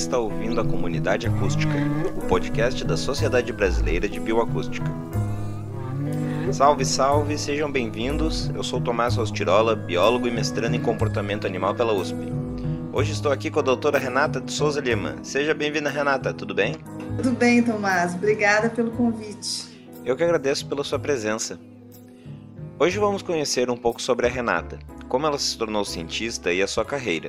Está 0.00 0.16
ouvindo 0.16 0.58
a 0.58 0.64
Comunidade 0.64 1.26
Acústica, 1.26 1.74
o 2.16 2.26
podcast 2.26 2.82
da 2.86 2.96
Sociedade 2.96 3.52
Brasileira 3.52 4.08
de 4.08 4.18
Bioacústica. 4.18 4.90
Salve, 6.50 6.86
salve, 6.86 7.36
sejam 7.36 7.70
bem-vindos. 7.70 8.48
Eu 8.54 8.62
sou 8.62 8.80
Tomás 8.80 9.16
Rostirola, 9.16 9.76
biólogo 9.76 10.26
e 10.26 10.30
mestrando 10.30 10.74
em 10.74 10.80
comportamento 10.80 11.46
animal 11.46 11.74
pela 11.74 11.92
USP. 11.92 12.16
Hoje 12.94 13.12
estou 13.12 13.30
aqui 13.30 13.50
com 13.50 13.60
a 13.60 13.62
doutora 13.62 13.98
Renata 13.98 14.40
de 14.40 14.50
Souza 14.50 14.80
Lima. 14.80 15.16
Seja 15.22 15.52
bem-vinda, 15.52 15.90
Renata, 15.90 16.32
tudo 16.32 16.54
bem? 16.54 16.76
Tudo 17.18 17.32
bem, 17.32 17.62
Tomás. 17.62 18.14
Obrigada 18.14 18.70
pelo 18.70 18.92
convite. 18.92 19.68
Eu 20.02 20.16
que 20.16 20.24
agradeço 20.24 20.66
pela 20.66 20.82
sua 20.82 20.98
presença. 20.98 21.60
Hoje 22.78 22.98
vamos 22.98 23.20
conhecer 23.20 23.68
um 23.68 23.76
pouco 23.76 24.00
sobre 24.00 24.26
a 24.26 24.30
Renata, 24.30 24.78
como 25.10 25.26
ela 25.26 25.38
se 25.38 25.58
tornou 25.58 25.84
cientista 25.84 26.50
e 26.50 26.62
a 26.62 26.66
sua 26.66 26.86
carreira. 26.86 27.28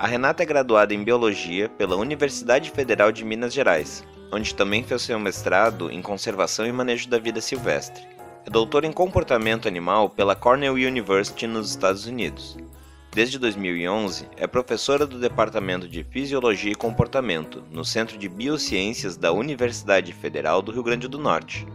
A 0.00 0.06
Renata 0.06 0.44
é 0.44 0.46
graduada 0.46 0.94
em 0.94 1.02
Biologia 1.02 1.68
pela 1.68 1.96
Universidade 1.96 2.70
Federal 2.70 3.10
de 3.10 3.24
Minas 3.24 3.52
Gerais, 3.52 4.04
onde 4.30 4.54
também 4.54 4.84
fez 4.84 5.02
seu 5.02 5.18
mestrado 5.18 5.90
em 5.90 6.00
Conservação 6.00 6.64
e 6.64 6.70
Manejo 6.70 7.08
da 7.08 7.18
Vida 7.18 7.40
Silvestre. 7.40 8.06
É 8.46 8.48
doutora 8.48 8.86
em 8.86 8.92
Comportamento 8.92 9.66
Animal 9.66 10.08
pela 10.08 10.36
Cornell 10.36 10.74
University 10.74 11.48
nos 11.48 11.70
Estados 11.70 12.06
Unidos. 12.06 12.56
Desde 13.10 13.40
2011, 13.40 14.28
é 14.36 14.46
professora 14.46 15.04
do 15.04 15.18
Departamento 15.18 15.88
de 15.88 16.04
Fisiologia 16.04 16.70
e 16.70 16.76
Comportamento 16.76 17.64
no 17.68 17.84
Centro 17.84 18.16
de 18.16 18.28
Biociências 18.28 19.16
da 19.16 19.32
Universidade 19.32 20.12
Federal 20.12 20.62
do 20.62 20.70
Rio 20.70 20.84
Grande 20.84 21.08
do 21.08 21.18
Norte. 21.18 21.66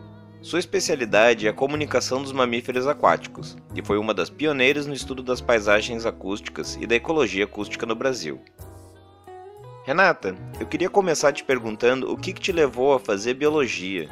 Sua 0.44 0.60
especialidade 0.60 1.48
é 1.48 1.50
a 1.50 1.54
comunicação 1.54 2.22
dos 2.22 2.34
mamíferos 2.34 2.86
aquáticos 2.86 3.56
e 3.74 3.82
foi 3.82 3.98
uma 3.98 4.14
das 4.14 4.30
pioneiras 4.30 4.86
no 4.86 4.94
estudo 4.94 5.24
das 5.24 5.40
paisagens 5.40 6.06
acústicas 6.06 6.78
e 6.82 6.86
da 6.86 6.96
ecologia 6.96 7.46
acústica 7.46 7.86
no 7.86 7.96
Brasil. 7.96 8.42
Renata, 9.86 10.36
eu 10.60 10.68
queria 10.68 10.90
começar 10.90 11.32
te 11.32 11.46
perguntando 11.46 12.12
o 12.12 12.18
que, 12.18 12.34
que 12.34 12.42
te 12.42 12.52
levou 12.52 12.94
a 12.94 13.00
fazer 13.00 13.36
biologia. 13.36 14.10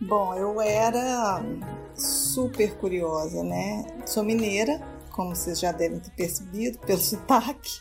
Bom, 0.00 0.34
eu 0.34 0.60
era 0.60 1.40
super 1.94 2.74
curiosa, 2.74 3.44
né? 3.44 3.86
Sou 4.04 4.24
mineira, 4.24 4.82
como 5.12 5.36
vocês 5.36 5.60
já 5.60 5.70
devem 5.70 6.00
ter 6.00 6.10
percebido 6.10 6.78
pelo 6.80 6.98
sotaque. 6.98 7.80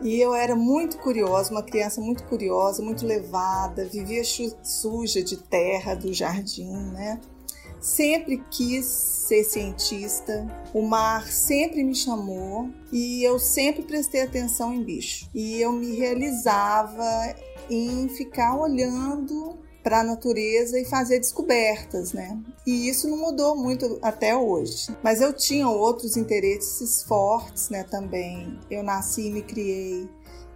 E 0.00 0.20
eu 0.20 0.32
era 0.34 0.54
muito 0.54 0.98
curiosa, 0.98 1.50
uma 1.50 1.62
criança 1.62 2.00
muito 2.00 2.24
curiosa, 2.24 2.82
muito 2.82 3.04
levada, 3.04 3.84
vivia 3.84 4.22
suja 4.62 5.22
de 5.22 5.36
terra 5.36 5.94
do 5.94 6.12
jardim, 6.12 6.72
né? 6.92 7.20
Sempre 7.80 8.42
quis 8.50 8.84
ser 8.86 9.44
cientista, 9.44 10.46
o 10.74 10.82
mar 10.82 11.30
sempre 11.30 11.84
me 11.84 11.94
chamou 11.94 12.70
e 12.92 13.22
eu 13.22 13.38
sempre 13.38 13.82
prestei 13.82 14.22
atenção 14.22 14.72
em 14.72 14.82
bicho. 14.82 15.28
E 15.34 15.60
eu 15.60 15.72
me 15.72 15.96
realizava 15.96 17.04
em 17.70 18.08
ficar 18.08 18.56
olhando 18.56 19.58
para 19.88 20.00
a 20.00 20.04
natureza 20.04 20.78
e 20.78 20.84
fazer 20.84 21.18
descobertas, 21.18 22.12
né? 22.12 22.38
E 22.66 22.90
isso 22.90 23.08
não 23.08 23.16
mudou 23.16 23.56
muito 23.56 23.98
até 24.02 24.36
hoje. 24.36 24.94
Mas 25.02 25.22
eu 25.22 25.32
tinha 25.32 25.66
outros 25.66 26.14
interesses 26.14 27.02
fortes, 27.04 27.70
né, 27.70 27.84
também. 27.84 28.60
Eu 28.70 28.82
nasci 28.82 29.28
e 29.28 29.30
me 29.30 29.40
criei 29.40 30.06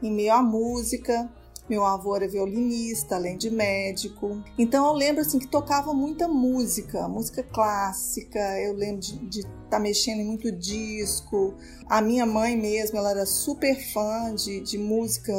em 0.02 0.12
meio 0.12 0.34
à 0.34 0.42
música, 0.42 1.32
meu 1.68 1.84
avô 1.84 2.16
era 2.16 2.28
violinista, 2.28 3.14
além 3.16 3.36
de 3.36 3.50
médico. 3.50 4.42
Então 4.58 4.86
eu 4.86 4.92
lembro 4.92 5.22
assim 5.22 5.38
que 5.38 5.46
tocava 5.46 5.94
muita 5.94 6.28
música, 6.28 7.08
música 7.08 7.42
clássica. 7.42 8.38
Eu 8.60 8.74
lembro 8.74 9.00
de 9.00 9.40
estar 9.40 9.50
tá 9.70 9.78
mexendo 9.78 10.20
em 10.20 10.24
muito 10.24 10.50
disco. 10.52 11.54
A 11.88 12.00
minha 12.00 12.26
mãe 12.26 12.56
mesmo, 12.56 12.98
ela 12.98 13.10
era 13.10 13.26
super 13.26 13.74
fã 13.92 14.34
de, 14.34 14.60
de 14.60 14.78
música 14.78 15.32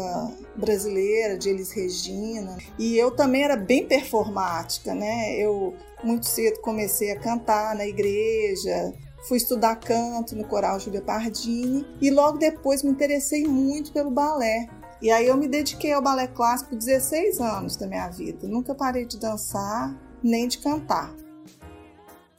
brasileira, 0.56 1.38
de 1.38 1.50
Elis 1.50 1.72
Regina. 1.72 2.58
E 2.80 2.98
eu 2.98 3.12
também 3.12 3.44
era 3.44 3.56
bem 3.56 3.86
performática, 3.86 4.96
né? 4.96 5.36
Eu 5.38 5.76
muito 6.04 6.26
cedo 6.26 6.60
comecei 6.60 7.12
a 7.12 7.20
cantar 7.20 7.76
na 7.76 7.86
igreja, 7.86 8.94
fui 9.28 9.38
estudar 9.38 9.78
canto 9.78 10.36
no 10.36 10.44
coral 10.44 10.80
Júlia 10.80 11.02
Pardini 11.02 11.86
e 12.02 12.12
logo 12.12 12.38
depois 12.38 12.84
me 12.84 12.92
interessei 12.92 13.48
muito 13.48 13.92
pelo 13.94 14.12
balé. 14.12 14.68
E 15.04 15.12
aí 15.12 15.28
eu 15.28 15.36
me 15.36 15.50
dediquei 15.50 15.92
ao 15.92 16.02
balé 16.02 16.28
clássico 16.28 16.78
16 16.78 17.42
anos 17.42 17.76
da 17.76 17.86
minha 17.86 18.08
vida. 18.08 18.48
Nunca 18.48 18.74
parei 18.74 19.06
de 19.06 19.20
dançar 19.20 19.94
nem 20.24 20.48
de 20.48 20.60
cantar. 20.60 21.14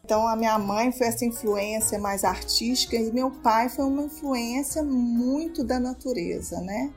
Então 0.03 0.27
a 0.27 0.35
minha 0.35 0.59
mãe 0.59 0.91
foi 0.91 1.09
essa 1.09 1.27
influência 1.27 1.99
mais 1.99 2.25
artística 2.25 2.97
e 2.97 3.13
meu 3.13 3.31
pai 3.31 3.69
foi 3.69 3.85
uma 3.85 4.05
influência 4.05 4.83
muito 4.83 5.63
da 5.63 5.79
natureza, 5.79 6.59
né? 6.63 6.91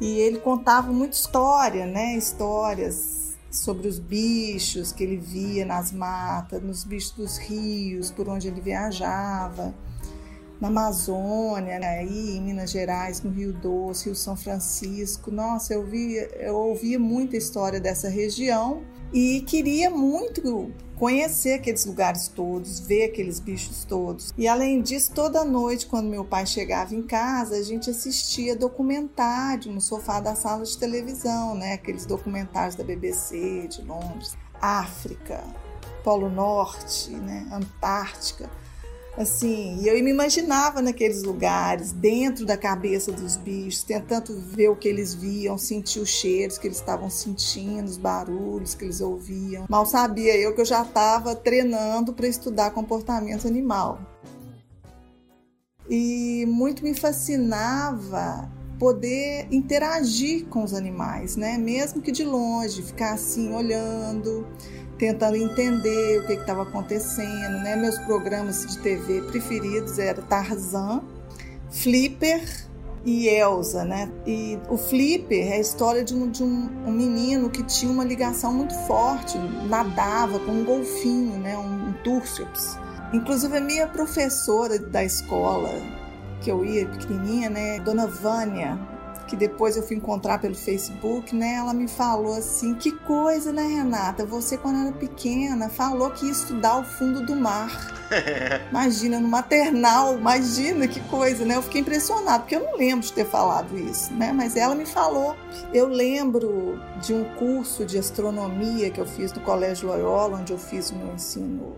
E 0.00 0.18
ele 0.18 0.40
contava 0.40 0.90
muita 0.92 1.14
história, 1.14 1.86
né? 1.86 2.16
Histórias 2.16 3.36
sobre 3.48 3.86
os 3.86 4.00
bichos 4.00 4.90
que 4.90 5.04
ele 5.04 5.18
via 5.18 5.64
nas 5.64 5.92
matas, 5.92 6.60
nos 6.60 6.82
bichos 6.82 7.12
dos 7.12 7.38
rios, 7.38 8.10
por 8.10 8.28
onde 8.28 8.48
ele 8.48 8.60
viajava 8.60 9.72
na 10.62 10.68
Amazônia, 10.68 11.80
né, 11.80 11.98
aí 11.98 12.36
em 12.36 12.40
Minas 12.40 12.70
Gerais, 12.70 13.20
no 13.20 13.32
Rio 13.32 13.52
Doce, 13.52 14.04
Rio 14.04 14.14
São 14.14 14.36
Francisco. 14.36 15.28
Nossa, 15.28 15.74
eu, 15.74 15.84
vi, 15.84 16.14
eu 16.38 16.54
ouvia 16.54 17.00
muita 17.00 17.36
história 17.36 17.80
dessa 17.80 18.08
região 18.08 18.84
e 19.12 19.40
queria 19.40 19.90
muito 19.90 20.72
conhecer 20.94 21.54
aqueles 21.54 21.84
lugares 21.84 22.28
todos, 22.28 22.78
ver 22.78 23.06
aqueles 23.06 23.40
bichos 23.40 23.84
todos. 23.84 24.32
E 24.38 24.46
além 24.46 24.80
disso, 24.80 25.10
toda 25.12 25.44
noite, 25.44 25.84
quando 25.84 26.08
meu 26.08 26.24
pai 26.24 26.46
chegava 26.46 26.94
em 26.94 27.02
casa, 27.02 27.56
a 27.56 27.62
gente 27.64 27.90
assistia 27.90 28.54
documentário 28.54 29.72
no 29.72 29.80
sofá 29.80 30.20
da 30.20 30.36
sala 30.36 30.62
de 30.62 30.78
televisão, 30.78 31.56
né? 31.56 31.72
Aqueles 31.72 32.06
documentários 32.06 32.76
da 32.76 32.84
BBC 32.84 33.66
de 33.66 33.82
Londres, 33.82 34.36
África, 34.60 35.42
Polo 36.04 36.30
Norte, 36.30 37.10
né? 37.10 37.48
Antártica. 37.50 38.48
Assim, 39.16 39.78
e 39.82 39.88
eu 39.88 40.02
me 40.02 40.10
imaginava 40.10 40.80
naqueles 40.80 41.22
lugares, 41.22 41.92
dentro 41.92 42.46
da 42.46 42.56
cabeça 42.56 43.12
dos 43.12 43.36
bichos, 43.36 43.82
tentando 43.82 44.40
ver 44.40 44.68
o 44.68 44.76
que 44.76 44.88
eles 44.88 45.12
viam, 45.12 45.58
sentir 45.58 46.00
os 46.00 46.08
cheiros 46.08 46.56
que 46.56 46.66
eles 46.66 46.78
estavam 46.78 47.10
sentindo, 47.10 47.84
os 47.84 47.98
barulhos 47.98 48.74
que 48.74 48.84
eles 48.84 49.02
ouviam. 49.02 49.66
Mal 49.68 49.84
sabia 49.84 50.34
eu 50.36 50.54
que 50.54 50.62
eu 50.62 50.64
já 50.64 50.82
estava 50.82 51.36
treinando 51.36 52.14
para 52.14 52.26
estudar 52.26 52.70
comportamento 52.70 53.46
animal. 53.46 54.00
E 55.90 56.46
muito 56.46 56.82
me 56.82 56.94
fascinava 56.94 58.50
poder 58.78 59.46
interagir 59.52 60.46
com 60.46 60.64
os 60.64 60.72
animais, 60.72 61.36
né? 61.36 61.58
Mesmo 61.58 62.00
que 62.00 62.10
de 62.10 62.24
longe, 62.24 62.82
ficar 62.82 63.12
assim 63.12 63.52
olhando, 63.52 64.46
tentando 64.98 65.36
entender 65.36 66.20
o 66.20 66.26
que 66.26 66.34
estava 66.34 66.62
acontecendo, 66.62 67.58
né? 67.62 67.76
Meus 67.76 67.98
programas 68.00 68.66
de 68.66 68.78
TV 68.78 69.22
preferidos 69.22 69.98
eram 69.98 70.22
Tarzan, 70.24 71.02
Flipper 71.70 72.42
e 73.04 73.28
Elsa, 73.28 73.84
né? 73.84 74.10
E 74.26 74.58
o 74.68 74.76
Flipper 74.76 75.52
é 75.52 75.54
a 75.54 75.60
história 75.60 76.04
de 76.04 76.14
um, 76.14 76.30
de 76.30 76.42
um, 76.42 76.70
um 76.86 76.92
menino 76.92 77.50
que 77.50 77.62
tinha 77.62 77.90
uma 77.90 78.04
ligação 78.04 78.52
muito 78.52 78.74
forte, 78.86 79.36
nadava 79.68 80.38
com 80.40 80.52
um 80.52 80.64
golfinho, 80.64 81.38
né? 81.38 81.56
Um, 81.56 81.88
um. 81.88 81.94
Inclusive 83.12 83.56
a 83.56 83.60
minha 83.60 83.86
professora 83.86 84.78
da 84.78 85.04
escola 85.04 85.70
que 86.40 86.50
eu 86.50 86.64
ia 86.64 86.86
pequenininha, 86.86 87.50
né? 87.50 87.80
Dona 87.80 88.06
Vânia, 88.06 88.78
que 89.32 89.36
depois 89.36 89.78
eu 89.78 89.82
fui 89.82 89.96
encontrar 89.96 90.38
pelo 90.38 90.54
Facebook, 90.54 91.34
né? 91.34 91.54
Ela 91.54 91.72
me 91.72 91.88
falou 91.88 92.34
assim: 92.34 92.74
que 92.74 92.92
coisa, 92.92 93.50
né, 93.50 93.62
Renata? 93.62 94.26
Você, 94.26 94.58
quando 94.58 94.86
era 94.86 94.92
pequena, 94.92 95.70
falou 95.70 96.10
que 96.10 96.26
ia 96.26 96.32
estudar 96.32 96.78
o 96.80 96.84
fundo 96.84 97.24
do 97.24 97.34
mar. 97.34 97.70
Imagina, 98.68 99.18
no 99.18 99.28
maternal, 99.28 100.18
imagina 100.18 100.86
que 100.86 101.00
coisa, 101.08 101.46
né? 101.46 101.56
Eu 101.56 101.62
fiquei 101.62 101.80
impressionada, 101.80 102.40
porque 102.40 102.56
eu 102.56 102.60
não 102.60 102.76
lembro 102.76 103.06
de 103.06 103.10
ter 103.10 103.24
falado 103.24 103.74
isso, 103.78 104.12
né? 104.12 104.34
Mas 104.34 104.54
ela 104.54 104.74
me 104.74 104.84
falou. 104.84 105.34
Eu 105.72 105.88
lembro 105.88 106.78
de 107.00 107.14
um 107.14 107.24
curso 107.36 107.86
de 107.86 107.96
astronomia 107.96 108.90
que 108.90 109.00
eu 109.00 109.06
fiz 109.06 109.32
no 109.32 109.40
Colégio 109.40 109.88
Loyola, 109.88 110.40
onde 110.40 110.52
eu 110.52 110.58
fiz 110.58 110.90
o 110.90 110.94
meu 110.94 111.14
ensino 111.14 111.74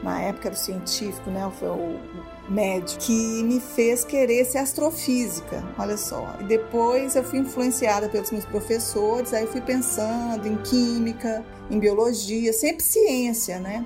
na 0.00 0.20
época 0.20 0.48
era 0.48 0.54
o 0.54 0.58
científico, 0.58 1.28
né? 1.28 1.50
Foi 1.58 1.68
o 1.68 1.98
médico, 2.48 3.00
que 3.00 3.42
me 3.42 3.60
fez 3.60 4.04
querer 4.04 4.44
ser 4.44 4.58
astrofísica, 4.58 5.64
olha 5.78 5.96
só. 5.96 6.36
E 6.40 6.44
depois 6.44 7.16
eu 7.16 7.24
fui 7.24 7.38
influenciada 7.38 8.08
pelos 8.08 8.30
meus 8.30 8.44
professores, 8.44 9.32
aí 9.32 9.46
fui 9.46 9.60
pensando 9.60 10.46
em 10.46 10.56
química, 10.58 11.44
em 11.70 11.78
biologia, 11.78 12.52
sempre 12.52 12.82
ciência, 12.82 13.58
né? 13.58 13.84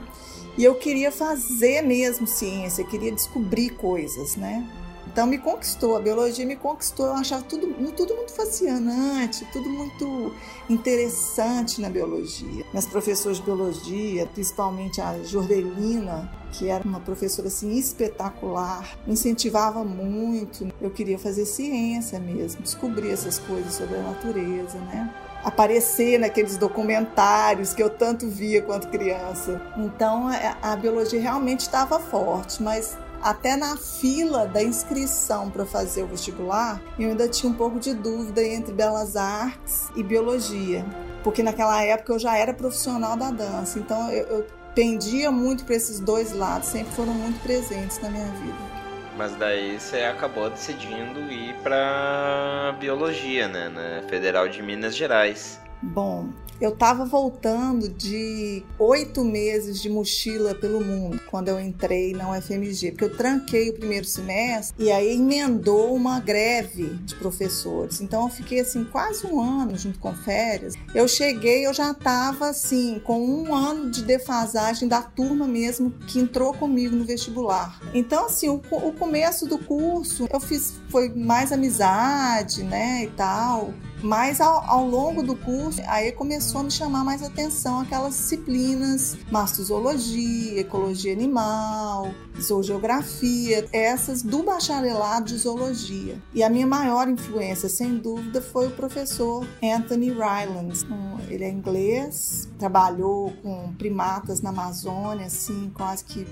E 0.57 0.65
eu 0.65 0.75
queria 0.75 1.13
fazer 1.13 1.83
mesmo 1.83 2.27
ciência, 2.27 2.85
queria 2.85 3.13
descobrir 3.13 3.71
coisas, 3.71 4.35
né? 4.35 4.67
Então 5.11 5.27
me 5.27 5.39
conquistou, 5.39 5.97
a 5.97 6.01
biologia 6.01 6.45
me 6.45 6.57
conquistou. 6.57 7.07
Eu 7.07 7.15
achava 7.15 7.43
tudo, 7.43 7.67
tudo 7.93 8.15
muito 8.15 8.33
fascinante, 8.33 9.47
tudo 9.53 9.69
muito 9.69 10.35
interessante 10.69 11.81
na 11.81 11.89
biologia. 11.89 12.65
Minhas 12.71 12.87
professoras 12.87 13.39
de 13.39 13.43
biologia, 13.43 14.27
principalmente 14.27 15.01
a 15.01 15.23
Jordelina, 15.23 16.31
que 16.53 16.69
era 16.69 16.85
uma 16.85 17.01
professora 17.01 17.49
assim 17.49 17.77
espetacular, 17.77 18.99
me 19.07 19.15
incentivava 19.15 19.83
muito. 19.83 20.69
Eu 20.81 20.91
queria 20.91 21.19
fazer 21.19 21.47
ciência 21.47 22.19
mesmo, 22.21 22.63
descobrir 22.63 23.11
essas 23.11 23.39
coisas 23.39 23.75
sobre 23.75 23.97
a 23.97 24.03
natureza, 24.03 24.79
né? 24.79 25.13
aparecer 25.45 26.19
naqueles 26.19 26.57
documentários 26.57 27.73
que 27.73 27.83
eu 27.83 27.89
tanto 27.89 28.29
via 28.29 28.61
quando 28.61 28.89
criança. 28.89 29.61
Então 29.77 30.29
a, 30.29 30.73
a 30.73 30.77
biologia 30.77 31.21
realmente 31.21 31.61
estava 31.61 31.99
forte, 31.99 32.63
mas 32.63 32.99
até 33.23 33.57
na 33.57 33.77
fila 33.77 34.47
da 34.47 34.63
inscrição 34.63 35.51
para 35.51 35.65
fazer 35.65 36.03
o 36.03 36.07
vestibular, 36.07 36.81
eu 36.99 37.11
ainda 37.11 37.29
tinha 37.29 37.51
um 37.51 37.55
pouco 37.55 37.79
de 37.79 37.95
dúvida 37.95 38.43
entre 38.45 38.73
belas 38.73 39.17
artes 39.17 39.89
e 39.97 40.03
biologia, 40.03 40.85
porque 41.23 41.43
naquela 41.43 41.83
época 41.83 42.13
eu 42.13 42.19
já 42.19 42.37
era 42.37 42.53
profissional 42.55 43.17
da 43.17 43.31
dança, 43.31 43.79
então 43.79 44.11
eu, 44.11 44.27
eu 44.27 44.47
pendia 44.75 45.31
muito 45.31 45.65
para 45.65 45.75
esses 45.75 45.99
dois 45.99 46.33
lados, 46.33 46.69
sempre 46.69 46.93
foram 46.95 47.13
muito 47.13 47.41
presentes 47.43 48.01
na 48.01 48.11
minha 48.11 48.27
vida. 48.27 48.79
Mas 49.17 49.35
daí 49.35 49.81
você 49.81 50.03
acabou 50.03 50.49
decidindo 50.49 51.21
ir 51.33 51.53
para 51.65 52.77
biologia, 52.79 53.49
né, 53.49 53.69
na 53.69 54.09
Federal 54.09 54.49
de 54.49 54.63
Minas 54.63 54.95
Gerais. 54.95 55.61
Bom, 55.83 56.29
eu 56.61 56.71
estava 56.71 57.05
voltando 57.05 57.89
de 57.89 58.65
oito 58.81 59.25
meses 59.25 59.81
de 59.81 59.89
mochila 59.89 60.57
pelo 60.57 60.85
mundo 60.85 61.21
quando 61.31 61.49
eu 61.49 61.61
entrei 61.61 62.13
na 62.13 62.33
UFMG, 62.33 62.91
porque 62.91 63.05
eu 63.05 63.17
tranquei 63.17 63.71
o 63.71 63.75
primeiro 63.75 64.05
semestre 64.05 64.85
e 64.85 64.91
aí 64.91 65.15
emendou 65.15 65.95
uma 65.95 66.19
greve 66.19 66.87
de 67.05 67.15
professores. 67.15 68.01
Então 68.01 68.25
eu 68.25 68.29
fiquei 68.29 68.59
assim 68.59 68.83
quase 68.85 69.25
um 69.25 69.41
ano 69.41 69.79
junto 69.79 70.01
com 70.01 70.13
férias. 70.13 70.75
Eu 70.93 71.07
cheguei, 71.07 71.65
eu 71.65 71.73
já 71.73 71.93
estava 71.93 72.49
assim 72.49 73.01
com 73.05 73.25
um 73.25 73.55
ano 73.55 73.89
de 73.89 74.03
defasagem 74.03 74.89
da 74.89 75.01
turma 75.01 75.47
mesmo 75.47 75.93
que 76.09 76.19
entrou 76.19 76.53
comigo 76.53 76.97
no 76.97 77.05
vestibular. 77.05 77.81
Então 77.95 78.27
assim 78.27 78.49
o, 78.49 78.61
o 78.73 78.93
começo 78.93 79.47
do 79.47 79.59
curso 79.59 80.27
eu 80.29 80.41
fiz 80.41 80.81
foi 80.89 81.09
mais 81.11 81.53
amizade, 81.53 82.65
né 82.65 83.05
e 83.05 83.11
tal. 83.11 83.73
Mas 84.03 84.41
ao, 84.41 84.65
ao, 84.65 84.87
longo 84.87 85.23
do 85.23 85.35
curso, 85.35 85.81
aí 85.87 86.13
começou 86.13 86.61
a 86.61 86.65
me 86.65 86.71
chamar 86.71 87.05
mais 87.05 87.23
atenção 87.23 87.81
aquelas 87.81 88.15
disciplinas, 88.15 89.17
mastozoologia, 89.31 90.61
ecologia 90.61 91.13
animal, 91.13 92.13
zoogeografia, 92.41 93.67
essas 93.73 94.23
do 94.23 94.43
bacharelado 94.43 95.27
de 95.27 95.37
zoologia. 95.37 96.21
E 96.33 96.43
a 96.43 96.49
minha 96.49 96.67
maior 96.67 97.09
influência, 97.09 97.69
sem 97.69 97.97
dúvida, 97.97 98.41
foi 98.41 98.69
o 98.69 98.71
professor 98.71 99.47
Anthony 99.63 100.11
Rylands. 100.11 100.87
Ele 101.29 101.45
é 101.45 101.51
inglês, 101.51 102.49
trabalhou 102.59 103.33
com 103.43 103.75
primatas 103.75 104.41
na 104.41 104.51
Amazônia, 104.51 105.27
assim, 105.27 105.71
quase 105.75 106.05
que 106.05 106.27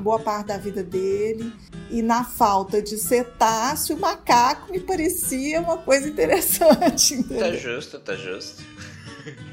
boa 0.00 0.18
parte 0.18 0.46
da 0.46 0.58
vida 0.58 0.82
dele. 0.82 1.52
E 1.90 2.00
na 2.00 2.24
falta 2.24 2.80
de 2.80 2.96
cetáceo, 2.96 3.98
macaco 3.98 4.72
me 4.72 4.80
parecia 4.80 5.60
uma 5.60 5.76
coisa 5.76 6.08
interessante. 6.08 7.01
Tá 7.38 7.52
justo, 7.52 7.98
tá 7.98 8.14
justo. 8.14 8.62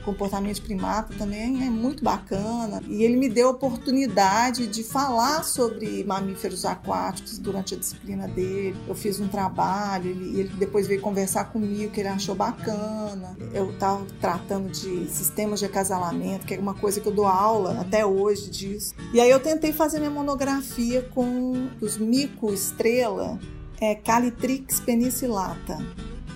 comportamento 0.04 0.62
primata 0.62 1.14
também 1.18 1.66
é 1.66 1.70
muito 1.70 2.04
bacana. 2.04 2.82
E 2.88 3.04
ele 3.04 3.16
me 3.16 3.30
deu 3.30 3.48
a 3.48 3.52
oportunidade 3.52 4.68
de 4.68 4.84
falar 4.84 5.44
sobre 5.44 6.04
mamíferos 6.04 6.66
aquáticos 6.66 7.38
durante 7.38 7.76
a 7.76 7.78
disciplina 7.78 8.28
dele. 8.28 8.76
Eu 8.88 8.96
fiz 8.96 9.20
um 9.20 9.28
trabalho 9.28 10.12
e 10.12 10.40
ele 10.40 10.50
depois 10.50 10.88
veio 10.88 11.02
conversar 11.02 11.46
comigo, 11.46 11.92
que 11.92 12.00
ele 12.00 12.10
achou 12.10 12.36
bacana. 12.36 13.38
Eu 13.54 13.72
estava 13.72 14.06
tratando 14.20 14.70
de 14.70 15.08
sistemas 15.08 15.60
de 15.60 15.66
acasalamento, 15.66 16.46
que 16.46 16.54
é 16.54 16.60
uma 16.60 16.74
coisa 16.74 17.00
que 17.00 17.08
eu 17.08 17.14
dou 17.14 17.28
aula 17.28 17.80
até 17.82 18.06
hoje 18.06 18.50
disso. 18.50 18.96
E 19.14 19.20
aí 19.20 19.30
eu 19.30 19.40
tentei 19.40 19.72
fazer 19.72 20.00
minha 20.00 20.12
monografia 20.12 21.02
com 21.14 21.70
os 21.82 21.98
mico 21.98 22.52
estrela 22.54 23.40
é, 23.82 23.96
Calitrix 23.96 24.80
penicillata 24.80 25.78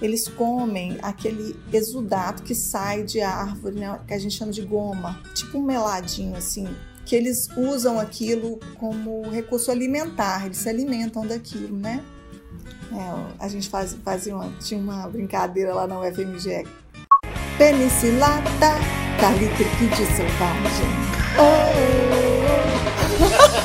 eles 0.01 0.27
comem 0.27 0.97
aquele 1.01 1.55
exudato 1.71 2.43
que 2.43 2.53
sai 2.53 3.03
de 3.03 3.21
árvore, 3.21 3.75
né, 3.75 3.99
que 4.07 4.13
a 4.13 4.19
gente 4.19 4.35
chama 4.35 4.51
de 4.51 4.61
goma, 4.61 5.21
tipo 5.33 5.57
um 5.57 5.63
meladinho 5.63 6.35
assim, 6.35 6.67
que 7.05 7.15
eles 7.15 7.47
usam 7.55 7.99
aquilo 7.99 8.59
como 8.75 9.29
recurso 9.29 9.71
alimentar, 9.71 10.45
eles 10.45 10.57
se 10.57 10.69
alimentam 10.69 11.25
daquilo, 11.25 11.77
né? 11.77 12.03
É, 12.91 13.43
a 13.43 13.47
gente 13.47 13.69
faz, 13.69 13.97
fazia 14.03 14.35
uma, 14.35 14.51
tinha 14.59 14.79
uma 14.79 15.07
brincadeira 15.07 15.73
lá 15.73 15.87
na 15.87 15.99
UFMG. 15.99 16.67
Penicilata, 17.57 18.75
calitriquide 19.19 20.05
selvagem. 20.05 20.87
Oh! 21.39 22.13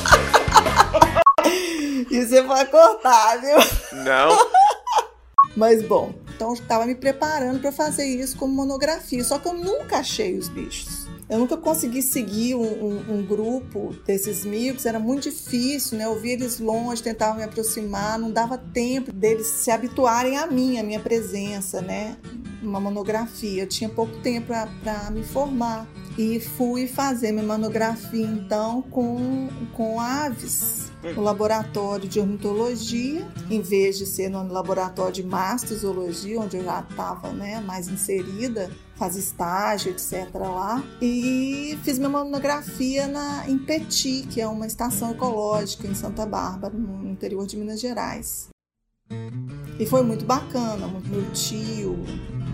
Você 2.29 2.43
vai 2.43 2.67
cortar, 2.67 3.41
viu? 3.41 3.57
Não. 4.05 4.37
Mas 5.59 5.83
bom, 5.83 6.15
então 6.37 6.53
estava 6.53 6.87
me 6.87 6.95
preparando 6.95 7.59
para 7.59 7.73
fazer 7.73 8.07
isso 8.07 8.37
como 8.37 8.55
monografia, 8.55 9.25
só 9.25 9.41
que 9.41 9.49
eu 9.49 9.55
nunca 9.55 9.97
achei 9.97 10.39
os 10.39 10.49
bichos. 10.49 11.09
Eu 11.29 11.37
nunca 11.41 11.57
consegui 11.57 12.01
seguir 12.01 12.55
um, 12.55 12.63
um, 12.63 13.15
um, 13.17 13.27
grupo 13.27 13.93
desses 14.07 14.45
micos, 14.45 14.87
era 14.87 15.01
muito 15.01 15.25
difícil, 15.25 15.99
né? 15.99 16.05
Eu 16.05 16.19
via 16.21 16.35
eles 16.35 16.61
longe, 16.61 17.03
tentava 17.03 17.37
me 17.37 17.43
aproximar, 17.43 18.21
não 18.21 18.31
dava 18.31 18.57
tempo 18.57 19.11
deles 19.11 19.49
se 19.49 19.73
habituarem 19.73 20.39
a 20.39 20.47
mim, 20.47 20.79
a 20.79 20.85
minha 20.85 21.01
presença, 21.01 21.83
né? 21.83 22.17
Uma 22.63 22.79
monografia. 22.79 23.65
Eu 23.65 23.69
tinha 23.69 23.91
pouco 23.91 24.17
tempo 24.19 24.53
para 24.81 25.11
me 25.11 25.25
formar. 25.25 25.89
E 26.19 26.41
fui 26.41 26.89
fazer 26.89 27.31
minha 27.31 27.47
monografia, 27.47 28.27
então, 28.27 28.83
com, 28.83 29.49
com 29.73 30.01
aves 30.01 30.91
no 31.15 31.23
laboratório 31.23 32.09
de 32.09 32.19
ornitologia, 32.19 33.25
em 33.49 33.63
vez 33.63 33.97
de 33.97 34.05
ser 34.05 34.29
no 34.29 34.43
laboratório 34.53 35.13
de 35.13 35.23
mastozoologia, 35.23 36.41
onde 36.41 36.57
eu 36.57 36.65
já 36.65 36.81
estava 36.81 37.31
né, 37.31 37.61
mais 37.61 37.87
inserida, 37.87 38.69
faz 38.97 39.15
estágio, 39.15 39.93
etc. 39.93 40.29
lá. 40.35 40.83
E 41.01 41.79
fiz 41.85 41.99
minha 41.99 42.11
monografia 42.11 43.07
na, 43.07 43.49
em 43.49 43.57
Petit, 43.57 44.27
que 44.27 44.41
é 44.41 44.49
uma 44.49 44.67
estação 44.67 45.13
ecológica 45.13 45.87
em 45.87 45.95
Santa 45.95 46.27
Bárbara, 46.27 46.75
no 46.75 47.09
interior 47.09 47.47
de 47.47 47.57
Minas 47.57 47.81
Gerais. 47.81 48.49
E 49.79 49.87
foi 49.87 50.03
muito 50.03 50.25
bacana, 50.25 50.89
meu 51.07 51.25
tio, 51.33 51.97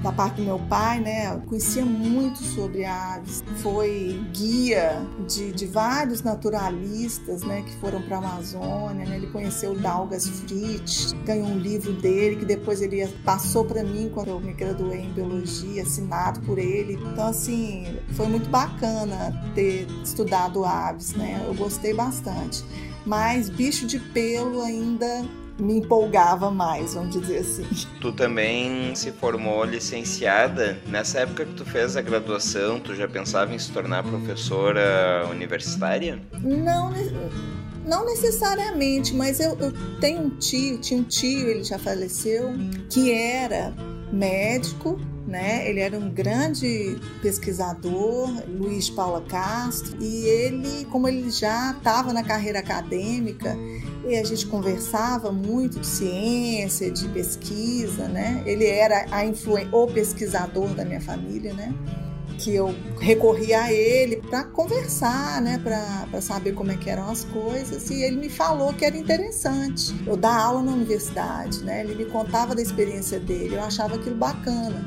da 0.02 0.12
parte 0.12 0.36
do 0.36 0.42
meu 0.42 0.58
pai, 0.58 1.00
né, 1.00 1.34
conhecia 1.46 1.82
muito 1.82 2.44
sobre 2.44 2.84
aves, 2.84 3.42
foi 3.62 4.22
guia 4.34 5.00
de, 5.26 5.50
de 5.50 5.66
vários 5.66 6.22
naturalistas, 6.22 7.42
né, 7.42 7.62
que 7.62 7.74
foram 7.76 8.02
para 8.02 8.16
a 8.16 8.18
Amazônia, 8.18 9.06
né, 9.06 9.16
ele 9.16 9.28
conheceu 9.28 9.74
Dalgas 9.74 10.28
Fritz, 10.28 11.14
ganhou 11.24 11.46
um 11.46 11.58
livro 11.58 11.94
dele 11.94 12.36
que 12.36 12.44
depois 12.44 12.82
ele 12.82 13.06
passou 13.24 13.64
para 13.64 13.82
mim 13.82 14.10
quando 14.12 14.28
eu 14.28 14.38
me 14.38 14.52
graduei 14.52 15.00
em 15.00 15.12
biologia, 15.14 15.82
assinado 15.82 16.40
por 16.42 16.58
ele. 16.58 16.98
Então 17.10 17.28
assim, 17.28 17.98
foi 18.12 18.28
muito 18.28 18.50
bacana 18.50 19.32
ter 19.54 19.86
estudado 20.02 20.66
aves, 20.66 21.14
né, 21.14 21.42
eu 21.46 21.54
gostei 21.54 21.94
bastante. 21.94 22.62
Mas 23.06 23.48
bicho 23.48 23.86
de 23.86 23.98
pelo 23.98 24.60
ainda 24.60 25.24
me 25.58 25.78
empolgava 25.78 26.50
mais, 26.50 26.94
vamos 26.94 27.18
dizer 27.18 27.38
assim. 27.38 27.64
Tu 28.00 28.12
também 28.12 28.94
se 28.94 29.12
formou 29.12 29.64
licenciada. 29.64 30.78
Nessa 30.86 31.20
época 31.20 31.44
que 31.44 31.54
tu 31.54 31.64
fez 31.64 31.96
a 31.96 32.02
graduação, 32.02 32.80
tu 32.80 32.94
já 32.94 33.06
pensava 33.06 33.54
em 33.54 33.58
se 33.58 33.70
tornar 33.70 34.02
professora 34.02 35.26
universitária? 35.30 36.20
Não, 36.42 36.92
não 37.86 38.04
necessariamente, 38.04 39.14
mas 39.14 39.40
eu, 39.40 39.56
eu 39.58 39.72
tenho 40.00 40.22
um 40.22 40.30
tio, 40.30 40.78
tinha 40.78 41.00
um 41.00 41.04
tio, 41.04 41.48
ele 41.48 41.64
já 41.64 41.78
faleceu, 41.78 42.52
que 42.90 43.12
era 43.12 43.72
médico, 44.12 44.98
né? 45.26 45.68
Ele 45.68 45.80
era 45.80 45.98
um 45.98 46.10
grande 46.10 46.98
pesquisador, 47.22 48.30
Luiz 48.48 48.90
Paula 48.90 49.22
Castro, 49.22 49.96
e 50.00 50.26
ele, 50.26 50.84
como 50.86 51.08
ele 51.08 51.30
já 51.30 51.72
estava 51.72 52.12
na 52.12 52.22
carreira 52.22 52.58
acadêmica, 52.58 53.56
e 54.06 54.16
a 54.16 54.24
gente 54.24 54.46
conversava 54.46 55.32
muito 55.32 55.80
de 55.80 55.86
ciência, 55.86 56.90
de 56.90 57.08
pesquisa, 57.08 58.06
né? 58.06 58.42
Ele 58.44 58.66
era 58.66 59.06
a 59.10 59.24
o 59.72 59.86
pesquisador 59.86 60.68
da 60.74 60.84
minha 60.84 61.00
família, 61.00 61.54
né? 61.54 61.74
Que 62.38 62.54
eu 62.54 62.74
recorria 63.00 63.62
a 63.62 63.72
ele 63.72 64.16
para 64.16 64.44
conversar, 64.44 65.40
né? 65.40 65.58
Para 65.58 66.20
saber 66.20 66.52
como 66.52 66.70
é 66.70 66.76
que 66.76 66.90
eram 66.90 67.08
as 67.08 67.24
coisas. 67.24 67.88
E 67.88 68.02
ele 68.02 68.16
me 68.16 68.28
falou 68.28 68.74
que 68.74 68.84
era 68.84 68.96
interessante. 68.96 69.94
Eu 70.06 70.16
dar 70.16 70.36
aula 70.38 70.62
na 70.62 70.72
universidade, 70.72 71.64
né? 71.64 71.80
Ele 71.80 71.94
me 71.94 72.04
contava 72.04 72.54
da 72.54 72.60
experiência 72.60 73.18
dele. 73.18 73.54
Eu 73.54 73.62
achava 73.62 73.94
aquilo 73.94 74.16
bacana 74.16 74.84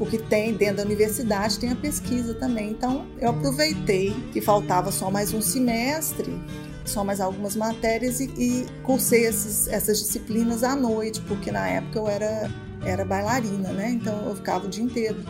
porque 0.00 0.16
tem 0.16 0.54
dentro 0.54 0.78
da 0.78 0.82
universidade 0.84 1.58
tem 1.58 1.72
a 1.72 1.76
pesquisa 1.76 2.32
também. 2.32 2.70
Então 2.70 3.06
eu 3.20 3.28
aproveitei 3.28 4.16
que 4.32 4.40
faltava 4.40 4.90
só 4.90 5.10
mais 5.10 5.34
um 5.34 5.42
semestre 5.42 6.40
só 6.86 7.04
mais 7.04 7.20
algumas 7.20 7.54
matérias 7.54 8.18
e, 8.18 8.24
e 8.36 8.66
cursei 8.82 9.26
esses, 9.26 9.68
essas 9.68 9.98
disciplinas 10.00 10.64
à 10.64 10.74
noite, 10.74 11.20
porque 11.28 11.52
na 11.52 11.68
época 11.68 11.98
eu 11.98 12.08
era, 12.08 12.50
era 12.82 13.04
bailarina, 13.04 13.68
né? 13.72 13.90
Então 13.90 14.26
eu 14.26 14.34
ficava 14.34 14.66
o 14.66 14.68
dia 14.68 14.82
inteiro 14.82 15.22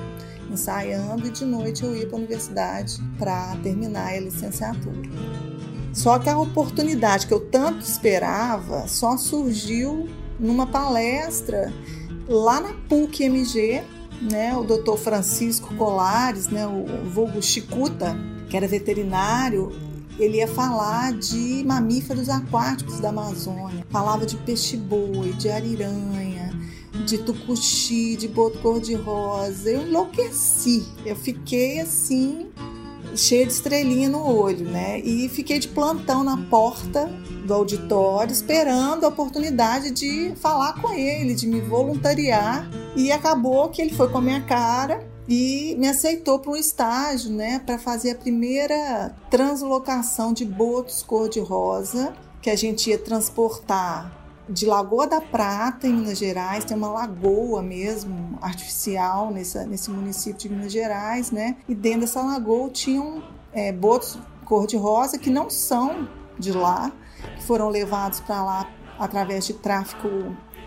ensaiando 0.48 1.26
e 1.26 1.30
de 1.30 1.44
noite 1.44 1.82
eu 1.82 1.94
ia 1.94 2.06
para 2.06 2.16
a 2.16 2.18
universidade 2.18 3.02
para 3.18 3.56
terminar 3.56 4.14
a 4.14 4.20
licenciatura. 4.20 5.10
Só 5.92 6.18
que 6.18 6.30
a 6.30 6.38
oportunidade 6.38 7.26
que 7.26 7.34
eu 7.34 7.40
tanto 7.40 7.84
esperava 7.84 8.86
só 8.86 9.16
surgiu 9.16 10.08
numa 10.38 10.66
palestra 10.66 11.72
lá 12.28 12.60
na 12.60 12.72
PUC 12.88 13.24
MG, 13.24 13.82
né, 14.20 14.56
o 14.56 14.62
Dr. 14.62 14.96
Francisco 14.96 15.74
Colares, 15.76 16.48
né, 16.48 16.66
o 16.66 16.84
vulgo 17.08 17.42
Chicuta, 17.42 18.16
que 18.48 18.56
era 18.56 18.68
veterinário, 18.68 19.72
ele 20.18 20.36
ia 20.36 20.48
falar 20.48 21.14
de 21.14 21.64
mamíferos 21.64 22.28
aquáticos 22.28 23.00
da 23.00 23.08
Amazônia. 23.08 23.86
Falava 23.88 24.26
de 24.26 24.36
peixe-boi, 24.36 25.32
de 25.32 25.48
ariranha, 25.48 26.52
de 27.06 27.18
tucuxi, 27.18 28.16
de 28.16 28.28
boto 28.28 28.58
cor-de-rosa. 28.58 29.70
Eu 29.70 29.86
enlouqueci. 29.86 30.86
Eu 31.06 31.16
fiquei 31.16 31.80
assim, 31.80 32.48
cheia 33.16 33.46
de 33.46 33.52
estrelinha 33.52 34.08
no 34.08 34.24
olho, 34.24 34.68
né? 34.68 35.00
E 35.00 35.28
fiquei 35.28 35.58
de 35.58 35.68
plantão 35.68 36.22
na 36.22 36.36
porta 36.36 37.06
do 37.44 37.54
auditório, 37.54 38.32
esperando 38.32 39.04
a 39.04 39.08
oportunidade 39.08 39.90
de 39.90 40.32
falar 40.36 40.80
com 40.80 40.92
ele, 40.92 41.34
de 41.34 41.46
me 41.46 41.60
voluntariar. 41.60 42.68
E 42.94 43.10
acabou 43.10 43.68
que 43.68 43.82
ele 43.82 43.94
foi 43.94 44.08
com 44.08 44.18
a 44.18 44.22
minha 44.22 44.42
cara 44.42 45.06
e 45.28 45.76
me 45.78 45.88
aceitou 45.88 46.38
para 46.38 46.50
um 46.50 46.56
estágio, 46.56 47.30
né, 47.30 47.60
para 47.64 47.78
fazer 47.78 48.10
a 48.10 48.14
primeira 48.16 49.14
translocação 49.30 50.32
de 50.32 50.44
botos 50.44 51.02
cor-de-rosa 51.02 52.12
que 52.42 52.50
a 52.50 52.56
gente 52.56 52.90
ia 52.90 52.98
transportar 52.98 54.19
de 54.50 54.66
Lagoa 54.66 55.06
da 55.06 55.20
Prata, 55.20 55.86
em 55.86 55.94
Minas 55.94 56.18
Gerais, 56.18 56.64
tem 56.64 56.76
uma 56.76 56.90
lagoa 56.90 57.62
mesmo, 57.62 58.36
artificial, 58.42 59.30
nessa, 59.30 59.64
nesse 59.64 59.90
município 59.90 60.38
de 60.38 60.48
Minas 60.48 60.72
Gerais, 60.72 61.30
né? 61.30 61.56
E 61.68 61.74
dentro 61.74 62.00
dessa 62.00 62.20
lagoa 62.20 62.68
tinham 62.70 63.22
é, 63.52 63.72
botos 63.72 64.18
cor-de-rosa 64.44 65.16
que 65.18 65.30
não 65.30 65.48
são 65.48 66.08
de 66.36 66.50
lá, 66.52 66.90
que 67.36 67.44
foram 67.44 67.68
levados 67.68 68.18
para 68.20 68.42
lá 68.42 68.68
através 68.98 69.46
de 69.46 69.54
tráfico 69.54 70.08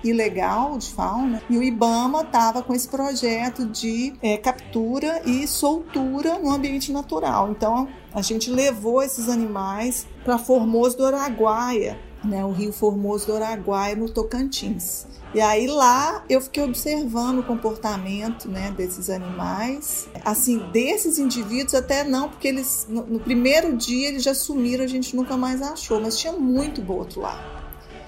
ilegal 0.03 0.77
de 0.77 0.89
fauna 0.89 1.41
e 1.49 1.57
o 1.57 1.63
IBAMA 1.63 2.21
estava 2.21 2.61
com 2.61 2.73
esse 2.73 2.87
projeto 2.87 3.65
de 3.65 4.13
é, 4.21 4.37
captura 4.37 5.21
e 5.25 5.47
soltura 5.47 6.37
no 6.39 6.51
ambiente 6.51 6.91
natural. 6.91 7.51
Então 7.51 7.87
a 8.13 8.21
gente 8.21 8.49
levou 8.49 9.01
esses 9.01 9.29
animais 9.29 10.05
para 10.23 10.37
Formoso 10.37 10.97
do 10.97 11.05
Araguaia, 11.05 11.97
né, 12.23 12.43
o 12.45 12.51
Rio 12.51 12.71
Formoso 12.71 13.27
do 13.27 13.35
Araguaia, 13.35 13.95
no 13.95 14.09
Tocantins. 14.09 15.05
E 15.33 15.41
aí 15.41 15.65
lá 15.65 16.23
eu 16.29 16.39
fiquei 16.39 16.63
observando 16.63 17.39
o 17.39 17.43
comportamento 17.43 18.47
né, 18.47 18.71
desses 18.77 19.09
animais, 19.09 20.07
assim, 20.23 20.59
desses 20.71 21.17
indivíduos 21.17 21.73
até 21.73 22.03
não, 22.03 22.29
porque 22.29 22.47
eles 22.47 22.85
no, 22.87 23.03
no 23.03 23.19
primeiro 23.19 23.75
dia 23.75 24.09
eles 24.09 24.23
já 24.23 24.35
sumiram, 24.35 24.83
a 24.83 24.87
gente 24.87 25.15
nunca 25.15 25.35
mais 25.35 25.61
achou, 25.61 25.99
mas 25.99 26.19
tinha 26.19 26.33
muito 26.33 26.81
boto 26.81 27.19
lá. 27.19 27.63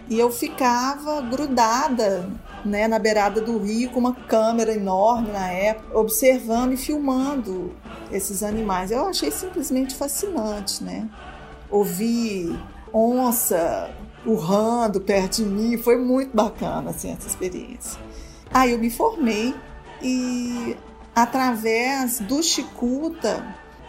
E 0.08 0.20
eu 0.20 0.32
ficava 0.32 1.20
grudada 1.22 2.30
né, 2.64 2.88
na 2.88 3.00
beirada 3.00 3.42
do 3.42 3.58
rio 3.58 3.90
com 3.90 4.00
uma 4.00 4.14
câmera 4.14 4.72
enorme 4.72 5.32
na 5.32 5.50
época, 5.50 5.98
observando 5.98 6.74
e 6.74 6.78
filmando 6.78 7.74
esses 8.12 8.44
animais. 8.44 8.92
Eu 8.92 9.08
achei 9.08 9.32
simplesmente 9.32 9.96
fascinante, 9.96 10.84
né? 10.84 11.10
Ouvir 11.72 12.56
onça 12.94 13.90
urrando 14.26 15.00
perto 15.02 15.38
de 15.38 15.46
mim, 15.46 15.78
foi 15.78 15.98
muito 15.98 16.36
bacana 16.36 16.92
assim, 16.92 17.12
essa 17.12 17.28
experiência. 17.28 18.00
Aí 18.54 18.72
eu 18.72 18.80
me 18.80 18.90
formei 18.90 19.56
e 20.02 20.76
através 21.16 22.20
do 22.20 22.42
Chicuta 22.42 23.46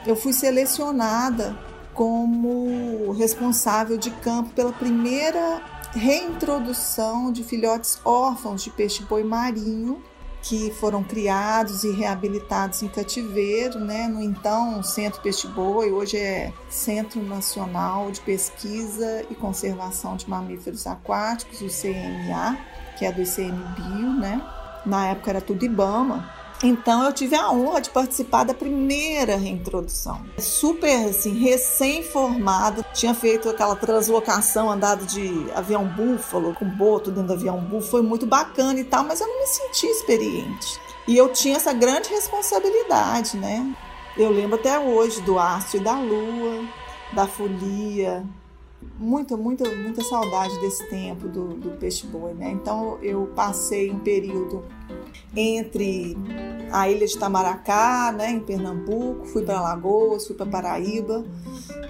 eu 0.07 0.15
fui 0.15 0.33
selecionada 0.33 1.59
como 1.93 3.13
responsável 3.13 3.97
de 3.97 4.11
campo 4.11 4.51
pela 4.51 4.73
primeira 4.73 5.63
reintrodução 5.93 7.33
de 7.33 7.43
filhotes 7.43 7.99
órfãos 8.05 8.63
de 8.63 8.71
peixe-boi 8.71 9.25
marinho 9.25 10.03
que 10.49 10.71
foram 10.71 11.03
criados 11.03 11.83
e 11.83 11.91
reabilitados 11.91 12.81
em 12.81 12.89
cativeiro, 12.89 13.81
né? 13.81 14.07
No 14.07 14.23
então 14.23 14.81
Centro 14.81 15.21
Peixe-Boi, 15.21 15.91
hoje 15.91 16.17
é 16.19 16.53
Centro 16.69 17.21
Nacional 17.21 18.13
de 18.13 18.21
Pesquisa 18.21 19.25
e 19.29 19.35
Conservação 19.35 20.17
de 20.17 20.31
Mamíferos 20.31 20.87
Aquáticos, 20.87 21.61
o 21.61 21.67
CMA, 21.67 22.57
que 22.97 23.05
é 23.05 23.11
do 23.11 23.23
ICMBio, 23.23 24.13
né? 24.21 24.41
Na 24.87 25.09
época 25.09 25.31
era 25.31 25.41
tudo 25.41 25.65
IBAMA. 25.65 26.31
Então 26.63 27.05
eu 27.05 27.13
tive 27.13 27.37
a 27.37 27.51
honra 27.51 27.81
de 27.81 27.91
participar 27.91 28.45
da 28.45 28.55
primeira 28.55 29.37
reintrodução. 29.37 30.25
Super 30.39 31.11
assim, 31.11 31.39
recém-formada, 31.39 32.83
tinha 32.95 33.15
feito 33.15 33.49
aquela 33.49 33.77
translocação, 33.77 34.71
andado 34.71 35.05
de 35.05 35.51
avião 35.55 35.87
búfalo, 35.87 36.55
com 36.55 36.65
boto 36.65 37.11
dentro 37.11 37.29
do 37.29 37.33
avião 37.35 37.59
búfalo, 37.61 37.83
foi 37.83 38.03
muito 38.03 38.27
bacana 38.27 38.81
e 38.81 38.85
tal, 38.85 39.05
mas 39.05 39.21
eu 39.21 39.27
não 39.27 39.41
me 39.41 39.47
senti 39.47 39.87
experiente. 39.87 40.81
E 41.07 41.17
eu 41.17 41.33
tinha 41.33 41.57
essa 41.57 41.73
grande 41.73 42.09
responsabilidade, 42.09 43.37
né? 43.37 43.75
Eu 44.17 44.31
lembro 44.31 44.57
até 44.57 44.79
hoje 44.79 45.21
do 45.21 45.39
Astro 45.39 45.77
e 45.77 45.81
da 45.81 45.99
Lua, 45.99 46.65
da 47.13 47.27
Folia, 47.27 48.25
muita, 48.99 49.37
muita, 49.37 49.69
muita 49.75 50.03
saudade 50.03 50.59
desse 50.61 50.89
tempo 50.89 51.29
do, 51.29 51.55
do 51.55 51.71
peixe-boi, 51.79 52.35
né? 52.35 52.51
Então 52.51 52.99
eu 53.03 53.31
passei 53.35 53.91
um 53.91 53.99
período 53.99 54.65
entre 55.35 56.17
a 56.73 56.89
ilha 56.89 57.07
de 57.07 57.17
Tamaracá, 57.19 58.13
né, 58.17 58.31
em 58.31 58.41
Pernambuco, 58.41 59.27
fui 59.27 59.43
para 59.43 59.61
Lagoas, 59.61 60.27
fui 60.27 60.35
para 60.35 60.47
Paraíba, 60.47 61.25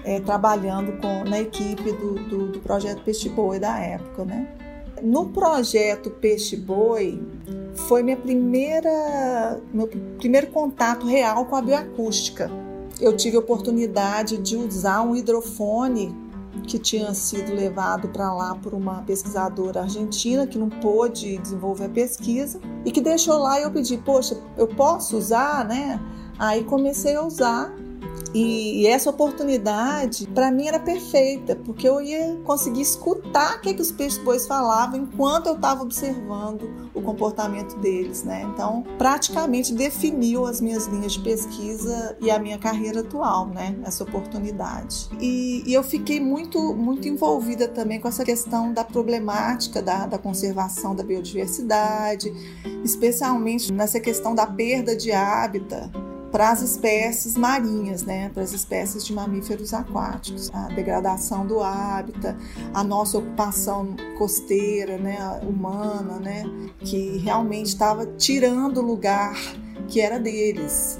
é, 0.03 0.19
trabalhando 0.19 0.99
com, 1.01 1.23
na 1.23 1.39
equipe 1.39 1.91
do, 1.93 2.15
do, 2.15 2.51
do 2.51 2.59
projeto 2.59 3.03
Peixe 3.03 3.29
Boi 3.29 3.59
da 3.59 3.79
época, 3.79 4.25
né? 4.25 4.47
No 5.01 5.27
projeto 5.29 6.09
Peixe 6.09 6.57
Boi 6.57 7.21
foi 7.75 8.01
minha 8.01 8.17
primeira, 8.17 9.61
meu 9.71 9.87
primeiro 10.17 10.47
contato 10.47 11.05
real 11.05 11.45
com 11.45 11.55
a 11.55 11.61
bioacústica. 11.61 12.49
Eu 12.99 13.15
tive 13.15 13.37
a 13.37 13.39
oportunidade 13.39 14.37
de 14.37 14.57
usar 14.57 15.01
um 15.03 15.15
hidrofone 15.15 16.15
que 16.67 16.77
tinha 16.77 17.13
sido 17.13 17.53
levado 17.53 18.07
para 18.09 18.33
lá 18.33 18.55
por 18.55 18.73
uma 18.73 19.01
pesquisadora 19.03 19.81
argentina 19.81 20.47
que 20.47 20.57
não 20.57 20.69
pôde 20.69 21.37
desenvolver 21.37 21.85
a 21.85 21.89
pesquisa 21.89 22.59
e 22.85 22.91
que 22.91 23.01
deixou 23.01 23.37
lá 23.37 23.59
e 23.59 23.63
eu 23.63 23.71
pedi, 23.71 23.97
poxa, 23.97 24.37
eu 24.57 24.67
posso 24.67 25.17
usar, 25.17 25.65
né? 25.65 25.99
Aí 26.39 26.63
comecei 26.63 27.15
a 27.15 27.23
usar 27.23 27.73
e, 28.33 28.85
essa 28.87 29.09
oportunidade, 29.09 30.27
para 30.27 30.51
mim, 30.51 30.67
era 30.67 30.79
perfeita, 30.79 31.55
porque 31.55 31.87
eu 31.87 32.01
ia 32.01 32.37
conseguir 32.43 32.81
escutar 32.81 33.57
o 33.57 33.61
que, 33.61 33.73
que 33.73 33.81
os 33.81 33.91
peixes 33.91 34.19
bois 34.19 34.45
falavam 34.45 34.99
enquanto 34.99 35.47
eu 35.47 35.55
estava 35.55 35.81
observando 35.81 36.89
o 36.93 37.01
comportamento 37.01 37.77
deles, 37.77 38.23
né? 38.23 38.47
Então, 38.53 38.83
praticamente 38.97 39.73
definiu 39.73 40.45
as 40.45 40.61
minhas 40.61 40.87
linhas 40.87 41.13
de 41.13 41.19
pesquisa 41.21 42.17
e 42.19 42.29
a 42.29 42.39
minha 42.39 42.57
carreira 42.57 43.01
atual, 43.01 43.47
né? 43.47 43.75
Essa 43.83 44.03
oportunidade. 44.03 45.09
E, 45.19 45.63
e 45.65 45.73
eu 45.73 45.83
fiquei 45.83 46.19
muito, 46.19 46.75
muito 46.75 47.07
envolvida 47.07 47.67
também 47.67 47.99
com 47.99 48.07
essa 48.07 48.23
questão 48.23 48.73
da 48.73 48.83
problemática 48.83 49.81
da, 49.81 50.05
da 50.05 50.17
conservação 50.17 50.95
da 50.95 51.03
biodiversidade, 51.03 52.33
especialmente 52.83 53.71
nessa 53.71 53.99
questão 53.99 54.35
da 54.35 54.45
perda 54.45 54.95
de 54.95 55.11
hábitat 55.11 55.89
para 56.37 56.51
as 56.51 56.61
espécies 56.61 57.35
marinhas, 57.35 58.03
né, 58.03 58.29
para 58.31 58.43
as 58.43 58.53
espécies 58.53 59.03
de 59.03 59.11
mamíferos 59.11 59.73
aquáticos, 59.73 60.51
a 60.53 60.67
degradação 60.67 61.47
do 61.47 61.61
hábitat, 61.61 62.37
a 62.75 62.83
nossa 62.83 63.17
ocupação 63.17 63.95
costeira, 64.19 64.99
né, 64.99 65.17
humana, 65.41 66.19
né, 66.19 66.43
que 66.81 67.17
realmente 67.17 67.69
estava 67.69 68.05
tirando 68.05 68.77
o 68.77 68.81
lugar 68.83 69.35
que 69.87 69.99
era 69.99 70.19
deles. 70.19 70.99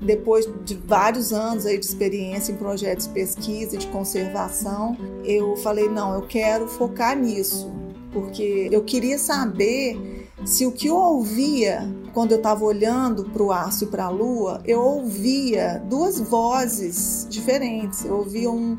Depois 0.00 0.48
de 0.64 0.76
vários 0.76 1.30
anos 1.30 1.66
aí 1.66 1.76
de 1.76 1.84
experiência 1.84 2.50
em 2.50 2.56
projetos 2.56 3.06
de 3.06 3.12
pesquisa 3.12 3.74
e 3.74 3.78
de 3.78 3.86
conservação, 3.88 4.96
eu 5.26 5.58
falei 5.58 5.90
não, 5.90 6.14
eu 6.14 6.22
quero 6.22 6.66
focar 6.66 7.14
nisso, 7.14 7.70
porque 8.14 8.70
eu 8.72 8.82
queria 8.82 9.18
saber 9.18 10.30
se 10.42 10.64
o 10.64 10.72
que 10.72 10.86
eu 10.86 10.96
ouvia 10.96 11.86
quando 12.12 12.32
eu 12.32 12.38
estava 12.38 12.64
olhando 12.64 13.24
para 13.24 13.42
o 13.42 13.52
aço 13.52 13.84
e 13.84 13.86
para 13.86 14.04
a 14.04 14.08
lua, 14.08 14.60
eu 14.64 14.80
ouvia 14.80 15.82
duas 15.86 16.20
vozes 16.20 17.26
diferentes. 17.30 18.04
Eu 18.04 18.16
ouvia 18.18 18.50
um 18.50 18.76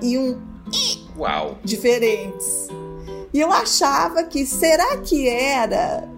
e 0.00 0.18
um 0.18 0.40
Uau. 1.18 1.58
diferentes. 1.64 2.68
E 3.32 3.40
eu 3.40 3.50
achava 3.50 4.22
que 4.24 4.46
será 4.46 4.96
que 4.98 5.28
era 5.28 6.08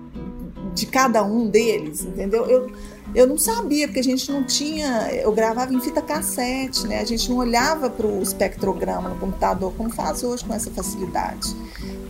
de 0.75 0.87
cada 0.87 1.23
um 1.25 1.49
deles, 1.49 2.03
entendeu? 2.03 2.45
Eu, 2.45 2.71
Eu 3.17 3.27
não 3.27 3.39
sabia, 3.39 3.89
porque 3.89 4.01
a 4.01 4.05
gente 4.05 4.31
não 4.31 4.45
tinha. 4.45 5.09
Eu 5.11 5.33
gravava 5.33 5.73
em 5.73 5.81
fita 5.81 6.03
cassete, 6.03 6.87
né? 6.87 7.01
A 7.01 7.05
gente 7.05 7.31
não 7.31 7.39
olhava 7.39 7.89
para 7.89 8.07
o 8.07 8.23
espectrograma 8.23 9.09
no 9.09 9.17
computador 9.17 9.73
como 9.75 9.89
faz 9.89 10.23
hoje 10.23 10.45
com 10.45 10.53
essa 10.53 10.71
facilidade. 10.71 11.57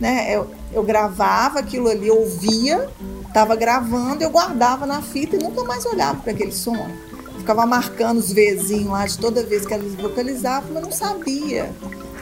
Né? 0.01 0.35
Eu, 0.35 0.51
eu 0.73 0.83
gravava 0.83 1.59
aquilo 1.59 1.87
ali, 1.87 2.11
ouvia, 2.11 2.89
estava 3.25 3.55
gravando, 3.55 4.21
eu 4.21 4.29
guardava 4.29 4.85
na 4.85 5.01
fita 5.01 5.37
e 5.37 5.39
nunca 5.39 5.63
mais 5.63 5.85
olhava 5.85 6.19
para 6.19 6.33
aquele 6.33 6.51
som. 6.51 6.89
Ficava 7.37 7.65
marcando 7.65 8.17
os 8.17 8.33
vizinhos 8.33 8.89
lá 8.89 9.05
de 9.05 9.17
toda 9.17 9.43
vez 9.43 9.65
que 9.65 9.73
eles 9.73 9.95
vocalizavam, 9.95 10.73
mas 10.73 10.83
não 10.83 10.91
sabia 10.91 11.71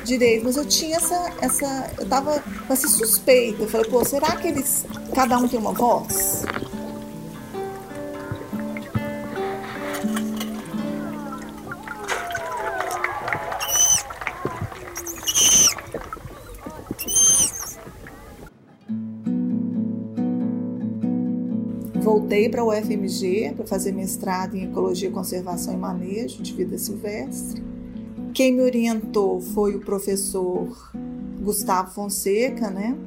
direito, 0.04 0.46
mas 0.46 0.58
eu 0.58 0.66
tinha 0.66 0.98
essa, 0.98 1.34
essa 1.42 1.90
eu 1.98 2.06
tava 2.06 2.40
com 2.68 2.72
essa 2.72 2.88
suspeita. 2.88 3.64
Eu 3.64 3.68
falei, 3.68 3.90
pô, 3.90 4.06
será 4.06 4.36
que 4.36 4.48
eles, 4.48 4.86
cada 5.16 5.40
um 5.40 5.48
tem 5.48 5.60
uma 5.60 5.74
voz? 5.74 6.46
Voltei 22.26 22.50
para 22.50 22.64
o 22.64 22.70
UFMG 22.70 23.54
para 23.56 23.68
fazer 23.68 23.92
mestrado 23.92 24.56
em 24.56 24.64
Ecologia, 24.64 25.12
Conservação 25.12 25.76
e 25.76 25.78
Manejo 25.78 26.42
de 26.42 26.54
Vida 26.54 26.76
Silvestre. 26.76 27.64
Quem 28.34 28.52
me 28.52 28.62
orientou 28.62 29.40
foi 29.40 29.76
o 29.76 29.80
professor 29.80 30.92
Gustavo 31.40 31.92
Fonseca, 31.92 32.72
né? 32.72 32.98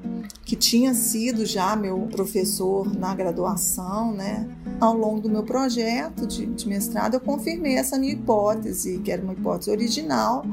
Que 0.44 0.54
tinha 0.54 0.94
sido 0.94 1.44
já 1.44 1.74
meu 1.74 1.98
professor 2.02 2.96
na 2.96 3.12
graduação, 3.12 4.12
né? 4.12 4.48
Ao 4.80 4.96
longo 4.96 5.20
do 5.20 5.28
meu 5.28 5.42
projeto 5.42 6.24
de, 6.24 6.46
de 6.46 6.68
mestrado, 6.68 7.14
eu 7.14 7.20
confirmei 7.20 7.74
essa 7.74 7.98
minha 7.98 8.12
hipótese, 8.12 8.98
que 8.98 9.10
era 9.10 9.20
uma 9.20 9.32
hipótese 9.32 9.72
original, 9.72 10.46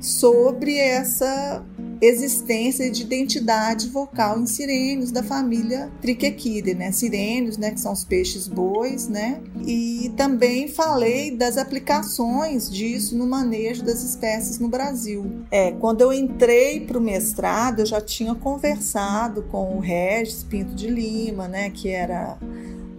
sobre 0.00 0.76
essa 0.76 1.60
existência 2.02 2.90
de 2.90 3.02
identidade 3.02 3.88
vocal 3.88 4.40
em 4.40 4.46
sirênios 4.46 5.12
da 5.12 5.22
família 5.22 5.88
Triquequidae, 6.00 6.74
né? 6.74 6.90
Sirênios, 6.90 7.56
né, 7.56 7.70
que 7.70 7.80
são 7.80 7.92
os 7.92 8.04
peixes 8.04 8.48
bois, 8.48 9.06
né? 9.06 9.40
E 9.64 10.12
também 10.16 10.66
falei 10.66 11.30
das 11.30 11.56
aplicações 11.56 12.68
disso 12.68 13.16
no 13.16 13.26
manejo 13.26 13.84
das 13.84 14.02
espécies 14.02 14.58
no 14.58 14.68
Brasil. 14.68 15.44
É, 15.50 15.70
quando 15.70 16.00
eu 16.00 16.12
entrei 16.12 16.80
para 16.80 16.98
o 16.98 17.00
mestrado, 17.00 17.80
eu 17.80 17.86
já 17.86 18.00
tinha 18.00 18.34
conversado 18.34 19.44
com 19.44 19.76
o 19.76 19.80
Regis 19.80 20.42
Pinto 20.42 20.74
de 20.74 20.88
Lima, 20.88 21.46
né, 21.46 21.70
que 21.70 21.88
era 21.88 22.36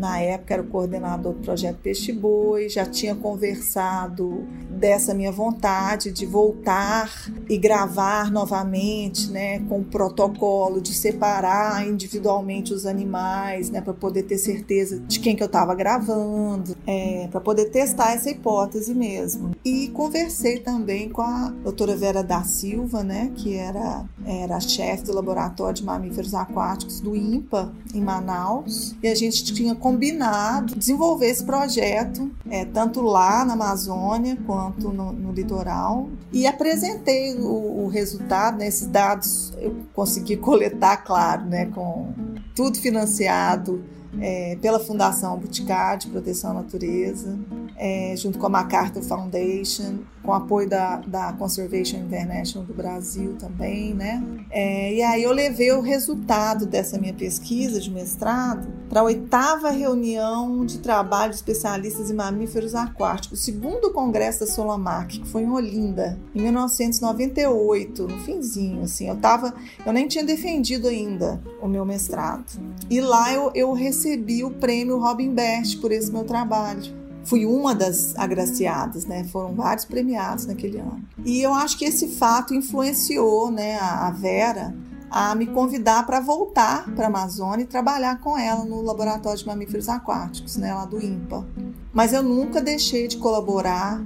na 0.04 0.20
época 0.20 0.54
era 0.54 0.62
o 0.62 0.68
coordenador 0.68 1.32
do 1.32 1.40
projeto 1.40 1.78
Peixe 1.78 2.12
Boi, 2.12 2.68
já 2.68 2.86
tinha 2.86 3.16
conversado 3.16 4.46
dessa 4.70 5.14
minha 5.14 5.32
vontade 5.32 6.12
de 6.12 6.26
voltar 6.26 7.32
e 7.50 7.58
gravar 7.58 8.30
novamente, 8.30 9.32
né, 9.32 9.60
com 9.60 9.80
o 9.80 9.84
protocolo 9.86 10.82
de 10.82 10.94
separar 10.94 11.88
individualmente 11.88 12.74
os 12.74 12.86
animais, 12.86 13.70
né, 13.70 13.80
para 13.80 13.94
poder 13.94 14.24
ter 14.24 14.38
certeza 14.38 15.00
de 15.00 15.22
quem 15.22 15.38
que 15.38 15.42
eu 15.42 15.48
estava 15.48 15.74
gravando, 15.74 16.76
é, 16.86 17.30
para 17.32 17.40
poder 17.40 17.70
testar 17.70 18.12
essa 18.12 18.30
hipótese 18.30 18.94
mesmo. 18.94 19.52
E 19.64 19.88
conversei 19.88 20.60
também 20.60 21.08
com 21.08 21.22
a 21.22 21.54
doutora 21.64 21.96
Vera 21.96 22.22
da 22.22 22.44
Silva, 22.44 23.06
né, 23.06 23.32
que 23.36 23.56
era 23.56 24.04
era 24.26 24.60
chefe 24.60 25.04
do 25.04 25.14
laboratório 25.14 25.76
de 25.76 25.84
mamíferos 25.84 26.34
aquáticos 26.34 27.00
do 27.00 27.16
INPA 27.16 27.72
em 27.94 28.02
Manaus, 28.02 28.96
e 29.02 29.08
a 29.08 29.16
gente 29.16 29.44
tinha 29.54 29.76
combinado 29.94 30.76
desenvolver 30.76 31.28
esse 31.28 31.44
projeto, 31.44 32.32
é, 32.50 32.66
tanto 32.66 33.02
lá 33.02 33.46
na 33.46 33.54
Amazônia 33.54 34.36
quanto 34.46 34.90
no, 34.90 35.14
no 35.14 35.32
litoral. 35.32 36.10
E 36.32 36.48
apresentei 36.48 37.36
o, 37.36 37.86
o 37.86 37.88
resultado, 37.88 38.58
né, 38.58 38.68
esses 38.68 38.88
dados 38.88 39.54
eu 39.58 39.76
consegui 39.94 40.36
coletar, 40.36 40.98
claro, 40.98 41.46
né, 41.46 41.68
com 41.68 42.12
tudo 42.56 42.80
financiado 42.80 43.84
é, 44.22 44.58
pela 44.62 44.80
Fundação 44.80 45.38
Boticário 45.38 46.02
de 46.02 46.08
Proteção 46.08 46.52
à 46.52 46.54
Natureza, 46.56 47.38
é, 47.76 48.16
junto 48.16 48.38
com 48.38 48.46
a 48.46 48.50
MacArthur 48.50 49.04
Foundation, 49.04 50.00
com 50.22 50.32
apoio 50.32 50.70
da, 50.70 50.98
da 50.98 51.34
Conservation 51.34 51.98
International 51.98 52.66
do 52.66 52.74
Brasil 52.74 53.36
também, 53.38 53.94
né? 53.94 54.24
É, 54.50 54.94
e 54.94 55.02
aí 55.02 55.24
eu 55.24 55.32
levei 55.32 55.72
o 55.72 55.82
resultado 55.82 56.66
dessa 56.66 56.98
minha 56.98 57.14
pesquisa 57.14 57.80
de 57.82 57.92
mestrado 57.92 58.68
para 58.90 59.02
a 59.02 59.04
oitava 59.04 59.70
reunião 59.70 60.66
de 60.66 60.78
trabalho 60.78 61.32
de 61.32 61.38
especialistas 61.38 62.10
em 62.10 62.14
mamíferos 62.14 62.76
aquáticos, 62.76 63.40
o 63.40 63.44
segundo 63.44 63.92
congresso 63.92 64.42
da 64.42 64.48
Solamark, 64.48 65.20
que 65.20 65.28
foi 65.28 65.44
em 65.44 65.52
Olinda, 65.52 66.18
em 66.34 66.42
1998, 66.42 68.08
no 68.08 68.20
finzinho, 68.20 68.84
assim. 68.84 69.10
Eu 69.10 69.18
tava, 69.18 69.54
eu 69.86 69.92
nem 69.92 70.08
tinha 70.08 70.24
defendido 70.24 70.88
ainda 70.88 71.42
o 71.62 71.68
meu 71.68 71.86
mestrado. 71.86 72.46
E 72.90 73.02
lá 73.02 73.34
eu, 73.34 73.52
eu 73.54 73.74
recebi 73.74 74.03
o 74.44 74.52
prêmio 74.52 75.00
Robin 75.00 75.34
Best 75.34 75.78
por 75.78 75.92
esse 75.92 76.12
meu 76.12 76.24
trabalho 76.24 77.04
fui 77.24 77.46
uma 77.46 77.74
das 77.74 78.16
agraciadas, 78.18 79.06
né? 79.06 79.24
Foram 79.26 79.54
vários 79.54 79.86
premiados 79.86 80.46
naquele 80.46 80.80
ano. 80.80 81.04
E 81.26 81.42
eu 81.42 81.54
acho 81.54 81.78
que 81.78 81.86
esse 81.86 82.10
fato 82.10 82.54
influenciou, 82.54 83.50
né, 83.50 83.78
a 83.80 84.12
Vera 84.12 84.76
a 85.10 85.36
me 85.36 85.46
convidar 85.46 86.08
para 86.08 86.20
voltar 86.20 86.92
para 86.96 87.06
a 87.06 87.08
Amazônia 87.08 87.64
e 87.64 87.68
trabalhar 87.68 88.20
com 88.20 88.36
ela 88.36 88.66
no 88.66 88.82
laboratório 88.82 89.38
de 89.38 89.46
mamíferos 89.46 89.88
aquáticos, 89.88 90.58
né, 90.58 90.74
lá 90.74 90.86
do 90.86 91.00
INPA. 91.00 91.46
Mas 91.94 92.14
eu 92.14 92.24
nunca 92.24 92.60
deixei 92.60 93.08
de 93.08 93.18
colaborar 93.18 94.04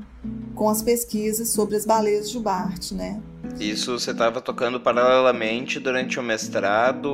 com 0.54 0.70
as 0.70 0.82
pesquisas 0.82 1.48
sobre 1.50 1.78
as 1.78 1.86
baleias 1.86 2.30
Jubarte, 2.30 2.94
né? 2.94 3.22
Isso 3.58 3.98
você 3.98 4.12
estava 4.12 4.42
tocando 4.42 4.82
paralelamente 4.82 5.80
durante 5.80 6.20
o 6.20 6.24
mestrado 6.24 7.10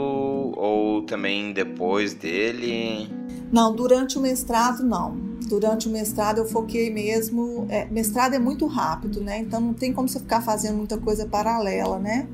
ou 0.55 1.03
também 1.03 1.53
depois 1.53 2.13
dele? 2.13 3.09
Não, 3.51 3.75
durante 3.75 4.17
o 4.17 4.21
mestrado 4.21 4.83
não. 4.83 5.15
Durante 5.47 5.87
o 5.87 5.91
mestrado 5.91 6.39
eu 6.39 6.45
foquei 6.45 6.89
mesmo. 6.89 7.65
É, 7.69 7.85
mestrado 7.85 8.33
é 8.33 8.39
muito 8.39 8.65
rápido, 8.65 9.21
né? 9.21 9.39
Então 9.39 9.61
não 9.61 9.73
tem 9.73 9.93
como 9.93 10.07
você 10.07 10.19
ficar 10.19 10.41
fazendo 10.41 10.77
muita 10.77 10.97
coisa 10.97 11.25
paralela, 11.25 11.99
né? 11.99 12.27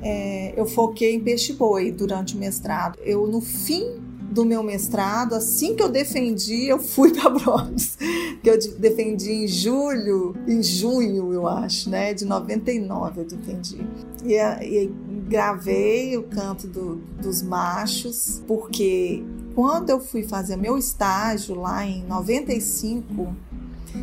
É, 0.00 0.54
eu 0.56 0.64
foquei 0.64 1.14
em 1.14 1.20
peixe-boi 1.20 1.90
durante 1.90 2.36
o 2.36 2.38
mestrado. 2.38 2.98
Eu, 3.02 3.26
no 3.26 3.40
fim 3.40 4.00
do 4.30 4.44
meu 4.44 4.62
mestrado, 4.62 5.34
assim 5.34 5.74
que 5.74 5.82
eu 5.82 5.88
defendi, 5.88 6.66
eu 6.66 6.78
fui 6.78 7.12
para 7.16 7.30
Brones, 7.30 7.96
que 8.42 8.48
eu 8.48 8.58
defendi 8.78 9.32
em 9.32 9.48
julho, 9.48 10.36
em 10.46 10.62
junho, 10.62 11.32
eu 11.32 11.48
acho, 11.48 11.90
né? 11.90 12.14
De 12.14 12.24
99 12.24 13.22
eu 13.22 13.24
defendi. 13.24 13.78
E, 14.24 14.34
e 14.34 14.90
gravei 15.28 16.16
o 16.16 16.22
canto 16.22 16.66
do, 16.66 16.96
dos 17.20 17.42
machos, 17.42 18.42
porque 18.46 19.22
quando 19.54 19.90
eu 19.90 20.00
fui 20.00 20.22
fazer 20.22 20.56
meu 20.56 20.78
estágio 20.78 21.54
lá 21.54 21.86
em 21.86 22.02
95, 22.04 23.36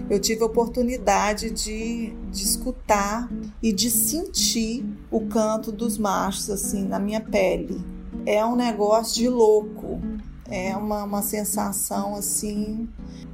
eu 0.09 0.19
tive 0.19 0.43
a 0.43 0.45
oportunidade 0.45 1.49
de, 1.49 2.13
de 2.31 2.43
escutar 2.43 3.29
e 3.61 3.73
de 3.73 3.89
sentir 3.89 4.85
o 5.09 5.21
canto 5.21 5.71
dos 5.71 5.97
machos 5.97 6.49
assim 6.49 6.85
na 6.85 6.99
minha 6.99 7.21
pele. 7.21 7.83
É 8.25 8.45
um 8.45 8.55
negócio 8.55 9.15
de 9.15 9.27
louco, 9.27 9.99
é 10.47 10.75
uma, 10.75 11.03
uma 11.03 11.21
sensação 11.23 12.15
assim 12.15 12.88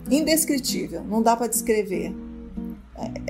indescritível, 0.09 1.03
não 1.03 1.21
dá 1.21 1.35
para 1.35 1.47
descrever 1.47 2.15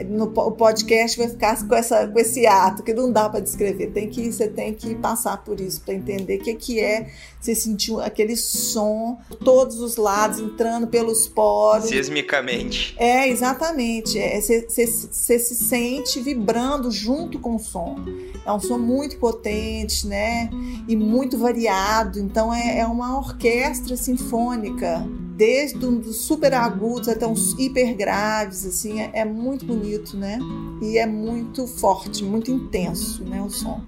no 0.06 0.26
o 0.26 0.52
podcast 0.52 1.18
vai 1.18 1.30
ficar 1.30 1.68
com, 1.68 1.76
essa, 1.76 2.08
com 2.08 2.20
esse 2.20 2.46
ato 2.46 2.84
que 2.84 2.94
não 2.94 3.12
dá 3.12 3.30
para 3.30 3.40
descrever. 3.40 3.88
Tem 3.88 4.10
que 4.10 4.32
você 4.32 4.48
tem 4.48 4.74
que 4.74 4.96
passar 4.96 5.44
por 5.44 5.60
isso 5.60 5.82
para 5.82 5.94
entender 5.94 6.38
o 6.38 6.44
que, 6.44 6.54
que 6.56 6.80
é 6.80 7.10
você 7.40 7.56
sentir 7.56 8.00
aquele 8.02 8.36
som, 8.36 9.18
todos 9.44 9.80
os 9.80 9.98
lados 9.98 10.40
entrando 10.40 10.88
pelos 10.88 11.28
poros. 11.28 11.90
Sismicamente. 11.90 12.96
É, 12.98 13.28
exatamente. 13.28 14.18
É, 14.20 14.40
você, 14.40 14.68
você, 14.68 14.86
você 14.86 15.40
se 15.40 15.56
sente 15.56 16.20
vibrando 16.20 16.92
junto 16.92 17.40
com 17.40 17.56
o 17.56 17.60
som. 17.60 17.98
É 18.46 18.52
um 18.52 18.60
som 18.60 18.78
muito 18.78 19.18
potente, 19.18 20.08
né? 20.08 20.50
E 20.88 20.96
muito 20.96 21.38
variado. 21.38 22.20
Então 22.20 22.54
é, 22.54 22.80
é 22.80 22.86
uma 22.86 23.18
orquestra 23.18 23.96
sinfônica 23.96 25.06
desde 25.36 25.86
os 25.86 26.18
super 26.18 26.54
agudos 26.54 27.08
até 27.08 27.26
uns 27.26 27.54
hiper 27.58 27.96
graves, 27.96 28.66
assim, 28.66 29.00
é, 29.00 29.12
é, 29.14 29.26
muito 29.26 29.66
bonito, 29.66 30.18
né? 30.18 30.40
E 30.82 30.98
é 30.98 31.06
muito 31.06 31.66
forte, 31.68 32.24
muito 32.24 32.52
intenso, 32.52 33.24
né? 33.24 33.42
O 33.42 33.50
som 33.50 33.82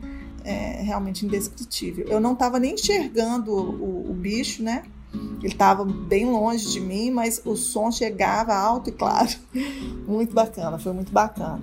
é 0.44 0.82
realmente 0.82 1.26
indescritível. 1.26 2.06
Eu 2.08 2.20
não 2.20 2.34
estava 2.34 2.60
nem 2.60 2.74
enxergando 2.74 3.52
o, 3.52 4.12
o, 4.12 4.14
bicho, 4.14 4.64
né? 4.64 4.84
Ele 5.14 5.54
estava 5.54 5.86
bem 5.86 6.26
longe 6.26 6.70
de 6.72 6.80
mim, 6.80 7.12
mas 7.12 7.42
o 7.46 7.56
som 7.56 7.92
chegava 7.92 8.54
alto 8.56 8.90
e 8.90 8.94
claro. 8.94 9.30
Muito 10.08 10.34
bacana, 10.34 10.80
foi 10.80 10.92
muito 10.92 11.12
bacana. 11.12 11.62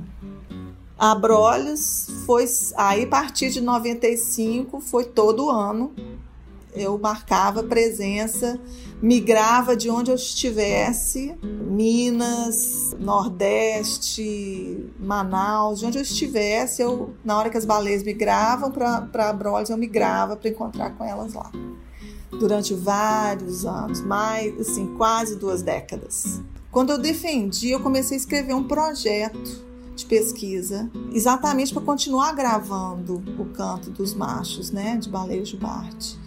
A 0.97 1.15
Brolhos 1.15 2.07
foi 2.27 2.45
aí 2.77 3.05
a 3.05 3.07
partir 3.07 3.51
de 3.51 3.61
95 3.61 4.81
foi 4.81 5.05
todo 5.05 5.51
ano 5.51 5.93
eu 6.75 6.99
marcava 6.99 7.63
presença, 7.63 8.61
migrava 9.03 9.75
de 9.75 9.89
onde 9.89 10.11
eu 10.11 10.15
estivesse, 10.15 11.35
Minas, 11.43 12.95
Nordeste, 12.99 14.91
Manaus, 14.99 15.81
de 15.81 15.87
onde 15.87 15.99
eu 15.99 16.03
estivesse, 16.03 16.83
eu, 16.83 17.15
na 17.25 17.39
hora 17.39 17.49
que 17.49 17.57
as 17.57 17.65
baleias 17.65 18.03
migravam 18.03 18.71
para 18.71 19.31
Abrolhos, 19.31 19.71
eu 19.71 19.77
migrava 19.79 20.37
para 20.37 20.51
encontrar 20.51 20.91
com 20.91 21.05
elas 21.05 21.33
lá. 21.33 21.51
Durante 22.31 22.75
vários 22.75 23.65
anos, 23.65 24.01
mais 24.03 24.59
assim, 24.61 24.95
quase 24.97 25.37
duas 25.37 25.63
décadas. 25.63 26.41
Quando 26.71 26.91
eu 26.91 26.99
defendi, 26.99 27.71
eu 27.71 27.81
comecei 27.81 28.17
a 28.17 28.21
escrever 28.21 28.55
um 28.55 28.65
projeto 28.65 29.69
de 29.97 30.07
pesquisa, 30.07 30.89
exatamente 31.13 31.73
para 31.75 31.83
continuar 31.83 32.33
gravando 32.33 33.23
o 33.39 33.47
canto 33.47 33.91
dos 33.91 34.15
machos, 34.15 34.71
né, 34.71 34.97
de 34.97 35.09
baleia 35.09 35.45
jubarte. 35.45 36.19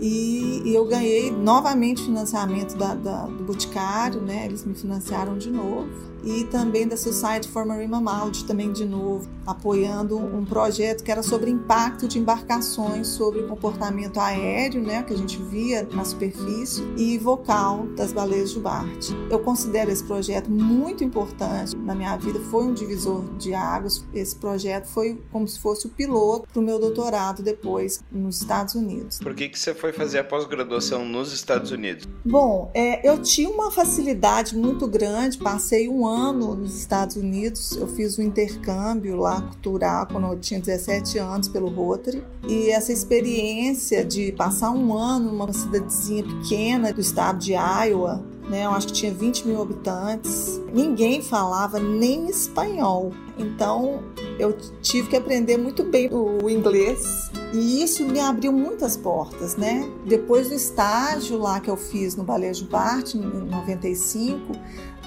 E, 0.00 0.62
e, 0.64 0.74
eu 0.74 0.86
ganhei 0.86 1.30
novamente 1.30 2.02
financiamento 2.02 2.76
da, 2.76 2.94
da, 2.94 3.26
do 3.26 3.44
Boticário, 3.44 4.20
né? 4.20 4.46
Eles 4.46 4.64
me 4.64 4.74
financiaram 4.74 5.36
de 5.36 5.50
novo. 5.50 6.09
E 6.24 6.44
também 6.44 6.86
da 6.86 6.96
Society 6.96 7.48
for 7.48 7.64
Marine 7.64 7.88
Mammalogy, 7.88 8.44
também 8.44 8.72
de 8.72 8.84
novo, 8.84 9.28
apoiando 9.46 10.18
um 10.18 10.44
projeto 10.44 11.02
que 11.02 11.10
era 11.10 11.22
sobre 11.22 11.50
impacto 11.50 12.06
de 12.06 12.18
embarcações 12.18 13.08
sobre 13.08 13.40
o 13.40 13.48
comportamento 13.48 14.18
aéreo, 14.18 14.82
né? 14.82 15.02
Que 15.02 15.12
a 15.12 15.16
gente 15.16 15.40
via 15.42 15.86
na 15.92 16.04
superfície, 16.04 16.82
e 16.96 17.18
vocal 17.18 17.86
das 17.96 18.12
baleias 18.12 18.50
jubarte. 18.50 19.14
Eu 19.30 19.40
considero 19.40 19.90
esse 19.90 20.04
projeto 20.04 20.50
muito 20.50 21.02
importante 21.02 21.76
na 21.76 21.94
minha 21.94 22.16
vida, 22.16 22.40
foi 22.50 22.64
um 22.64 22.74
divisor 22.74 23.24
de 23.36 23.54
águas. 23.54 24.04
Esse 24.12 24.36
projeto 24.36 24.86
foi 24.86 25.20
como 25.30 25.46
se 25.46 25.58
fosse 25.58 25.86
o 25.86 25.90
piloto 25.90 26.48
para 26.52 26.60
o 26.60 26.62
meu 26.62 26.78
doutorado 26.78 27.42
depois 27.42 28.02
nos 28.10 28.40
Estados 28.40 28.74
Unidos. 28.74 29.18
Por 29.18 29.34
que 29.34 29.48
que 29.48 29.58
você 29.58 29.74
foi 29.74 29.92
fazer 29.92 30.18
a 30.18 30.24
pós-graduação 30.24 31.04
nos 31.04 31.32
Estados 31.32 31.70
Unidos? 31.70 32.06
Bom, 32.24 32.70
é, 32.74 33.08
eu 33.08 33.18
tinha 33.22 33.48
uma 33.48 33.70
facilidade 33.70 34.56
muito 34.56 34.86
grande, 34.86 35.38
passei 35.38 35.88
um 35.88 36.06
ano 36.06 36.09
nos 36.32 36.76
Estados 36.76 37.16
Unidos, 37.16 37.76
eu 37.76 37.86
fiz 37.86 38.18
um 38.18 38.22
intercâmbio 38.22 39.16
lá 39.16 39.40
cultural 39.40 40.06
quando 40.06 40.26
eu 40.26 40.38
tinha 40.38 40.60
17 40.60 41.18
anos 41.18 41.48
pelo 41.48 41.68
Rotary, 41.68 42.22
e 42.48 42.70
essa 42.70 42.92
experiência 42.92 44.04
de 44.04 44.32
passar 44.32 44.70
um 44.70 44.92
ano 44.96 45.30
numa 45.30 45.52
cidadezinha 45.52 46.22
pequena 46.22 46.92
do 46.92 47.00
estado 47.00 47.38
de 47.38 47.52
Iowa, 47.52 48.24
né? 48.50 48.66
Eu 48.66 48.70
acho 48.72 48.88
que 48.88 48.92
tinha 48.92 49.14
20 49.14 49.46
mil 49.46 49.62
habitantes. 49.62 50.60
Ninguém 50.74 51.22
falava 51.22 51.78
nem 51.78 52.28
espanhol. 52.28 53.12
Então 53.38 54.02
eu 54.38 54.56
tive 54.82 55.08
que 55.08 55.16
aprender 55.16 55.56
muito 55.56 55.84
bem 55.84 56.10
o 56.12 56.50
inglês 56.50 57.30
e 57.54 57.82
isso 57.82 58.04
me 58.04 58.20
abriu 58.20 58.52
muitas 58.52 58.96
portas, 58.96 59.56
né? 59.56 59.88
Depois 60.04 60.48
do 60.48 60.54
estágio 60.54 61.38
lá 61.38 61.60
que 61.60 61.70
eu 61.70 61.76
fiz 61.76 62.16
no 62.16 62.24
Balejo 62.24 62.66
Bart 62.66 63.14
em 63.14 63.20
95, 63.20 64.52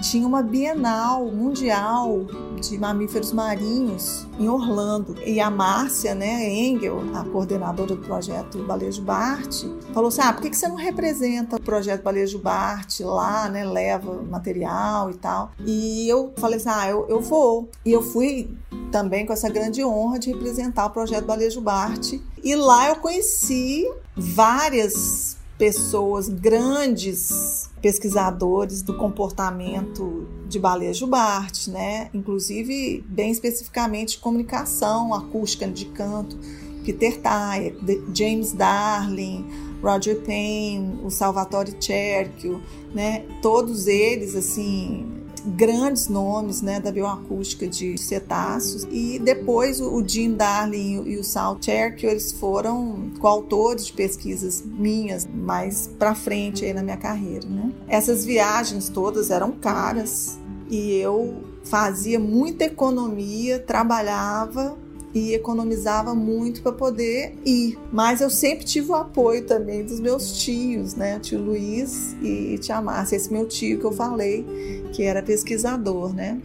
tinha 0.02 0.28
uma 0.28 0.42
Bienal 0.42 1.26
Mundial 1.26 2.26
de 2.62 2.78
Mamíferos 2.78 3.32
Marinhos 3.32 4.28
em 4.40 4.48
Orlando. 4.48 5.16
E 5.26 5.40
a 5.40 5.50
Márcia, 5.50 6.16
né, 6.16 6.50
Engel, 6.50 7.02
a 7.14 7.24
coordenadora 7.24 7.96
do 7.96 8.02
projeto 8.02 8.64
Balejo 8.64 9.02
Bart, 9.02 9.64
falou 9.94 10.08
assim: 10.08 10.22
ah, 10.22 10.34
por 10.34 10.42
que 10.42 10.56
você 10.56 10.68
não 10.68 10.76
representa 10.76 11.56
o 11.56 11.62
projeto 11.62 12.04
Balejo 12.04 12.40
Bart 12.40 13.00
lá, 13.02 13.50
né, 13.50 13.66
leva 13.66 14.22
material 14.24 15.12
e 15.12 15.16
tal? 15.16 15.52
E 15.66 16.08
eu 16.08 16.34
falei 16.38 16.58
assim: 16.58 16.70
ah, 16.70 16.90
eu, 16.90 17.06
eu 17.10 17.22
vou. 17.22 17.70
E 17.86 17.92
eu 17.92 18.02
fui 18.02 18.50
também 18.92 19.26
com 19.26 19.34
essa 19.34 19.50
grande 19.50 19.84
honra 19.84 20.20
de 20.20 20.32
representar 20.32 20.86
o 20.86 20.90
projeto 20.90 21.26
Balejo 21.26 21.62
Bart. 21.62 22.14
E 22.44 22.56
lá 22.56 22.90
eu 22.90 22.98
conheci 22.98 23.90
várias 24.16 25.38
pessoas, 25.58 26.28
grandes 26.28 27.63
pesquisadores 27.84 28.82
do 28.82 28.94
comportamento 28.94 30.26
de 30.48 30.58
baleia 30.58 30.94
jubarte, 30.94 31.70
né? 31.70 32.10
Inclusive, 32.14 33.04
bem 33.10 33.30
especificamente, 33.30 34.20
comunicação, 34.20 35.14
acústica 35.14 35.68
de 35.68 35.86
canto, 35.88 36.40
Peter 36.86 37.20
Thayer, 37.20 37.76
James 38.14 38.54
Darling, 38.54 39.46
Roger 39.84 40.22
Payne, 40.22 41.02
o 41.04 41.10
Salvatore 41.10 41.76
Cerchio, 41.78 42.62
né? 42.96 43.26
Todos 43.42 43.86
eles, 43.86 44.34
assim, 44.34 45.06
grandes 45.46 46.08
nomes 46.08 46.62
né, 46.62 46.80
da 46.80 46.92
bioacústica 46.92 47.68
de 47.68 47.98
cetáceos. 47.98 48.88
E 48.92 49.20
depois 49.20 49.80
o 49.82 50.04
Jim 50.06 50.34
Darling 50.34 51.04
e 51.06 51.18
o 51.18 51.24
Sal 51.24 51.58
Cherky, 51.60 52.06
eles 52.06 52.32
foram 52.32 53.12
coautores 53.20 53.88
de 53.88 53.94
pesquisas 53.94 54.64
minhas 54.66 55.28
mais 55.28 55.88
para 56.00 56.16
frente 56.16 56.66
aí 56.66 56.74
na 56.74 56.84
minha 56.84 56.98
carreira. 56.98 57.48
Né? 57.48 57.72
Essas 57.88 58.26
viagens 58.26 58.90
todas 58.90 59.30
eram 59.30 59.52
caras 59.52 60.38
e 60.70 60.94
eu 60.96 61.44
fazia 61.64 62.20
muita 62.20 62.66
economia, 62.66 63.60
trabalhava 63.60 64.78
e 65.14 65.34
economizava 65.34 66.16
muito 66.16 66.62
para 66.62 66.72
poder 66.72 67.36
ir. 67.46 67.78
Mas 67.92 68.20
eu 68.20 68.30
sempre 68.30 68.66
tive 68.66 68.92
o 68.92 68.96
apoio 68.96 69.46
também 69.46 69.86
dos 69.86 70.00
meus 70.00 70.38
tios, 70.40 70.96
né? 70.96 71.18
O 71.18 71.20
tio 71.20 71.40
Luiz 71.40 72.16
e 72.22 72.58
tia 72.58 72.82
Márcia, 72.82 73.16
esse 73.16 73.32
meu 73.32 73.48
tio 73.48 73.80
que 73.80 73.86
eu 73.86 73.92
falei, 73.92 74.46
que 74.92 75.04
era 75.04 75.22
pesquisador, 75.22 76.14
né? 76.14 76.42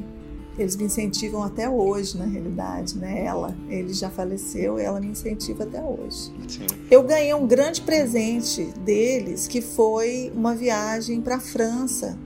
Eles 0.59 0.75
me 0.75 0.85
incentivam 0.85 1.43
até 1.45 1.71
hoje, 1.71 2.19
na 2.19 2.25
realidade, 2.25 2.99
né? 2.99 3.25
Ela, 3.25 3.57
ele 3.69 3.95
já 3.95 4.11
faleceu, 4.11 4.77
ela 4.77 5.01
me 5.01 5.07
incentiva 5.07 5.63
até 5.63 5.81
hoje. 5.81 6.33
Sim. 6.49 6.67
Eu 6.91 7.05
ganhei 7.05 7.33
um 7.33 7.47
grande 7.47 7.81
presente 7.81 8.65
deles, 8.85 9.47
que 9.47 9.63
foi 9.63 10.33
uma 10.35 10.57
viagem 10.57 11.21
para 11.21 11.37
a 11.37 11.41
França 11.41 12.19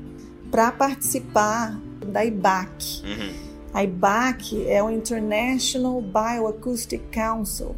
para 0.51 0.73
participar 0.73 1.79
da 2.07 2.25
IBAC. 2.25 3.03
Uhum 3.05 3.42
a 3.73 3.83
IBAC 3.83 4.67
é 4.69 4.83
o 4.83 4.91
International 4.91 6.03
Bioacoustic 6.03 7.03
Council, 7.11 7.75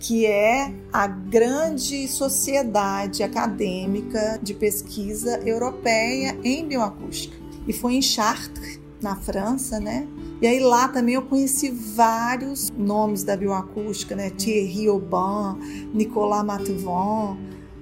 que 0.00 0.26
é 0.26 0.72
a 0.92 1.06
grande 1.06 2.08
sociedade 2.08 3.22
acadêmica 3.22 4.38
de 4.42 4.54
pesquisa 4.54 5.38
europeia 5.46 6.36
em 6.42 6.66
bioacústica. 6.66 7.36
E 7.66 7.72
foi 7.72 7.94
em 7.94 8.02
Chartres, 8.02 8.80
na 9.00 9.14
França, 9.14 9.78
né? 9.78 10.08
E 10.40 10.46
aí 10.46 10.60
lá 10.60 10.88
também 10.88 11.14
eu 11.14 11.22
conheci 11.22 11.70
vários 11.70 12.70
nomes 12.70 13.22
da 13.22 13.36
bioacústica, 13.36 14.16
né? 14.16 14.30
Thierry 14.30 14.88
Aubin, 14.88 15.88
Nicolas 15.92 16.44
Matevon, 16.44 17.36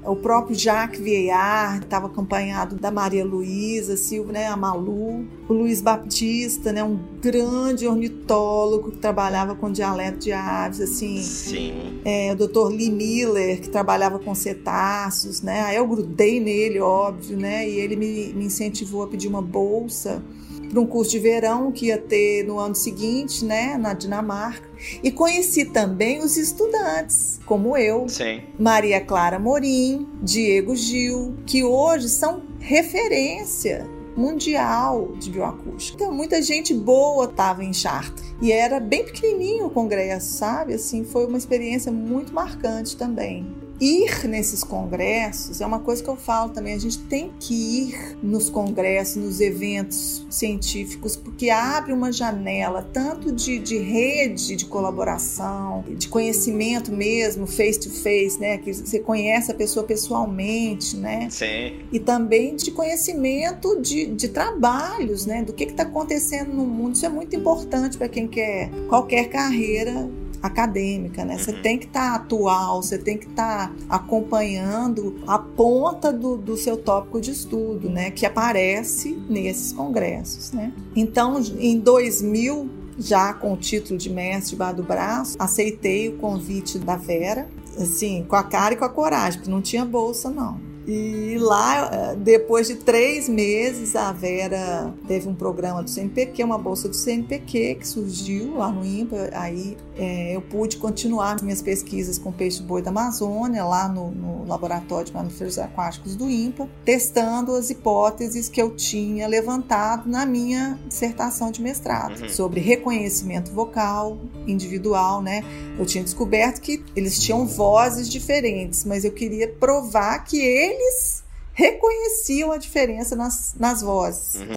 o 0.07 0.16
próprio 0.16 0.57
Jacques 0.57 1.01
Vieillard 1.01 1.85
estava 1.85 2.07
acompanhado 2.07 2.77
da 2.77 2.90
Maria 2.90 3.25
Luísa 3.25 3.97
Silva, 3.97 4.33
né, 4.33 4.47
a 4.47 4.57
Malu, 4.57 5.27
o 5.49 5.53
Luiz 5.53 5.81
Baptista, 5.81 6.73
né, 6.73 6.83
um 6.83 6.99
grande 7.21 7.87
ornitólogo 7.87 8.92
que 8.92 8.99
trabalhava 8.99 9.55
com 9.55 9.71
dialeto 9.71 10.19
de 10.19 10.33
aves, 10.33 10.81
assim. 10.81 11.21
Sim. 11.23 12.01
É, 12.05 12.33
o 12.33 12.37
Dr. 12.37 12.69
Lee 12.69 12.90
Miller, 12.90 13.61
que 13.61 13.69
trabalhava 13.69 14.19
com 14.19 14.35
cetáceos, 14.35 15.42
né? 15.42 15.62
Aí 15.62 15.77
eu 15.77 15.87
grudei 15.87 16.40
nele, 16.40 16.79
óbvio, 16.81 17.37
né? 17.37 17.69
E 17.69 17.81
ele 17.81 17.97
me, 17.97 18.33
me 18.33 18.45
incentivou 18.45 19.03
a 19.03 19.09
pedir 19.09 19.29
uma 19.29 19.42
bolsa 19.42 20.23
para 20.68 20.81
um 20.81 20.87
curso 20.87 21.12
de 21.12 21.18
verão 21.18 21.70
que 21.72 21.87
ia 21.87 21.98
ter 21.98 22.44
no 22.44 22.59
ano 22.59 22.74
seguinte, 22.74 23.44
né, 23.44 23.76
na 23.76 23.92
Dinamarca. 23.92 24.68
E 25.02 25.11
conheci 25.11 25.64
também 25.64 26.20
os 26.20 26.37
estudantes, 26.37 27.40
como 27.46 27.76
eu, 27.76 28.09
Sim. 28.09 28.42
Maria 28.59 29.00
Clara 29.00 29.38
Morim, 29.38 30.07
Diego 30.22 30.76
Gil, 30.76 31.35
que 31.46 31.64
hoje 31.64 32.09
são 32.09 32.42
referência 32.59 33.88
mundial 34.16 35.12
de 35.18 35.31
bioacústica. 35.31 36.02
Então, 36.02 36.12
muita 36.12 36.40
gente 36.40 36.72
boa 36.72 37.26
estava 37.26 37.62
em 37.62 37.72
Chartres. 37.72 38.35
E 38.40 38.50
era 38.50 38.81
bem 38.81 39.05
pequenininho 39.05 39.66
o 39.66 39.70
congresso, 39.70 40.35
sabe? 40.38 40.74
Assim, 40.74 41.05
foi 41.05 41.26
uma 41.26 41.38
experiência 41.38 41.92
muito 41.92 42.33
marcante 42.33 42.96
também 42.96 43.65
ir 43.81 44.27
nesses 44.27 44.65
congressos 44.65 45.61
é 45.61 45.67
uma 45.67 45.81
coisa 45.81 46.03
que 46.03 46.09
eu 46.09 46.17
falo 46.17 46.51
também. 46.51 46.75
A 46.75 46.79
gente 46.79 46.99
tem 46.99 47.33
que 47.39 47.55
ir 47.55 48.17
nos 48.23 48.49
congressos, 48.49 49.17
nos 49.17 49.41
eventos 49.41 50.27
científicos, 50.31 51.17
porque 51.17 51.51
abre 51.51 51.93
uma 51.93 52.12
janela 52.12 52.83
tanto 52.83 53.33
de, 53.33 53.59
de 53.59 53.79
rede 53.79 54.57
de 54.57 54.67
colaboração, 54.67 55.85
de 55.89 56.09
conhecimento 56.09 56.93
mesmo, 56.93 57.47
face 57.47 57.81
to 57.81 57.91
face, 57.91 58.39
né? 58.41 58.59
Que 58.59 58.73
você 58.73 58.99
conhece 58.99 59.51
a 59.51 59.55
pessoa 59.55 59.85
pessoalmente, 59.85 60.97
né? 60.97 61.29
Sim. 61.31 61.81
E 61.93 61.99
também 61.99 62.57
de 62.57 62.71
conhecimento 62.71 63.81
de, 63.81 64.07
de 64.07 64.29
trabalhos, 64.29 65.27
né? 65.27 65.43
Do 65.43 65.53
que 65.53 65.65
está 65.65 65.83
acontecendo 65.83 66.53
no 66.53 66.65
mundo. 66.65 66.95
Isso 66.95 67.07
é 67.07 67.11
muito 67.11 67.35
importante 67.37 67.97
para 67.97 68.09
quem 68.09 68.27
quer 68.27 68.71
qualquer 68.89 69.29
carreira 69.29 70.09
acadêmica, 70.42 71.25
né? 71.25 71.38
Você 71.38 71.53
uhum. 71.53 71.62
tem 71.62 71.79
que 71.79 71.87
estar 71.87 72.11
tá 72.11 72.16
atual, 72.16 72.83
você 72.83 72.99
tem 72.99 73.18
que 73.18 73.27
estar 73.27 73.68
tá 73.68 73.75
acompanhando 73.88 75.16
a 75.27 75.38
ponta 75.38 76.12
do, 76.12 76.37
do 76.37 76.57
seu 76.57 76.77
tópico 76.77 77.20
de 77.20 77.31
estudo, 77.31 77.88
né? 77.88 78.11
Que 78.11 78.27
aparece 78.27 79.18
nesses 79.29 79.72
congressos, 79.72 80.53
né? 80.53 80.72
Então, 80.94 81.40
em 81.59 81.79
2000, 81.79 82.68
já 82.99 83.33
com 83.33 83.53
o 83.53 83.57
título 83.57 83.99
de 83.99 84.09
mestre 84.09 84.51
debaixo 84.51 84.77
do 84.77 84.83
braço, 84.83 85.37
aceitei 85.38 86.09
o 86.09 86.16
convite 86.16 86.79
da 86.79 86.96
Vera 86.96 87.49
assim, 87.79 88.25
com 88.27 88.37
a 88.37 88.42
cara 88.42 88.75
e 88.75 88.77
com 88.77 88.85
a 88.85 88.88
coragem, 88.88 89.38
porque 89.38 89.51
não 89.51 89.61
tinha 89.61 89.85
bolsa, 89.85 90.31
não. 90.31 90.61
E 90.87 91.37
lá, 91.40 92.14
depois 92.14 92.68
de 92.68 92.77
três 92.77 93.29
meses, 93.29 93.96
a 93.96 94.12
Vera 94.12 94.94
teve 95.09 95.29
um 95.29 95.35
programa 95.35 95.83
do 95.83 95.90
CNPq, 95.90 96.44
uma 96.44 96.59
bolsa 96.59 96.88
do 96.88 96.94
CNPq 96.94 97.77
que 97.81 97.88
surgiu 97.88 98.57
lá 98.57 98.70
no 98.70 98.85
IMPA. 98.85 99.31
Aí 99.33 99.77
é, 99.98 100.37
eu 100.37 100.42
pude 100.42 100.76
continuar 100.76 101.42
minhas 101.42 101.62
pesquisas 101.62 102.18
com 102.18 102.32
peixe-boi 102.32 102.82
da 102.82 102.90
Amazônia, 102.90 103.64
lá 103.64 103.88
no, 103.88 104.11
no, 104.11 104.46
Laboratório 104.46 105.06
de 105.06 105.12
Mamíferos 105.12 105.59
Aquáticos 105.59 106.14
do 106.14 106.30
IMPA, 106.30 106.68
testando 106.85 107.54
as 107.54 107.70
hipóteses 107.70 108.48
que 108.48 108.61
eu 108.61 108.74
tinha 108.76 109.26
levantado 109.26 110.09
na 110.09 110.24
minha 110.24 110.78
dissertação 110.87 111.50
de 111.50 111.61
mestrado 111.61 112.22
uhum. 112.22 112.28
sobre 112.28 112.61
reconhecimento 112.61 113.50
vocal 113.50 114.18
individual, 114.46 115.20
né? 115.20 115.42
Eu 115.78 115.85
tinha 115.85 116.04
descoberto 116.04 116.61
que 116.61 116.85
eles 116.94 117.18
tinham 117.18 117.46
vozes 117.46 118.09
diferentes, 118.09 118.85
mas 118.85 119.04
eu 119.04 119.12
queria 119.12 119.48
provar 119.48 120.24
que 120.24 120.38
eles 120.38 120.76
eles 120.87 121.24
reconheciam 121.52 122.52
a 122.52 122.59
diferença 122.59 123.16
nas, 123.16 123.54
nas 123.59 123.82
vozes. 123.82 124.35
Uhum. 124.35 124.56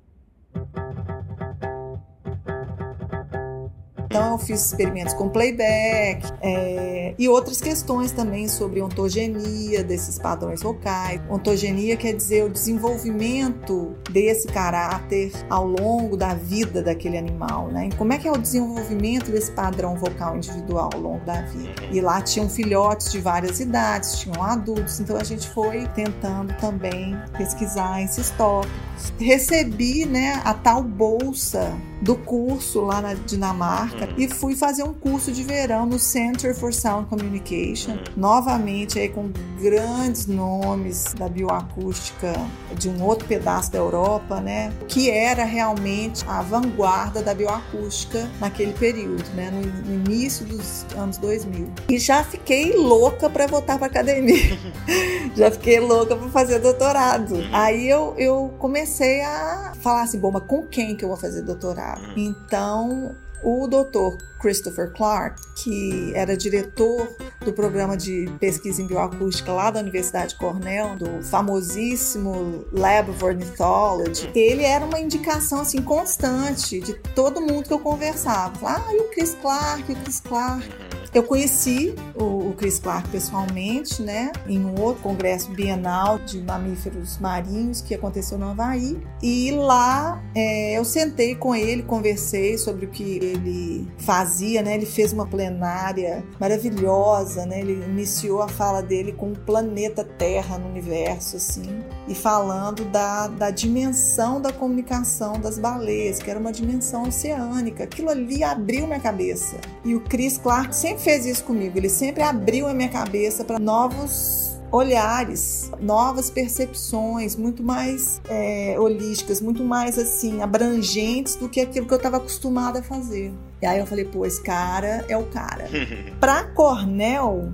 Então, 4.10 4.32
eu 4.32 4.38
fiz 4.39 4.65
experimentos 4.65 5.13
com 5.13 5.30
playback 5.30 6.26
é, 6.41 7.13
e 7.15 7.30
outras 7.30 7.62
questões 7.62 8.12
também 8.12 8.48
sobre 8.48 8.82
ontogenia 8.82 9.84
desses 9.84 10.17
padrões 10.17 10.63
vocais. 10.63 11.22
Ontogenia 11.30 11.95
quer 11.95 12.13
dizer 12.13 12.43
o 12.43 12.50
desenvolvimento 12.50 13.95
desse 14.10 14.48
caráter 14.48 15.32
ao 15.48 15.67
longo 15.67 16.17
da 16.17 16.34
vida 16.34 16.82
daquele 16.82 17.19
animal, 17.19 17.67
né? 17.67 17.89
E 17.91 17.95
como 17.98 18.12
é 18.12 18.17
que 18.17 18.28
é 18.28 18.32
o 18.32 18.38
desenvolvimento 18.38 19.30
desse 19.30 19.52
padrão 19.52 19.95
vocal 19.95 20.36
individual 20.36 20.89
ao 20.91 21.00
longo 21.00 21.24
da 21.24 21.43
vida? 21.43 21.72
E 21.91 22.02
lá 22.02 22.19
tinham 22.19 22.50
filhotes 22.50 23.12
de 23.12 23.19
várias 23.19 23.60
idades, 23.60 24.17
tinham 24.17 24.41
adultos, 24.41 25.00
então 25.00 25.17
a 25.17 25.24
gente 25.24 25.48
foi 25.50 25.86
tentando 25.89 26.52
também 26.58 27.15
pesquisar 27.38 28.02
esses 28.02 28.32
tópicos. 28.32 28.88
Recebi, 29.20 30.06
né, 30.06 30.42
a 30.44 30.54
tal 30.54 30.82
bolsa 30.84 31.78
do 32.02 32.16
curso 32.16 32.82
lá 32.82 33.02
na 33.02 33.14
Dinamarca 33.14 34.06
uhum. 34.06 34.14
e 34.18 34.28
fui 34.28 34.56
fazer 34.56 34.84
um 34.84 34.94
curso 34.94 35.32
de 35.32 35.44
verão 35.44 35.86
no 35.86 36.00
Center 36.00 36.56
for 36.56 36.74
Sound 36.74 37.08
Communication, 37.10 37.92
uhum. 37.92 38.04
novamente 38.16 38.98
aí 39.00 39.10
com 39.10 39.30
grandes 39.60 40.26
nomes 40.26 41.14
da 41.14 41.28
bioacústica 41.28 42.34
de 42.78 42.88
um 42.88 43.04
outro 43.04 43.28
pedaço 43.28 43.72
da 43.72 43.80
Europa, 43.80 44.40
né, 44.40 44.72
que 44.88 45.10
era 45.10 45.44
realmente 45.44 46.24
a 46.28 46.42
vanguarda 46.42 47.22
da 47.22 47.34
bioacústica 47.34 48.30
naquele 48.40 48.74
período, 48.74 49.26
né, 49.36 49.52
no, 49.52 49.62
no 49.62 50.08
início 50.08 50.46
dos 50.46 50.86
anos 50.96 51.18
2000. 51.18 51.68
E 51.90 52.00
já 52.00 52.24
fiquei 52.24 52.74
louca 52.78 53.30
para 53.30 53.46
voltar 53.46 53.78
para 53.78 53.88
academia. 53.88 54.58
já 55.36 55.52
fiquei 55.52 55.80
louca 55.80 56.16
para 56.16 56.30
fazer 56.30 56.60
doutorado. 56.60 57.36
Uhum. 57.36 57.50
Aí 57.52 57.90
eu, 57.90 58.14
eu 58.18 58.54
comecei 58.58 58.88
a 59.23 59.73
falar 59.82 60.04
assim, 60.04 60.19
bom, 60.19 60.32
mas 60.32 60.43
com 60.43 60.65
quem 60.65 60.95
que 60.95 61.04
eu 61.04 61.10
vou 61.10 61.17
fazer 61.17 61.41
doutorado? 61.41 62.02
Hum. 62.02 62.13
Então, 62.17 63.15
o 63.43 63.67
doutor 63.67 64.17
Christopher 64.39 64.91
Clark, 64.91 65.41
que 65.56 66.12
era 66.13 66.36
diretor 66.36 67.10
do 67.43 67.54
programa 67.54 67.95
de 67.95 68.30
pesquisa 68.39 68.82
em 68.82 68.88
bioacústica 68.88 69.52
lá 69.52 69.71
da 69.71 69.80
Universidade 69.80 70.36
Cornell, 70.36 70.95
do 70.95 71.21
famosíssimo 71.23 72.65
Lab 72.71 73.12
of 73.12 73.23
Ornithology, 73.23 74.30
ele 74.34 74.63
era 74.63 74.86
uma 74.86 74.99
indicação 74.99 75.62
assim 75.62 75.82
constante 75.82 76.80
de 76.80 76.93
todo 76.93 77.41
mundo 77.41 77.67
que 77.67 77.73
eu 77.73 77.80
conversava. 77.80 78.58
Ah, 78.63 78.93
e 78.93 78.97
o 78.97 79.10
Chris 79.10 79.36
Clark, 79.41 79.91
o 79.91 79.95
Chris 79.95 80.19
Clark. 80.19 80.67
Eu 81.13 81.24
conheci 81.24 81.95
o, 82.15 82.50
o 82.50 82.54
Chris 82.56 82.80
Clark 82.80 83.10
pessoalmente, 83.10 84.02
né, 84.02 84.32
em 84.48 84.63
um 84.63 84.80
outro 84.80 85.02
congresso 85.02 85.52
bienal 85.52 86.19
de 86.19 86.39
mamíferos 86.41 87.17
marinhos 87.17 87.82
que 87.82 87.95
aconteceu 87.95 88.38
no 88.38 88.50
Havaí. 88.50 89.00
E 89.22 89.52
lá 89.52 90.22
é, 90.36 90.78
eu 90.78 90.86
sentei 90.86 91.36
com 91.36 91.56
ele, 91.56 91.84
conversei 91.84 92.58
sobre 92.58 92.86
o 92.86 92.89
que 92.89 93.04
ele 93.17 93.88
fazia, 93.98 94.62
né? 94.62 94.76
Ele 94.76 94.86
fez 94.86 95.12
uma 95.12 95.26
plenária 95.26 96.24
maravilhosa, 96.39 97.45
né? 97.45 97.60
Ele 97.60 97.74
iniciou 97.86 98.41
a 98.41 98.48
fala 98.48 98.82
dele 98.82 99.12
com 99.12 99.32
o 99.32 99.36
planeta 99.38 100.04
Terra 100.04 100.58
no 100.58 100.69
universo, 100.69 101.38
assim, 101.38 101.84
e 102.08 102.13
falando 102.15 102.86
da, 102.86 103.28
da 103.28 103.50
dimensão 103.50 104.41
da 104.41 104.52
comunicação 104.52 105.34
das 105.39 105.58
baleias, 105.58 106.19
que 106.19 106.30
era 106.30 106.39
uma 106.39 106.52
dimensão 106.52 107.04
oceânica. 107.04 107.84
Aquilo 107.84 108.10
ali 108.10 108.43
abriu 108.43 108.86
minha 108.86 109.00
cabeça. 109.00 109.58
E 109.84 109.95
o 109.95 110.02
Chris 110.02 110.38
Clark 110.38 110.76
sempre 110.76 110.99
fez 111.00 111.26
isso 111.26 111.44
comigo, 111.44 111.78
ele 111.78 111.90
sempre 111.90 112.22
abriu 112.22 112.68
a 112.68 112.74
minha 112.74 112.90
cabeça 112.90 113.44
para 113.44 113.58
novos 113.58 114.50
olhares, 114.72 115.72
novas 115.80 116.30
percepções, 116.30 117.36
muito 117.36 117.64
mais 117.64 118.22
é, 118.30 118.76
holísticas, 118.80 119.42
muito 119.42 119.64
mais 119.64 119.98
assim 119.98 120.42
abrangentes 120.42 121.36
do 121.36 121.50
que 121.50 121.60
aquilo 121.60 121.88
que 121.88 121.94
eu 121.94 121.98
estava 121.98 122.18
acostumada 122.18 122.80
a 122.80 122.84
fazer. 122.84 123.34
E 123.62 123.66
aí 123.66 123.80
eu 123.80 123.86
falei, 123.86 124.06
pô, 124.06 124.26
esse 124.26 124.42
cara 124.42 125.06
é 125.10 125.18
o 125.18 125.26
cara. 125.26 125.68
para 126.20 126.44
Cornell, 126.50 127.52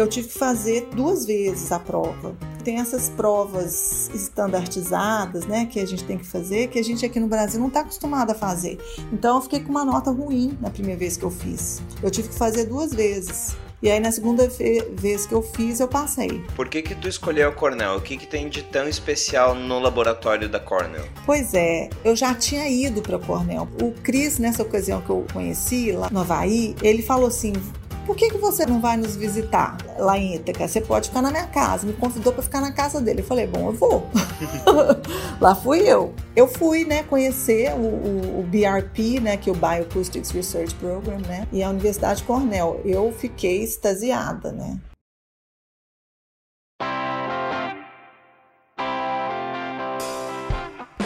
eu 0.00 0.08
tive 0.08 0.28
que 0.28 0.38
fazer 0.38 0.88
duas 0.94 1.26
vezes 1.26 1.72
a 1.72 1.78
prova. 1.78 2.36
Tem 2.62 2.78
essas 2.78 3.08
provas 3.08 4.10
estandartizadas, 4.14 5.46
né, 5.46 5.66
que 5.66 5.80
a 5.80 5.86
gente 5.86 6.04
tem 6.04 6.18
que 6.18 6.26
fazer, 6.26 6.68
que 6.68 6.78
a 6.78 6.84
gente 6.84 7.04
aqui 7.04 7.18
no 7.18 7.26
Brasil 7.26 7.60
não 7.60 7.68
está 7.68 7.80
acostumado 7.80 8.30
a 8.30 8.34
fazer. 8.34 8.78
Então 9.12 9.36
eu 9.36 9.42
fiquei 9.42 9.60
com 9.60 9.70
uma 9.70 9.84
nota 9.84 10.10
ruim 10.10 10.56
na 10.60 10.70
primeira 10.70 10.98
vez 10.98 11.16
que 11.16 11.24
eu 11.24 11.30
fiz. 11.30 11.82
Eu 12.02 12.10
tive 12.10 12.28
que 12.28 12.34
fazer 12.34 12.64
duas 12.64 12.92
vezes. 12.92 13.56
E 13.80 13.88
aí 13.88 14.00
na 14.00 14.10
segunda 14.10 14.48
vez 14.48 15.24
que 15.24 15.32
eu 15.32 15.40
fiz, 15.40 15.78
eu 15.78 15.86
passei. 15.86 16.42
Por 16.56 16.68
que 16.68 16.82
que 16.82 16.96
tu 16.96 17.06
escolheu 17.08 17.48
a 17.48 17.52
Cornell? 17.52 17.96
O 17.96 18.00
que 18.00 18.16
que 18.16 18.26
tem 18.26 18.48
de 18.48 18.64
tão 18.64 18.88
especial 18.88 19.54
no 19.54 19.78
laboratório 19.78 20.48
da 20.48 20.58
Cornell? 20.58 21.04
Pois 21.24 21.54
é, 21.54 21.88
eu 22.04 22.16
já 22.16 22.34
tinha 22.34 22.68
ido 22.68 23.00
para 23.00 23.20
Cornell. 23.20 23.68
O 23.80 23.92
Chris, 24.02 24.40
nessa 24.40 24.64
ocasião 24.64 25.00
que 25.00 25.10
eu 25.10 25.24
conheci 25.32 25.92
lá 25.92 26.10
no 26.10 26.18
Havaí, 26.20 26.74
ele 26.82 27.02
falou 27.02 27.28
assim: 27.28 27.52
por 28.08 28.16
que, 28.16 28.30
que 28.30 28.38
você 28.38 28.64
não 28.64 28.80
vai 28.80 28.96
nos 28.96 29.14
visitar 29.14 29.76
lá 29.98 30.16
em 30.16 30.36
Ítaca? 30.36 30.66
Você 30.66 30.80
pode 30.80 31.10
ficar 31.10 31.20
na 31.20 31.30
minha 31.30 31.46
casa. 31.46 31.86
Me 31.86 31.92
convidou 31.92 32.32
para 32.32 32.42
ficar 32.42 32.62
na 32.62 32.72
casa 32.72 33.02
dele. 33.02 33.20
Eu 33.20 33.24
falei, 33.24 33.46
bom, 33.46 33.66
eu 33.68 33.72
vou. 33.74 34.08
lá 35.38 35.54
fui 35.54 35.80
eu. 35.80 36.14
Eu 36.34 36.48
fui, 36.48 36.86
né, 36.86 37.02
conhecer 37.02 37.70
o, 37.74 37.76
o, 37.76 38.40
o, 38.40 38.42
BRP, 38.44 39.20
né, 39.20 39.36
que 39.36 39.50
é 39.50 39.52
o 39.52 39.54
Bioacoustics 39.54 40.30
Research 40.30 40.74
Program, 40.76 41.18
né, 41.18 41.46
e 41.52 41.62
a 41.62 41.68
Universidade 41.68 42.22
Cornell. 42.22 42.80
Eu 42.82 43.12
fiquei 43.12 43.62
extasiada, 43.62 44.52
né. 44.52 44.78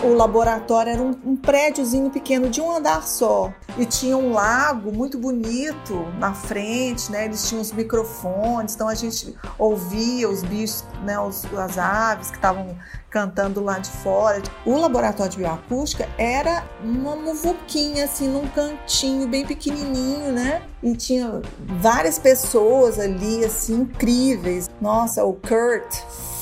O 0.02 0.14
laboratório 0.14 0.92
era 0.92 1.02
um, 1.02 1.14
um 1.24 1.36
prédiozinho 1.36 2.10
pequeno 2.10 2.48
de 2.48 2.60
um 2.60 2.70
andar 2.70 3.06
só 3.06 3.52
e 3.78 3.86
tinha 3.86 4.16
um 4.16 4.32
lago 4.32 4.92
muito 4.92 5.16
bonito 5.16 6.06
na 6.18 6.34
frente, 6.34 7.10
né? 7.10 7.24
Eles 7.24 7.48
tinham 7.48 7.62
os 7.62 7.72
microfones, 7.72 8.74
então 8.74 8.88
a 8.88 8.94
gente 8.94 9.34
ouvia 9.58 10.28
os 10.28 10.42
bichos, 10.42 10.84
né? 11.04 11.18
Os, 11.18 11.44
as 11.54 11.78
aves 11.78 12.30
que 12.30 12.36
estavam 12.36 12.76
cantando 13.08 13.62
lá 13.62 13.78
de 13.78 13.90
fora. 13.90 14.42
O 14.66 14.76
laboratório 14.76 15.32
de 15.32 15.38
bioacústica 15.38 16.08
era 16.18 16.64
uma 16.82 17.14
muvuquinha 17.14 18.04
assim 18.04 18.28
num 18.28 18.48
cantinho 18.48 19.28
bem 19.28 19.46
pequenininho, 19.46 20.32
né? 20.32 20.62
E 20.82 20.96
tinha 20.96 21.40
várias 21.60 22.18
pessoas 22.18 22.98
ali 22.98 23.44
assim 23.44 23.82
incríveis. 23.82 24.68
Nossa, 24.80 25.24
o 25.24 25.34
Kurt 25.34 25.94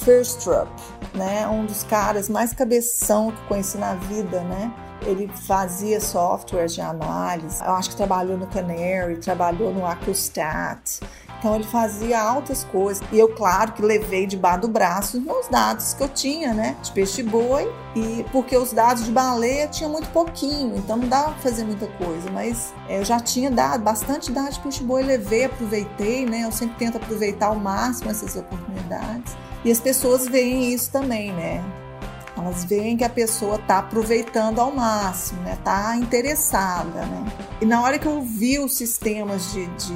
Firstrup, 0.04 0.68
né? 1.14 1.46
Um 1.48 1.66
dos 1.66 1.82
caras 1.84 2.28
mais 2.28 2.52
cabeção 2.52 3.30
que 3.30 3.42
conheci 3.48 3.78
na 3.78 3.94
vida, 3.94 4.40
né? 4.42 4.72
Ele 5.02 5.28
fazia 5.46 6.00
softwares 6.00 6.74
de 6.74 6.80
análise. 6.80 7.62
Eu 7.64 7.72
acho 7.72 7.90
que 7.90 7.96
trabalhou 7.96 8.36
no 8.36 8.46
Canary, 8.46 9.16
trabalhou 9.16 9.72
no 9.72 9.86
Acustat. 9.86 11.00
Então 11.38 11.54
ele 11.54 11.64
fazia 11.64 12.20
altas 12.20 12.64
coisas. 12.64 13.02
E 13.10 13.18
eu, 13.18 13.34
claro, 13.34 13.72
que 13.72 13.80
levei 13.80 14.26
debaixo 14.26 14.60
do 14.60 14.68
braço 14.68 15.16
os 15.16 15.24
meus 15.24 15.48
dados 15.48 15.94
que 15.94 16.02
eu 16.02 16.08
tinha, 16.08 16.52
né? 16.52 16.76
De 16.82 16.92
peixe-boi. 16.92 17.66
E 17.96 18.26
porque 18.30 18.54
os 18.56 18.74
dados 18.74 19.04
de 19.04 19.10
baleia 19.10 19.66
tinha 19.66 19.88
muito 19.88 20.10
pouquinho, 20.10 20.76
então 20.76 20.98
não 20.98 21.08
dava 21.08 21.32
pra 21.32 21.40
fazer 21.40 21.64
muita 21.64 21.86
coisa. 21.86 22.30
Mas 22.30 22.74
é, 22.86 22.98
eu 22.98 23.04
já 23.06 23.18
tinha 23.18 23.50
dado 23.50 23.82
bastante 23.82 24.30
dados 24.30 24.56
de 24.56 24.60
peixe-boi, 24.60 25.02
levei, 25.02 25.46
aproveitei, 25.46 26.26
né? 26.26 26.44
Eu 26.44 26.52
sempre 26.52 26.76
tento 26.76 26.98
aproveitar 26.98 27.46
ao 27.46 27.56
máximo 27.56 28.10
essas 28.10 28.36
oportunidades. 28.36 29.34
E 29.64 29.70
as 29.70 29.80
pessoas 29.80 30.26
veem 30.26 30.72
isso 30.72 30.90
também, 30.90 31.32
né? 31.32 31.62
Elas 32.36 32.64
veem 32.64 32.96
que 32.96 33.04
a 33.04 33.10
pessoa 33.10 33.56
está 33.56 33.78
aproveitando 33.78 34.58
ao 34.58 34.72
máximo, 34.72 35.42
né? 35.42 35.58
Tá 35.62 35.96
interessada, 35.96 37.04
né? 37.04 37.32
E 37.60 37.66
na 37.66 37.82
hora 37.82 37.98
que 37.98 38.06
eu 38.06 38.22
vi 38.22 38.58
os 38.58 38.74
sistemas 38.74 39.52
de, 39.52 39.66
de 39.66 39.94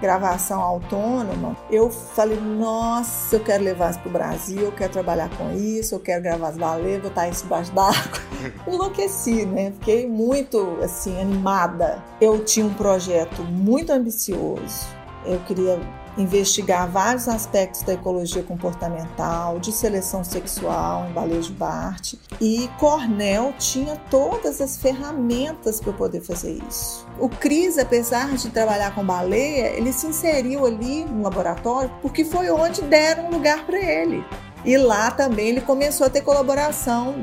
gravação 0.00 0.60
autônoma, 0.60 1.56
eu 1.70 1.90
falei, 1.90 2.40
nossa, 2.40 3.36
eu 3.36 3.40
quero 3.40 3.62
levar 3.62 3.90
isso 3.90 4.00
para 4.00 4.08
o 4.08 4.12
Brasil, 4.12 4.60
eu 4.62 4.72
quero 4.72 4.92
trabalhar 4.92 5.28
com 5.36 5.52
isso, 5.52 5.94
eu 5.94 6.00
quero 6.00 6.22
gravar 6.22 6.48
as 6.48 6.56
baleias, 6.56 7.02
botar 7.02 7.28
isso 7.28 7.44
embaixo 7.44 7.70
d'água. 7.72 8.20
Enlouqueci, 8.66 9.44
né? 9.44 9.72
Fiquei 9.72 10.08
muito, 10.08 10.78
assim, 10.82 11.20
animada. 11.20 12.02
Eu 12.20 12.44
tinha 12.44 12.66
um 12.66 12.74
projeto 12.74 13.42
muito 13.44 13.92
ambicioso. 13.92 14.88
Eu 15.24 15.38
queria 15.40 15.78
investigar 16.18 16.88
vários 16.90 17.28
aspectos 17.28 17.82
da 17.82 17.94
ecologia 17.94 18.42
comportamental, 18.42 19.58
de 19.58 19.72
seleção 19.72 20.24
sexual 20.24 21.06
em 21.08 21.12
baleias 21.12 21.46
de 21.46 21.52
Bart. 21.52 22.14
E 22.40 22.68
Cornell 22.78 23.52
tinha 23.58 23.96
todas 24.10 24.60
as 24.60 24.76
ferramentas 24.76 25.80
para 25.80 25.92
poder 25.92 26.20
fazer 26.20 26.60
isso. 26.68 27.06
O 27.18 27.28
Cris, 27.28 27.78
apesar 27.78 28.34
de 28.36 28.50
trabalhar 28.50 28.94
com 28.94 29.04
baleia, 29.04 29.68
ele 29.76 29.92
se 29.92 30.06
inseriu 30.06 30.64
ali 30.66 31.04
no 31.04 31.22
laboratório 31.22 31.90
porque 32.00 32.24
foi 32.24 32.50
onde 32.50 32.82
deram 32.82 33.30
lugar 33.30 33.64
para 33.66 33.78
ele. 33.78 34.24
E 34.64 34.76
lá 34.76 35.10
também 35.10 35.48
ele 35.48 35.60
começou 35.60 36.06
a 36.06 36.10
ter 36.10 36.20
colaboração 36.20 37.14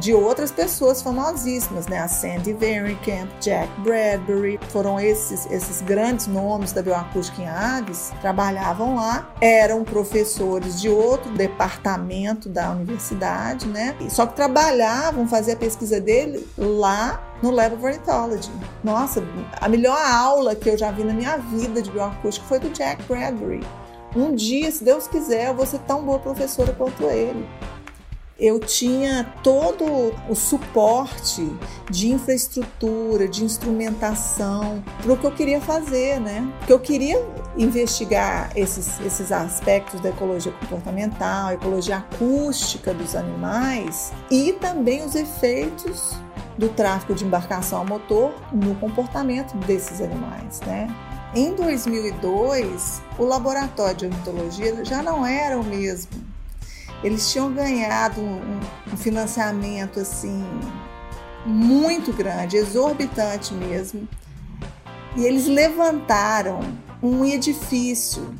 de 0.00 0.14
outras 0.14 0.50
pessoas 0.50 1.02
famosíssimas, 1.02 1.86
né? 1.86 1.98
A 1.98 2.08
Sandy 2.08 2.54
Vanderkamp, 2.54 3.28
Jack 3.40 3.68
Bradbury, 3.82 4.58
foram 4.70 4.98
esses, 4.98 5.46
esses 5.50 5.82
grandes 5.82 6.26
nomes 6.26 6.72
da 6.72 6.82
bioacústica 6.82 7.42
em 7.42 7.46
aves, 7.46 8.10
trabalhavam 8.20 8.96
lá, 8.96 9.30
eram 9.40 9.84
professores 9.84 10.80
de 10.80 10.88
outro 10.88 11.30
departamento 11.32 12.48
da 12.48 12.70
universidade, 12.70 13.66
né? 13.68 13.94
Só 14.08 14.26
que 14.26 14.34
trabalhavam, 14.34 15.28
faziam 15.28 15.54
a 15.54 15.58
pesquisa 15.58 16.00
dele 16.00 16.48
lá 16.56 17.20
no 17.42 17.50
Lab 17.50 17.74
of 17.74 17.84
Ornithology. 17.84 18.50
Nossa, 18.82 19.22
a 19.60 19.68
melhor 19.68 19.98
aula 20.00 20.54
que 20.54 20.70
eu 20.70 20.78
já 20.78 20.90
vi 20.90 21.04
na 21.04 21.12
minha 21.12 21.36
vida 21.36 21.82
de 21.82 21.90
bioacústica 21.90 22.46
foi 22.46 22.58
do 22.58 22.70
Jack 22.70 23.02
Bradbury. 23.04 23.60
Um 24.14 24.34
dia, 24.34 24.70
se 24.70 24.82
Deus 24.82 25.06
quiser, 25.06 25.48
eu 25.48 25.54
vou 25.54 25.66
ser 25.66 25.78
tão 25.80 26.04
boa 26.04 26.18
professora 26.18 26.72
quanto 26.72 27.04
ele 27.04 27.46
eu 28.40 28.58
tinha 28.58 29.24
todo 29.42 29.84
o 30.28 30.34
suporte 30.34 31.46
de 31.90 32.08
infraestrutura, 32.10 33.28
de 33.28 33.44
instrumentação 33.44 34.82
para 35.02 35.12
o 35.12 35.16
que 35.16 35.26
eu 35.26 35.30
queria 35.30 35.60
fazer, 35.60 36.18
né? 36.18 36.50
Porque 36.58 36.72
eu 36.72 36.80
queria 36.80 37.22
investigar 37.58 38.50
esses, 38.56 38.98
esses 39.00 39.30
aspectos 39.30 40.00
da 40.00 40.08
ecologia 40.08 40.52
comportamental, 40.52 41.52
ecologia 41.52 41.98
acústica 41.98 42.94
dos 42.94 43.14
animais 43.14 44.10
e 44.30 44.54
também 44.54 45.04
os 45.04 45.14
efeitos 45.14 46.14
do 46.56 46.68
tráfego 46.70 47.14
de 47.14 47.24
embarcação 47.24 47.82
a 47.82 47.84
motor 47.84 48.32
no 48.52 48.74
comportamento 48.76 49.54
desses 49.58 50.00
animais, 50.00 50.60
né? 50.60 50.88
Em 51.34 51.54
2002, 51.54 53.02
o 53.18 53.24
laboratório 53.24 53.96
de 53.96 54.04
ornitologia 54.06 54.84
já 54.84 55.02
não 55.02 55.24
era 55.24 55.58
o 55.58 55.64
mesmo 55.64 56.30
eles 57.02 57.30
tinham 57.32 57.52
ganhado 57.52 58.20
um, 58.20 58.60
um 58.92 58.96
financiamento 58.96 60.00
assim 60.00 60.44
muito 61.46 62.12
grande, 62.12 62.56
exorbitante 62.56 63.54
mesmo. 63.54 64.06
E 65.16 65.24
eles 65.24 65.46
levantaram 65.46 66.60
um 67.02 67.24
edifício 67.24 68.34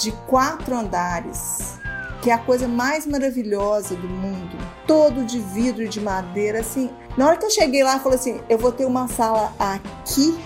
de 0.00 0.12
quatro 0.28 0.76
andares, 0.76 1.78
que 2.22 2.30
é 2.30 2.34
a 2.34 2.38
coisa 2.38 2.68
mais 2.68 3.04
maravilhosa 3.04 3.96
do 3.96 4.08
mundo, 4.08 4.56
todo 4.86 5.24
de 5.24 5.40
vidro 5.40 5.82
e 5.82 5.88
de 5.88 6.00
madeira, 6.00 6.60
assim. 6.60 6.88
Na 7.18 7.26
hora 7.26 7.36
que 7.36 7.44
eu 7.44 7.50
cheguei 7.50 7.82
lá, 7.82 7.98
falei 7.98 8.16
assim: 8.16 8.40
eu 8.48 8.56
vou 8.56 8.70
ter 8.70 8.84
uma 8.84 9.08
sala 9.08 9.52
aqui. 9.58 10.38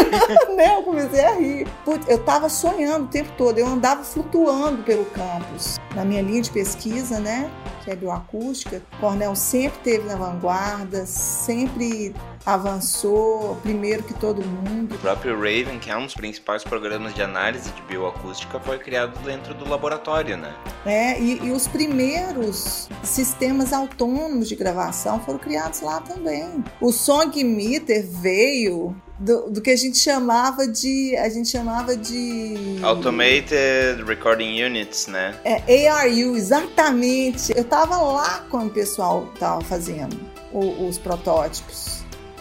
né? 0.56 0.74
Eu 0.74 0.82
comecei 0.82 1.22
a 1.22 1.34
rir. 1.34 1.68
Putz, 1.84 2.08
eu 2.08 2.18
tava 2.18 2.48
sonhando 2.48 3.04
o 3.04 3.08
tempo 3.08 3.30
todo, 3.36 3.58
eu 3.58 3.66
andava 3.66 4.02
flutuando 4.02 4.82
pelo 4.84 5.04
campus 5.04 5.78
na 5.94 6.02
minha 6.02 6.22
linha 6.22 6.40
de 6.40 6.50
pesquisa, 6.50 7.20
né? 7.20 7.50
Que 7.84 7.90
é 7.90 7.96
bioacústica. 7.96 8.80
Cornell 8.98 9.36
sempre 9.36 9.78
teve 9.80 10.08
na 10.08 10.16
vanguarda, 10.16 11.04
sempre 11.04 12.14
avançou 12.44 13.56
primeiro 13.62 14.02
que 14.02 14.14
todo 14.14 14.44
mundo. 14.44 14.94
O 14.94 14.98
próprio 14.98 15.34
Raven, 15.34 15.78
que 15.78 15.90
é 15.90 15.96
um 15.96 16.04
dos 16.04 16.14
principais 16.14 16.62
programas 16.62 17.14
de 17.14 17.22
análise 17.22 17.70
de 17.70 17.82
bioacústica, 17.82 18.60
foi 18.60 18.78
criado 18.78 19.18
dentro 19.24 19.54
do 19.54 19.68
laboratório, 19.68 20.36
né? 20.36 20.54
É, 20.84 21.20
e, 21.20 21.44
e 21.44 21.52
os 21.52 21.66
primeiros 21.66 22.88
sistemas 23.02 23.72
autônomos 23.72 24.48
de 24.48 24.56
gravação 24.56 25.20
foram 25.20 25.38
criados 25.38 25.80
lá 25.80 26.00
também. 26.00 26.62
O 26.80 26.92
Song 26.92 27.42
Meter 27.42 28.06
veio 28.06 28.94
do, 29.18 29.50
do, 29.50 29.60
que 29.60 29.70
a 29.70 29.76
gente 29.76 29.98
chamava 29.98 30.66
de. 30.66 31.16
A 31.16 31.28
gente 31.28 31.48
chamava 31.48 31.96
de. 31.96 32.78
Automated 32.82 34.02
Recording 34.06 34.62
Units, 34.62 35.06
né? 35.06 35.34
É, 35.44 35.88
ARU, 35.88 36.36
exatamente. 36.36 37.52
Eu 37.56 37.64
tava 37.64 37.96
lá 37.98 38.44
quando 38.50 38.68
o 38.68 38.72
pessoal 38.72 39.28
tava 39.38 39.60
fazendo 39.62 40.18
o, 40.52 40.86
os 40.88 40.98
protótipos. 40.98 41.93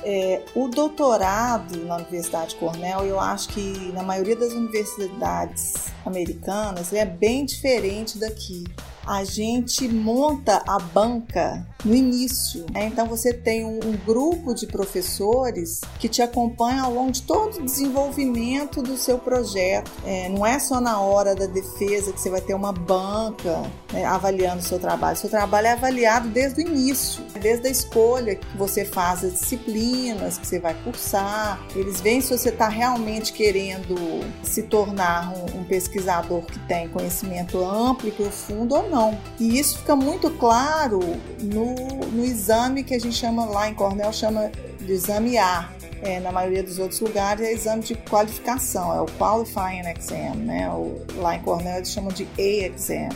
É, 0.05 0.41
o 0.53 0.67
doutorado 0.67 1.77
na 1.85 1.95
Universidade 1.95 2.55
Cornell, 2.55 3.05
eu 3.05 3.19
acho 3.19 3.49
que 3.49 3.91
na 3.93 4.03
maioria 4.03 4.35
das 4.35 4.51
universidades 4.51 5.93
americanas, 6.05 6.91
é 6.93 7.05
bem 7.05 7.45
diferente 7.45 8.17
daqui. 8.17 8.63
A 9.05 9.23
gente 9.23 9.87
monta 9.87 10.61
a 10.67 10.79
banca 10.79 11.65
no 11.83 11.93
início. 11.93 12.65
Né? 12.73 12.85
Então 12.85 13.05
você 13.07 13.33
tem 13.33 13.65
um, 13.65 13.79
um, 13.83 13.97
grupo 14.05 14.53
de 14.53 14.67
professores 14.67 15.81
que 15.99 16.07
te 16.07 16.21
acompanha 16.21 16.83
ao 16.83 16.93
longo 16.93 17.11
de 17.11 17.21
todo 17.21 17.57
o 17.57 17.65
desenvolvimento 17.65 18.81
do 18.81 18.97
seu 18.97 19.17
projeto. 19.17 19.91
É, 20.05 20.29
não 20.29 20.45
é 20.45 20.59
só 20.59 20.79
na 20.79 20.99
hora 20.99 21.35
da 21.35 21.45
defesa 21.45 22.11
que 22.11 22.19
você 22.19 22.29
vai 22.29 22.41
ter 22.41 22.53
uma 22.53 22.71
banca 22.71 23.63
né, 23.91 24.05
avaliando 24.05 24.59
o 24.59 24.63
seu 24.63 24.79
trabalho. 24.79 25.17
Seu 25.17 25.29
trabalho 25.29 25.67
é 25.67 25.71
avaliado 25.71 26.29
desde 26.29 26.61
o 26.63 26.67
início, 26.67 27.23
desde 27.39 27.67
a 27.67 27.71
escolha 27.71 28.35
que 28.35 28.57
você 28.57 28.85
faz 28.85 29.23
as 29.23 29.33
disciplinas 29.33 30.37
que 30.37 30.47
você 30.47 30.59
vai 30.59 30.73
cursar. 30.83 31.59
Eles 31.75 32.01
veem 32.01 32.21
se 32.21 32.37
você 32.37 32.49
está 32.49 32.67
realmente 32.67 33.33
querendo 33.33 33.95
se 34.41 34.63
tornar 34.63 35.33
um, 35.33 35.59
um 35.59 35.63
pesquisador 35.63 36.41
que 36.43 36.59
tem 36.59 36.87
conhecimento 36.89 37.63
amplo 37.63 38.07
e 38.07 38.11
profundo 38.11 38.75
ou 38.75 38.89
não. 38.89 39.17
E 39.39 39.59
isso 39.59 39.79
fica 39.79 39.95
muito 39.95 40.29
claro 40.31 40.99
no, 41.41 41.72
no 42.11 42.25
exame 42.25 42.83
que 42.83 42.93
a 42.93 42.99
gente 42.99 43.15
chama 43.15 43.45
lá 43.45 43.69
em 43.69 43.73
Cornell, 43.73 44.11
chama 44.13 44.51
de 44.79 44.91
exame 44.91 45.37
A. 45.37 45.69
É, 46.01 46.19
na 46.19 46.33
maioria 46.33 46.61
dos 46.61 46.79
outros 46.79 46.99
lugares 46.99 47.45
é 47.45 47.53
exame 47.53 47.81
de 47.81 47.95
qualificação, 47.95 48.93
é 48.93 48.99
o 48.99 49.05
Qualifying 49.05 49.87
Exam, 49.97 50.35
né? 50.35 50.69
O, 50.69 51.01
lá 51.15 51.37
em 51.37 51.41
Cornell 51.41 51.77
eles 51.77 51.91
chamam 51.91 52.11
de 52.11 52.27
A 52.37 52.41
Exam. 52.41 53.07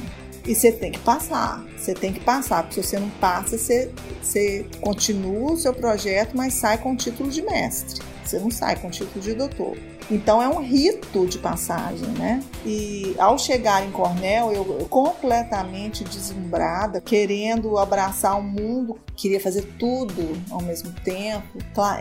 E 0.45 0.55
você 0.55 0.71
tem 0.71 0.93
que 0.93 0.99
passar, 0.99 1.61
você 1.77 1.93
tem 1.93 2.13
que 2.13 2.21
passar, 2.21 2.63
porque 2.63 2.81
se 2.81 2.87
você 2.87 2.99
não 2.99 3.09
passa, 3.09 3.57
você, 3.57 3.91
você 4.21 4.65
continua 4.79 5.51
o 5.51 5.57
seu 5.57 5.73
projeto, 5.73 6.37
mas 6.37 6.53
sai 6.53 6.77
com 6.77 6.93
o 6.93 6.95
título 6.95 7.29
de 7.29 7.41
mestre. 7.41 8.01
Você 8.27 8.39
não 8.39 8.51
sai 8.51 8.75
com 8.75 8.89
o 8.89 8.91
título 8.91 9.21
de 9.21 9.33
doutor. 9.33 9.77
Então 10.11 10.41
é 10.41 10.47
um 10.49 10.61
rito 10.61 11.25
de 11.25 11.37
passagem, 11.37 12.07
né? 12.09 12.43
E 12.65 13.15
ao 13.17 13.37
chegar 13.37 13.85
em 13.85 13.91
Cornell, 13.91 14.51
eu, 14.51 14.65
completamente 14.89 16.03
deslumbrada, 16.03 16.99
querendo 16.99 17.77
abraçar 17.77 18.37
o 18.37 18.43
mundo, 18.43 18.99
queria 19.15 19.39
fazer 19.39 19.63
tudo 19.79 20.41
ao 20.49 20.61
mesmo 20.61 20.91
tempo. 21.03 21.59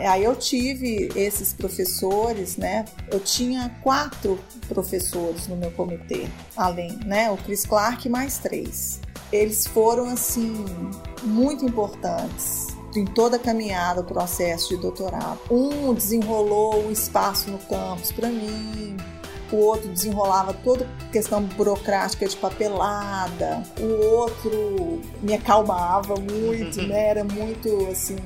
Aí 0.09 0.25
eu 0.25 0.35
tive 0.35 1.11
esses 1.15 1.53
professores, 1.53 2.57
né? 2.57 2.85
Eu 3.11 3.21
tinha 3.21 3.75
quatro 3.83 4.39
professores 4.69 5.47
no 5.47 5.57
meu 5.57 5.71
comitê, 5.71 6.27
além, 6.57 6.99
né? 7.05 7.31
O 7.31 7.37
Chris 7.37 7.65
Clark 7.65 8.09
mais 8.09 8.39
três. 8.39 9.01
Eles 9.33 9.67
foram 9.67 10.07
assim 10.07 10.65
muito 11.25 11.65
importantes 11.65 12.76
em 12.99 13.05
toda 13.05 13.37
a 13.37 13.39
caminhada, 13.39 14.01
o 14.01 14.05
processo 14.05 14.71
de 14.71 14.77
doutorado. 14.77 15.39
Um 15.51 15.93
desenrolou 15.95 16.87
o 16.87 16.93
espaço 16.93 17.51
no 17.51 17.59
campus 17.59 18.13
para 18.13 18.29
mim, 18.29 18.97
o 19.53 19.57
outro 19.57 19.89
desenrolava 19.89 20.53
toda 20.53 20.85
a 20.85 21.13
questão 21.13 21.43
burocrática 21.43 22.27
de 22.27 22.37
papelada, 22.37 23.63
o 23.79 24.05
outro 24.17 25.01
me 25.23 25.35
acalmava 25.35 26.15
muito, 26.17 26.83
né? 26.87 27.11
Era 27.11 27.25
muito 27.25 27.87
assim. 27.91 28.17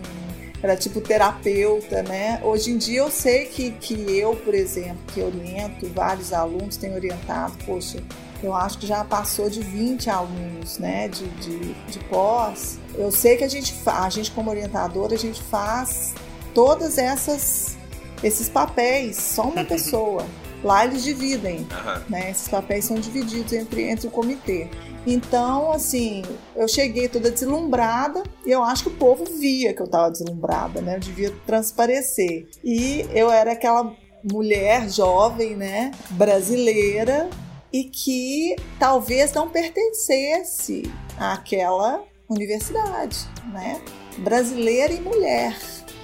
Era 0.63 0.77
tipo 0.77 1.01
terapeuta, 1.01 2.03
né? 2.03 2.39
Hoje 2.43 2.71
em 2.71 2.77
dia 2.77 2.99
eu 2.99 3.11
sei 3.11 3.47
que, 3.47 3.71
que 3.71 3.95
eu, 4.19 4.37
por 4.37 4.55
exemplo, 4.55 4.99
que 5.09 5.23
oriento 5.23 5.89
vários 5.89 6.35
alunos, 6.35 6.77
tenho 6.77 6.95
orientado, 6.95 7.55
poxa, 7.65 8.03
eu 8.43 8.55
acho 8.55 8.79
que 8.79 8.87
já 8.87 9.05
passou 9.05 9.51
de 9.51 9.61
20 9.61 10.09
alunos, 10.09 10.79
né, 10.79 11.09
de, 11.09 11.27
de, 11.29 11.75
de 11.75 11.99
pós, 12.11 12.79
eu 12.95 13.11
sei 13.11 13.37
que 13.37 13.45
a 13.45 13.49
gente, 13.49 13.75
a 13.87 14.09
gente 14.11 14.31
como 14.31 14.51
orientadora, 14.51 15.15
a 15.15 15.19
gente 15.19 15.43
faz 15.43 16.15
todas 16.55 16.99
essas 16.99 17.79
esses 18.23 18.49
papéis, 18.49 19.17
só 19.17 19.45
uma 19.45 19.65
pessoa. 19.65 20.27
Lá 20.63 20.85
eles 20.85 21.03
dividem, 21.03 21.61
uhum. 21.61 22.03
né? 22.11 22.31
Esses 22.31 22.49
papéis 22.49 22.85
são 22.85 22.99
divididos 22.99 23.51
entre, 23.55 23.85
entre 23.89 24.07
o 24.07 24.11
comitê. 24.11 24.69
Então, 25.07 25.73
assim, 25.73 26.23
eu 26.55 26.69
cheguei 26.69 27.09
toda 27.09 27.31
deslumbrada 27.31 28.23
e 28.45 28.51
eu 28.51 28.63
acho 28.63 28.83
que 28.83 28.89
o 28.91 28.97
povo 28.97 29.25
via 29.25 29.73
que 29.73 29.81
eu 29.81 29.87
estava 29.87 30.11
deslumbrada, 30.11 30.83
né? 30.83 30.97
Eu 30.97 31.01
devia 31.01 31.35
transparecer. 31.47 32.47
E 32.63 33.07
eu 33.15 33.31
era 33.31 33.53
aquela 33.53 33.95
mulher 34.23 34.91
jovem, 34.91 35.57
né? 35.57 35.93
Brasileira 36.11 37.31
e 37.73 37.85
que 37.85 38.57
talvez 38.79 39.33
não 39.33 39.49
pertencesse 39.49 40.83
àquela 41.19 42.03
universidade, 42.29 43.19
né? 43.53 43.81
Brasileira 44.19 44.93
e 44.93 45.01
mulher. 45.01 45.57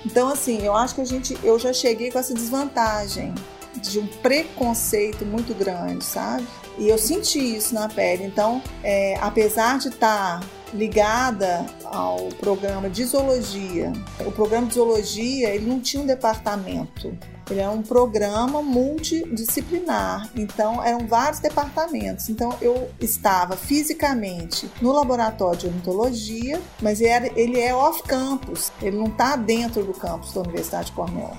Então, 0.05 0.29
assim, 0.29 0.63
eu 0.63 0.75
acho 0.75 0.95
que 0.95 1.01
a 1.01 1.05
gente, 1.05 1.37
eu 1.43 1.59
já 1.59 1.73
cheguei 1.73 2.11
com 2.11 2.19
essa 2.19 2.35
desvantagem. 2.35 3.35
de 3.77 3.99
um 3.99 4.07
preconceito 4.07 5.27
muito 5.27 5.53
grande, 5.53 6.03
sabe? 6.03 6.47
E 6.79 6.89
eu 6.89 6.97
senti 6.97 7.39
isso 7.39 7.75
na 7.75 7.89
pele. 7.91 8.25
Então, 8.25 8.63
é, 8.83 9.19
apesar 9.21 9.79
de 9.79 9.89
estar 9.89 10.41
tá 10.41 10.47
ligada 10.73 11.67
ao 11.85 12.29
programa 12.41 12.89
de 12.89 13.05
zoologia, 13.05 13.93
o 14.25 14.33
programa 14.33 14.67
de 14.67 14.75
zoologia 14.75 15.51
ele 15.51 15.67
não 15.67 15.79
tinha 15.79 16.03
um 16.03 16.07
departamento. 16.07 17.17
Ele 17.51 17.61
é 17.61 17.69
um 17.69 17.81
programa 17.81 18.61
multidisciplinar, 18.61 20.29
então 20.35 20.83
eram 20.83 21.07
vários 21.07 21.39
departamentos. 21.39 22.29
Então 22.29 22.53
eu 22.61 22.91
estava 23.01 23.57
fisicamente 23.57 24.69
no 24.83 24.93
laboratório 24.93 25.59
de 25.61 25.67
ornitologia, 25.67 26.61
mas 26.83 27.01
ele 27.01 27.61
é 27.61 27.75
off-campus, 27.75 28.73
ele 28.83 28.97
não 28.97 29.07
está 29.07 29.37
dentro 29.37 29.85
do 29.85 29.95
campus 29.95 30.33
da 30.33 30.41
Universidade 30.41 30.87
de 30.87 30.93
Cornell. 30.93 31.37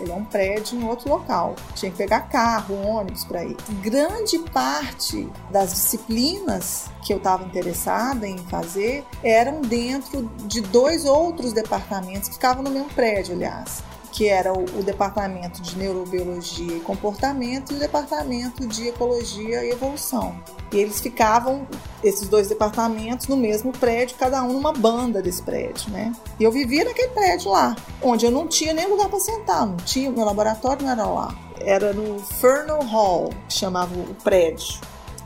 Ele 0.00 0.10
é 0.10 0.14
um 0.14 0.24
prédio 0.24 0.80
em 0.80 0.84
outro 0.84 1.10
local. 1.10 1.54
Tinha 1.74 1.90
que 1.90 1.98
pegar 1.98 2.22
carro, 2.22 2.74
ônibus 2.86 3.24
para 3.24 3.44
ir. 3.44 3.54
Grande 3.82 4.38
parte 4.50 5.28
das 5.50 5.74
disciplinas 5.74 6.86
que 7.04 7.12
eu 7.12 7.18
estava 7.18 7.44
interessada 7.44 8.26
em 8.26 8.38
fazer 8.38 9.04
eram 9.22 9.60
dentro 9.60 10.22
de 10.46 10.62
dois 10.62 11.04
outros 11.04 11.52
departamentos 11.52 12.28
que 12.28 12.34
ficavam 12.34 12.62
no 12.62 12.70
mesmo 12.70 12.88
prédio, 12.94 13.34
aliás 13.34 13.82
que 14.14 14.28
era 14.28 14.52
o, 14.52 14.62
o, 14.78 14.82
Departamento 14.84 15.60
de 15.60 15.76
Neurobiologia 15.76 16.76
e 16.76 16.80
Comportamento 16.80 17.72
e 17.72 17.76
o 17.76 17.78
Departamento 17.80 18.64
de 18.64 18.86
Ecologia 18.86 19.64
e 19.64 19.70
Evolução. 19.70 20.40
E 20.72 20.76
eles 20.76 21.00
ficavam, 21.00 21.66
esses 22.02 22.28
dois 22.28 22.48
departamentos, 22.48 23.26
no 23.26 23.36
mesmo 23.36 23.72
prédio, 23.72 24.16
cada 24.16 24.40
um 24.44 24.52
numa 24.52 24.72
banda 24.72 25.20
desse 25.20 25.42
prédio, 25.42 25.90
né? 25.90 26.12
E 26.38 26.44
eu 26.44 26.52
vivia 26.52 26.84
naquele 26.84 27.08
prédio 27.08 27.50
lá, 27.50 27.74
onde 28.00 28.24
eu 28.24 28.30
não 28.30 28.46
tinha 28.46 28.72
nem 28.72 28.86
lugar 28.86 29.08
para 29.08 29.18
sentar, 29.18 29.66
não 29.66 29.76
tinha, 29.78 30.08
meu 30.12 30.24
laboratório 30.24 30.84
não 30.84 30.92
era 30.92 31.06
lá. 31.06 31.36
Era 31.60 31.92
no 31.92 32.20
Fernal 32.20 32.84
Hall, 32.84 33.30
que 33.48 33.54
chamava 33.54 33.92
o 33.98 34.14
prédio. 34.22 34.80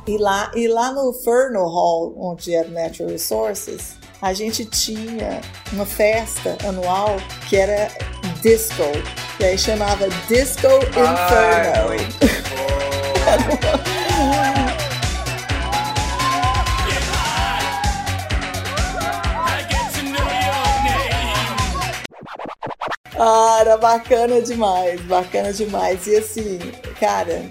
E 0.07 0.17
lá, 0.17 0.51
e 0.55 0.67
lá 0.67 0.93
no 0.93 1.13
Fernal 1.13 1.69
Hall, 1.69 2.15
onde 2.17 2.55
era 2.55 2.71
Natural 2.71 3.11
Resources, 3.11 3.99
a 4.21 4.33
gente 4.33 4.65
tinha 4.65 5.41
uma 5.73 5.87
festa 5.87 6.57
anual 6.67 7.17
que 7.49 7.57
era 7.57 7.89
disco. 8.43 8.83
E 9.41 9.45
aí 9.45 9.59
chamava 9.59 10.09
Disco 10.29 10.67
Inferno. 10.67 11.97
Ah, 23.21 23.59
era 23.61 23.77
bacana 23.77 24.41
demais, 24.41 25.01
bacana 25.03 25.53
demais. 25.53 26.07
E 26.07 26.17
assim, 26.17 26.59
cara, 27.01 27.45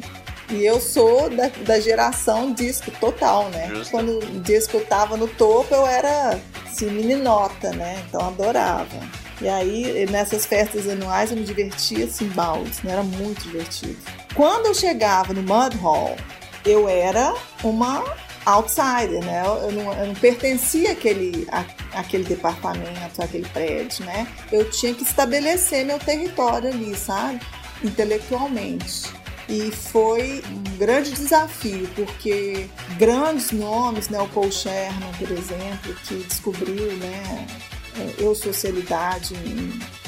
e 0.50 0.66
eu 0.66 0.80
sou 0.80 1.30
da, 1.30 1.50
da 1.66 1.80
geração 1.80 2.54
disco 2.54 2.90
total, 3.02 3.50
né? 3.50 3.68
Justo. 3.68 3.92
Quando 3.92 4.20
o 4.20 4.40
disco 4.40 4.80
tava 4.80 5.18
no 5.18 5.28
topo, 5.28 5.76
eu 5.76 5.86
era 5.86 6.40
assim, 6.66 6.90
meninota, 6.90 7.72
né? 7.72 8.02
Então 8.08 8.22
adorava. 8.26 9.27
E 9.40 9.48
aí, 9.48 10.06
nessas 10.10 10.46
festas 10.46 10.88
anuais, 10.88 11.32
eu 11.32 11.38
me 11.38 11.44
divertia 11.44 12.06
assim, 12.06 12.28
baldes, 12.30 12.82
né? 12.82 12.94
Era 12.94 13.04
muito 13.04 13.44
divertido. 13.44 13.98
Quando 14.34 14.68
eu 14.68 14.74
chegava 14.74 15.34
no 15.34 15.42
Mud 15.42 15.76
Hall, 15.78 16.16
eu 16.66 16.90
era 16.90 17.36
uma 17.64 18.04
outsider, 18.46 19.24
né? 19.24 19.44
Eu 19.46 19.72
não, 19.72 19.94
eu 19.94 20.08
não 20.08 20.16
pertencia 20.16 20.94
àquele, 20.94 21.48
à, 21.52 21.66
àquele 22.00 22.24
departamento, 22.24 23.22
àquele 23.22 23.48
prédio, 23.50 24.06
né? 24.06 24.28
Eu 24.52 24.70
tinha 24.70 24.94
que 24.94 25.04
estabelecer 25.04 25.86
meu 25.86 26.00
território 26.00 26.70
ali, 26.70 26.96
sabe? 26.96 27.40
Intelectualmente. 27.84 29.04
E 29.50 29.72
foi 29.72 30.44
um 30.50 30.78
grande 30.78 31.12
desafio, 31.12 31.88
porque 31.96 32.68
grandes 32.98 33.52
nomes, 33.52 34.10
né, 34.10 34.20
o 34.20 34.28
Paul 34.28 34.52
Sherman, 34.52 35.10
por 35.18 35.32
exemplo, 35.32 35.96
que 36.04 36.16
descobriu 36.16 36.92
né, 36.98 37.48
é, 37.98 38.16
eu 38.20 38.36
socialidade 38.36 39.36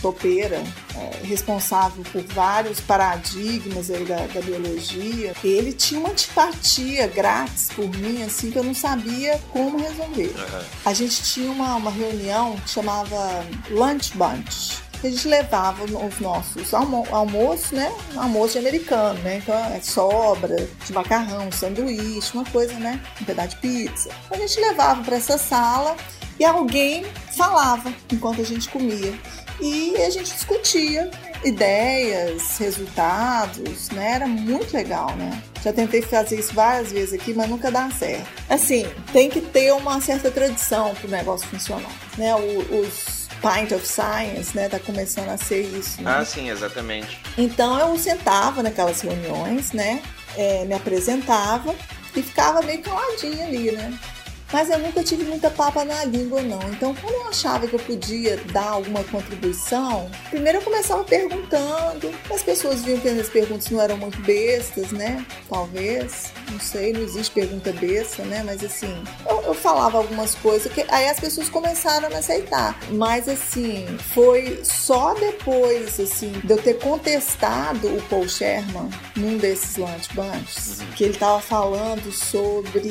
topeira, 0.01 0.63
é, 0.95 1.25
responsável 1.25 2.03
por 2.11 2.23
vários 2.23 2.79
paradigmas 2.79 3.89
aí 3.89 4.05
da, 4.05 4.27
da, 4.27 4.41
biologia, 4.41 5.33
ele 5.43 5.73
tinha 5.73 5.99
uma 5.99 6.09
antipatia 6.09 7.07
grátis 7.07 7.69
por 7.75 7.89
mim, 7.97 8.23
assim, 8.23 8.49
que 8.51 8.57
eu 8.57 8.63
não 8.63 8.73
sabia 8.73 9.39
como 9.51 9.77
resolver. 9.77 10.33
Uhum. 10.37 10.63
A 10.85 10.93
gente 10.93 11.23
tinha 11.23 11.51
uma, 11.51 11.75
uma 11.75 11.91
reunião 11.91 12.55
que 12.57 12.69
chamava 12.69 13.45
Lunch 13.69 14.13
Bunch 14.15 14.89
a 15.01 15.09
gente 15.09 15.29
levava 15.29 15.85
os 15.85 16.19
nossos 16.19 16.73
almo 16.73 17.07
almoços, 17.09 17.71
né? 17.71 17.89
Almoço 18.17 18.53
de 18.53 18.59
americano, 18.59 19.17
né? 19.21 19.37
Então 19.37 19.55
é 19.55 19.79
sobra 19.79 20.67
de 20.85 20.93
macarrão, 20.93 21.49
sanduíche, 21.51 22.33
uma 22.33 22.43
coisa, 22.43 22.73
né? 22.73 22.99
Um 23.21 23.23
pedaço 23.23 23.49
de 23.49 23.55
pizza. 23.57 24.09
A 24.29 24.35
gente 24.35 24.59
levava 24.59 25.01
para 25.01 25.15
essa 25.15 25.37
sala 25.37 25.95
e 26.39 26.45
alguém 26.45 27.05
falava 27.35 27.93
enquanto 28.11 28.41
a 28.41 28.45
gente 28.45 28.69
comia. 28.69 29.13
E 29.61 29.95
a 29.97 30.09
gente 30.09 30.31
discutia 30.31 31.11
ideias, 31.43 32.57
resultados, 32.57 33.89
né? 33.89 34.13
Era 34.13 34.27
muito 34.27 34.73
legal, 34.73 35.13
né? 35.17 35.41
Já 35.61 35.73
tentei 35.73 36.01
fazer 36.01 36.39
isso 36.39 36.53
várias 36.53 36.91
vezes 36.91 37.13
aqui, 37.13 37.33
mas 37.33 37.49
nunca 37.49 37.69
dá 37.69 37.89
certo. 37.91 38.27
Assim, 38.49 38.87
tem 39.11 39.29
que 39.29 39.41
ter 39.41 39.73
uma 39.73 39.99
certa 39.99 40.31
tradição 40.31 40.95
para 40.95 41.07
o 41.07 41.11
negócio 41.11 41.47
funcionar, 41.47 41.91
né? 42.17 42.33
O, 42.35 42.81
os 42.81 43.27
Pint 43.41 43.71
of 43.71 43.85
Science, 43.85 44.55
né? 44.55 44.69
Tá 44.69 44.79
começando 44.79 45.29
a 45.29 45.37
ser 45.37 45.61
isso. 45.61 46.01
Né? 46.01 46.11
Ah, 46.11 46.25
sim, 46.25 46.49
exatamente. 46.49 47.19
Então 47.37 47.79
eu 47.79 47.97
sentava 47.97 48.63
naquelas 48.63 49.01
reuniões, 49.01 49.71
né? 49.71 50.01
É, 50.37 50.63
me 50.65 50.73
apresentava 50.73 51.75
e 52.15 52.21
ficava 52.21 52.61
meio 52.61 52.81
caladinha 52.81 53.45
ali, 53.45 53.71
né? 53.71 53.97
Mas 54.51 54.69
eu 54.69 54.79
nunca 54.79 55.03
tive 55.03 55.23
muita 55.23 55.49
papa 55.49 55.85
na 55.85 56.03
língua, 56.05 56.41
não. 56.41 56.61
Então, 56.69 56.95
quando 56.95 57.13
eu 57.13 57.27
achava 57.27 57.67
que 57.67 57.73
eu 57.75 57.79
podia 57.79 58.37
dar 58.51 58.69
alguma 58.69 59.03
contribuição, 59.03 60.09
primeiro 60.29 60.57
eu 60.57 60.61
começava 60.61 61.03
perguntando. 61.03 62.11
As 62.33 62.41
pessoas 62.41 62.81
viam 62.81 62.99
que 62.99 63.07
as 63.07 63.29
perguntas 63.29 63.69
não 63.69 63.81
eram 63.81 63.97
muito 63.97 64.19
bestas, 64.21 64.91
né? 64.91 65.25
Talvez. 65.47 66.31
Não 66.51 66.59
sei, 66.59 66.93
não 66.93 67.01
existe 67.01 67.31
pergunta 67.31 67.71
besta, 67.73 68.23
né? 68.23 68.41
Mas 68.43 68.63
assim, 68.63 69.03
eu, 69.27 69.41
eu 69.41 69.53
falava 69.53 69.97
algumas 69.97 70.33
coisas 70.35 70.71
que 70.71 70.83
aí 70.89 71.07
as 71.07 71.19
pessoas 71.19 71.47
começaram 71.47 72.07
a 72.07 72.09
me 72.09 72.15
aceitar. 72.15 72.77
Mas 72.89 73.29
assim, 73.29 73.85
foi 74.13 74.61
só 74.63 75.13
depois, 75.13 75.99
assim, 75.99 76.31
de 76.43 76.51
eu 76.51 76.57
ter 76.61 76.79
contestado 76.79 77.87
o 77.87 78.01
Paul 78.09 78.27
Sherman 78.27 78.89
num 79.15 79.37
desses 79.37 79.77
lunch 79.77 80.09
bunches, 80.13 80.79
uhum. 80.79 80.87
que 80.95 81.03
ele 81.03 81.17
tava 81.17 81.39
falando 81.39 82.11
sobre. 82.11 82.89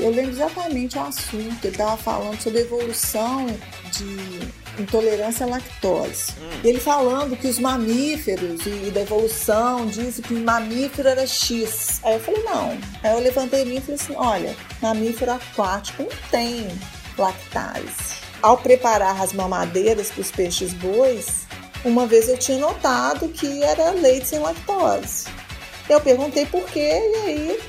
Eu 0.00 0.10
lembro 0.10 0.32
exatamente 0.32 0.79
o 0.86 1.00
assunto. 1.00 1.64
Ele 1.64 1.74
estava 1.74 1.96
falando 1.96 2.40
sobre 2.40 2.60
evolução 2.60 3.46
de 3.92 4.82
intolerância 4.82 5.46
à 5.46 5.48
lactose. 5.48 6.32
Hum. 6.40 6.60
Ele 6.64 6.80
falando 6.80 7.36
que 7.36 7.46
os 7.46 7.58
mamíferos 7.58 8.60
e, 8.66 8.90
da 8.90 9.00
evolução 9.00 9.86
disse 9.86 10.22
que 10.22 10.34
mamífero 10.34 11.08
era 11.08 11.26
X. 11.26 12.00
Aí 12.02 12.14
eu 12.14 12.20
falei, 12.20 12.42
não. 12.42 12.70
Aí 13.02 13.12
eu 13.12 13.20
levantei 13.20 13.64
mim 13.64 13.76
e 13.76 13.80
falei 13.80 13.94
assim: 13.96 14.14
olha, 14.16 14.56
mamífero 14.80 15.32
aquático 15.32 16.02
não 16.02 16.10
tem 16.30 16.68
lactase. 17.16 18.20
Ao 18.42 18.56
preparar 18.56 19.20
as 19.20 19.32
mamadeiras 19.32 20.10
para 20.10 20.22
os 20.22 20.30
peixes 20.30 20.72
bois, 20.72 21.46
uma 21.84 22.06
vez 22.06 22.28
eu 22.28 22.38
tinha 22.38 22.58
notado 22.58 23.28
que 23.28 23.62
era 23.62 23.90
leite 23.90 24.28
sem 24.28 24.38
lactose. 24.38 25.26
Eu 25.88 26.00
perguntei 26.00 26.46
por 26.46 26.64
quê, 26.66 26.80
e 26.80 27.16
aí 27.26 27.60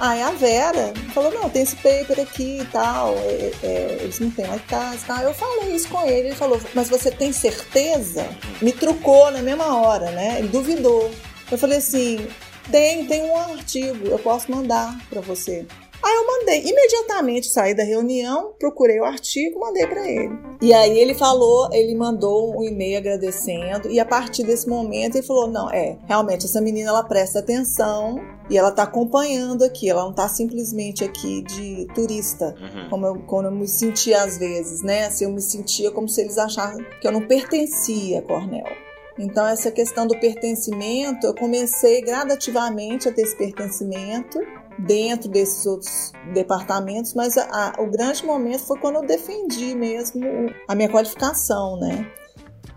Aí 0.00 0.20
a 0.20 0.30
Vera 0.32 0.92
falou, 1.12 1.32
não, 1.32 1.48
tem 1.48 1.62
esse 1.62 1.76
paper 1.76 2.20
aqui 2.20 2.58
e 2.60 2.64
tal, 2.66 3.14
é, 3.14 3.52
é, 3.62 3.98
eles 4.02 4.18
não 4.18 4.30
têm 4.30 4.46
lá 4.46 4.56
em 4.56 4.60
casa 4.60 4.96
e 4.96 5.06
tal. 5.06 5.18
Eu 5.20 5.34
falei 5.34 5.74
isso 5.74 5.88
com 5.88 6.04
ele, 6.04 6.28
ele 6.28 6.34
falou, 6.34 6.60
mas 6.74 6.88
você 6.88 7.10
tem 7.10 7.32
certeza? 7.32 8.26
Me 8.60 8.72
trucou 8.72 9.30
na 9.30 9.40
mesma 9.40 9.80
hora, 9.80 10.10
né? 10.10 10.38
Ele 10.38 10.48
duvidou. 10.48 11.10
Eu 11.50 11.56
falei 11.58 11.78
assim, 11.78 12.26
tem, 12.70 13.06
tem 13.06 13.22
um 13.24 13.36
artigo, 13.36 14.06
eu 14.06 14.18
posso 14.18 14.50
mandar 14.50 14.98
para 15.08 15.20
você. 15.20 15.66
Aí 16.04 16.14
eu 16.14 16.26
mandei, 16.26 16.60
imediatamente 16.60 17.48
saí 17.48 17.72
da 17.72 17.82
reunião, 17.82 18.52
procurei 18.58 19.00
o 19.00 19.04
artigo, 19.04 19.58
mandei 19.58 19.86
para 19.86 20.06
ele. 20.06 20.38
E 20.60 20.70
aí 20.70 20.98
ele 20.98 21.14
falou, 21.14 21.70
ele 21.72 21.94
mandou 21.94 22.58
um 22.58 22.62
e-mail 22.62 22.98
agradecendo 22.98 23.90
e 23.90 23.98
a 23.98 24.04
partir 24.04 24.42
desse 24.42 24.68
momento 24.68 25.16
ele 25.16 25.26
falou: 25.26 25.48
"Não, 25.48 25.70
é, 25.70 25.96
realmente 26.06 26.44
essa 26.44 26.60
menina 26.60 26.90
ela 26.90 27.02
presta 27.02 27.38
atenção 27.38 28.20
e 28.50 28.58
ela 28.58 28.70
tá 28.70 28.82
acompanhando 28.82 29.64
aqui, 29.64 29.88
ela 29.88 30.04
não 30.04 30.12
tá 30.12 30.28
simplesmente 30.28 31.02
aqui 31.02 31.42
de 31.42 31.86
turista, 31.94 32.54
uhum. 32.60 32.90
como, 32.90 33.06
eu, 33.06 33.18
como 33.20 33.48
eu 33.48 33.52
me 33.52 33.66
sentia 33.66 34.22
às 34.22 34.36
vezes, 34.36 34.82
né? 34.82 35.06
Assim, 35.06 35.24
eu 35.24 35.30
me 35.30 35.40
sentia 35.40 35.90
como 35.90 36.06
se 36.06 36.20
eles 36.20 36.36
achassem 36.36 36.84
que 37.00 37.08
eu 37.08 37.12
não 37.12 37.26
pertencia 37.26 38.18
a 38.18 38.22
Cornell. 38.22 38.84
Então, 39.18 39.46
essa 39.46 39.70
questão 39.70 40.06
do 40.06 40.18
pertencimento, 40.18 41.26
eu 41.26 41.34
comecei 41.34 42.02
gradativamente 42.02 43.08
a 43.08 43.12
ter 43.12 43.22
esse 43.22 43.36
pertencimento 43.36 44.40
dentro 44.78 45.28
desses 45.28 45.64
outros 45.66 46.12
departamentos, 46.32 47.14
mas 47.14 47.36
a, 47.36 47.44
a, 47.50 47.82
o 47.82 47.90
grande 47.90 48.24
momento 48.24 48.66
foi 48.66 48.78
quando 48.78 48.96
eu 48.96 49.06
defendi 49.06 49.74
mesmo 49.74 50.24
a 50.68 50.74
minha 50.74 50.88
qualificação, 50.88 51.78
né? 51.78 52.10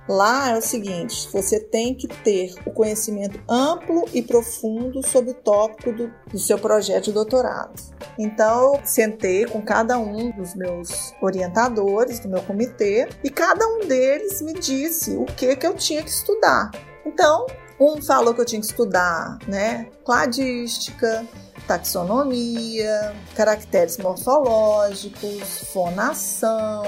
Lá 0.07 0.51
é 0.51 0.57
o 0.57 0.61
seguinte: 0.61 1.27
você 1.31 1.59
tem 1.59 1.93
que 1.93 2.07
ter 2.07 2.53
o 2.65 2.71
conhecimento 2.71 3.39
amplo 3.49 4.05
e 4.13 4.21
profundo 4.21 5.05
sobre 5.05 5.31
o 5.31 5.33
tópico 5.33 5.91
do, 5.91 6.13
do 6.31 6.39
seu 6.39 6.57
projeto 6.57 7.05
de 7.05 7.11
doutorado. 7.11 7.73
Então, 8.17 8.75
eu 8.75 8.81
sentei 8.85 9.45
com 9.45 9.61
cada 9.61 9.99
um 9.99 10.31
dos 10.31 10.55
meus 10.55 11.13
orientadores 11.21 12.19
do 12.19 12.29
meu 12.29 12.41
comitê 12.41 13.09
e 13.23 13.29
cada 13.29 13.67
um 13.67 13.85
deles 13.85 14.41
me 14.41 14.53
disse 14.53 15.15
o 15.17 15.25
que, 15.25 15.55
que 15.55 15.67
eu 15.67 15.75
tinha 15.75 16.01
que 16.01 16.09
estudar. 16.09 16.71
Então, 17.05 17.45
um 17.79 18.01
falou 18.01 18.33
que 18.33 18.41
eu 18.41 18.45
tinha 18.45 18.59
que 18.59 18.67
estudar, 18.67 19.37
né, 19.47 19.87
cladística, 20.03 21.27
taxonomia, 21.67 23.15
caracteres 23.35 23.97
morfológicos, 23.97 25.69
fonação. 25.73 26.83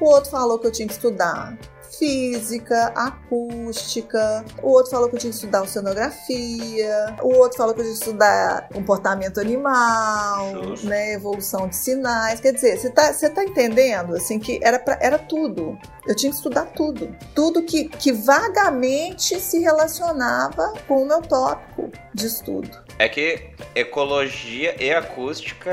O 0.00 0.06
outro 0.06 0.30
falou 0.30 0.58
que 0.58 0.66
eu 0.66 0.72
tinha 0.72 0.86
que 0.86 0.94
estudar 0.94 1.56
física, 1.98 2.92
acústica, 2.94 4.44
o 4.62 4.70
outro 4.70 4.90
falou 4.90 5.08
que 5.08 5.16
eu 5.16 5.20
tinha 5.20 5.30
que 5.30 5.36
estudar 5.36 5.62
oceanografia, 5.62 7.16
o 7.22 7.34
outro 7.36 7.56
falou 7.56 7.74
que 7.74 7.80
eu 7.80 7.84
tinha 7.84 7.96
que 7.96 8.02
estudar 8.04 8.68
comportamento 8.68 9.40
animal, 9.40 10.64
Justo. 10.64 10.86
né, 10.86 11.14
evolução 11.14 11.68
de 11.68 11.76
sinais. 11.76 12.40
Quer 12.40 12.52
dizer, 12.52 12.78
você 12.78 12.90
tá, 12.90 13.12
você 13.12 13.30
tá 13.30 13.42
entendendo? 13.42 14.14
Assim, 14.14 14.38
que 14.38 14.60
era, 14.62 14.78
pra, 14.78 14.98
era 15.00 15.18
tudo. 15.18 15.78
Eu 16.06 16.14
tinha 16.14 16.30
que 16.30 16.36
estudar 16.36 16.66
tudo. 16.66 17.16
Tudo 17.34 17.62
que, 17.62 17.84
que 17.88 18.12
vagamente 18.12 19.40
se 19.40 19.58
relacionava 19.60 20.74
com 20.86 21.02
o 21.02 21.06
meu 21.06 21.22
tópico 21.22 21.90
de 22.14 22.26
estudo. 22.26 22.85
É 22.98 23.08
que 23.08 23.50
ecologia 23.74 24.74
e 24.82 24.90
acústica 24.90 25.70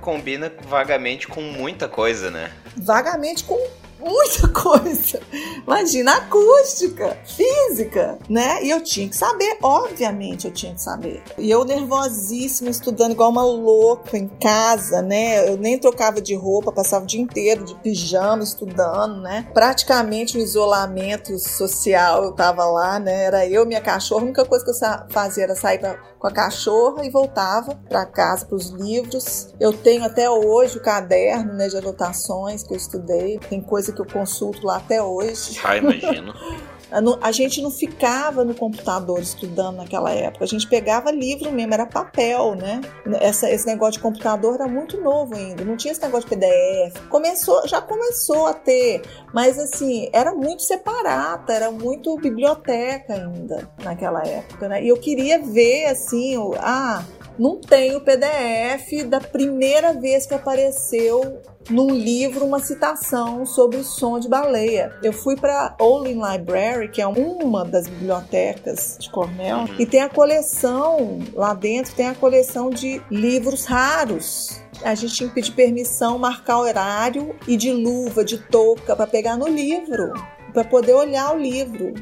combina 0.00 0.50
vagamente 0.66 1.28
com 1.28 1.42
muita 1.42 1.86
coisa, 1.86 2.30
né? 2.30 2.50
Vagamente 2.76 3.44
com 3.44 3.58
muita 4.02 4.48
coisa. 4.50 5.20
Imagina 5.66 6.16
acústica, 6.16 7.16
física, 7.24 8.18
né? 8.28 8.64
E 8.64 8.70
eu 8.70 8.82
tinha 8.82 9.08
que 9.08 9.16
saber, 9.16 9.58
obviamente 9.62 10.46
eu 10.46 10.52
tinha 10.52 10.74
que 10.74 10.82
saber. 10.82 11.22
E 11.38 11.50
eu 11.50 11.64
nervosíssima, 11.64 12.70
estudando 12.70 13.12
igual 13.12 13.30
uma 13.30 13.44
louca 13.44 14.16
em 14.18 14.28
casa, 14.28 15.00
né? 15.02 15.48
Eu 15.48 15.56
nem 15.56 15.78
trocava 15.78 16.20
de 16.20 16.34
roupa, 16.34 16.72
passava 16.72 17.04
o 17.04 17.06
dia 17.06 17.20
inteiro 17.20 17.64
de 17.64 17.74
pijama 17.76 18.42
estudando, 18.42 19.20
né? 19.20 19.46
Praticamente 19.54 20.36
o 20.36 20.40
um 20.40 20.42
isolamento 20.42 21.38
social 21.38 22.24
eu 22.24 22.32
tava 22.32 22.64
lá, 22.64 22.98
né? 22.98 23.24
Era 23.24 23.46
eu, 23.46 23.64
minha 23.64 23.80
cachorra, 23.80 24.22
a 24.22 24.24
única 24.24 24.44
coisa 24.44 24.64
que 24.64 24.70
eu 24.70 25.08
fazia 25.10 25.44
era 25.44 25.54
sair 25.54 25.78
pra, 25.78 25.98
com 26.22 26.28
a 26.28 26.30
cachorra 26.30 27.04
e 27.04 27.10
voltava 27.10 27.74
para 27.88 28.06
casa, 28.06 28.46
para 28.46 28.54
os 28.54 28.70
livros. 28.70 29.52
Eu 29.58 29.72
tenho 29.72 30.04
até 30.04 30.30
hoje 30.30 30.78
o 30.78 30.80
caderno 30.80 31.52
né, 31.54 31.66
de 31.66 31.76
anotações 31.76 32.62
que 32.62 32.72
eu 32.72 32.76
estudei, 32.76 33.40
tem 33.50 33.60
coisa 33.60 33.92
que 33.92 34.00
eu 34.00 34.06
consulto 34.06 34.64
lá 34.64 34.76
até 34.76 35.02
hoje. 35.02 35.60
Ah, 35.64 35.76
imagino. 35.76 36.32
A 37.20 37.32
gente 37.32 37.62
não 37.62 37.70
ficava 37.70 38.44
no 38.44 38.54
computador 38.54 39.20
estudando 39.20 39.76
naquela 39.76 40.10
época, 40.10 40.44
a 40.44 40.48
gente 40.48 40.68
pegava 40.68 41.10
livro 41.10 41.50
mesmo, 41.50 41.72
era 41.72 41.86
papel, 41.86 42.54
né? 42.54 42.80
Essa, 43.20 43.50
esse 43.50 43.66
negócio 43.66 43.94
de 43.94 44.00
computador 44.00 44.54
era 44.56 44.68
muito 44.68 45.00
novo 45.00 45.34
ainda, 45.34 45.64
não 45.64 45.76
tinha 45.76 45.92
esse 45.92 46.02
negócio 46.02 46.28
de 46.28 46.36
PDF. 46.36 47.08
Começou, 47.08 47.66
já 47.66 47.80
começou 47.80 48.46
a 48.46 48.52
ter, 48.52 49.02
mas 49.32 49.58
assim, 49.58 50.10
era 50.12 50.34
muito 50.34 50.62
separata, 50.62 51.52
era 51.52 51.70
muito 51.70 52.14
biblioteca 52.16 53.14
ainda 53.14 53.68
naquela 53.82 54.22
época, 54.26 54.68
né? 54.68 54.84
E 54.84 54.88
eu 54.88 54.96
queria 54.96 55.38
ver 55.38 55.86
assim, 55.86 56.36
o, 56.36 56.54
ah, 56.58 57.04
não 57.38 57.60
tem 57.60 57.96
o 57.96 58.00
PDF 58.00 59.04
da 59.06 59.20
primeira 59.20 59.92
vez 59.94 60.26
que 60.26 60.34
apareceu 60.34 61.40
num 61.70 61.90
livro 61.90 62.44
uma 62.44 62.58
citação 62.58 63.44
sobre 63.46 63.78
o 63.78 63.84
som 63.84 64.18
de 64.18 64.28
baleia. 64.28 64.92
Eu 65.02 65.12
fui 65.12 65.36
para 65.36 65.74
Olin 65.78 66.20
Library, 66.20 66.88
que 66.88 67.00
é 67.00 67.06
uma 67.06 67.64
das 67.64 67.88
bibliotecas 67.88 68.96
de 68.98 69.10
Cornell, 69.10 69.58
uhum. 69.58 69.76
e 69.78 69.86
tem 69.86 70.00
a 70.00 70.08
coleção 70.08 71.20
lá 71.34 71.54
dentro, 71.54 71.94
tem 71.94 72.08
a 72.08 72.14
coleção 72.14 72.70
de 72.70 73.00
livros 73.10 73.64
raros. 73.64 74.60
A 74.82 74.94
gente 74.94 75.14
tinha 75.14 75.28
que 75.28 75.34
pedir 75.34 75.52
permissão, 75.52 76.18
marcar 76.18 76.58
horário 76.58 77.34
e 77.46 77.56
de 77.56 77.70
luva, 77.70 78.24
de 78.24 78.38
touca 78.38 78.96
para 78.96 79.06
pegar 79.06 79.36
no 79.36 79.46
livro, 79.46 80.12
para 80.52 80.64
poder 80.64 80.94
olhar 80.94 81.34
o 81.34 81.38
livro. 81.38 81.94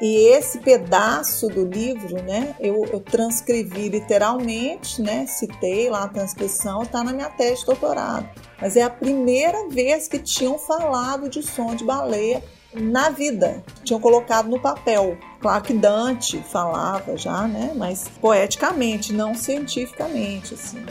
E 0.00 0.28
esse 0.28 0.58
pedaço 0.58 1.48
do 1.48 1.64
livro, 1.64 2.22
né, 2.22 2.54
eu, 2.60 2.84
eu 2.84 3.00
transcrevi 3.00 3.88
literalmente, 3.88 5.00
né, 5.00 5.26
citei 5.26 5.88
lá 5.88 6.04
a 6.04 6.08
transcrição, 6.08 6.82
está 6.82 7.02
na 7.02 7.12
minha 7.12 7.30
tese 7.30 7.60
de 7.60 7.66
doutorado. 7.66 8.28
Mas 8.60 8.76
é 8.76 8.82
a 8.82 8.90
primeira 8.90 9.68
vez 9.68 10.06
que 10.06 10.18
tinham 10.18 10.58
falado 10.58 11.30
de 11.30 11.42
som 11.42 11.74
de 11.74 11.82
baleia 11.82 12.42
na 12.74 13.08
vida, 13.08 13.64
tinham 13.84 13.98
colocado 13.98 14.48
no 14.50 14.60
papel. 14.60 15.16
Claro 15.40 15.64
que 15.64 15.72
Dante 15.72 16.42
falava 16.42 17.16
já, 17.16 17.46
né, 17.48 17.72
mas 17.74 18.06
poeticamente, 18.20 19.14
não 19.14 19.34
cientificamente, 19.34 20.52
assim. 20.52 20.84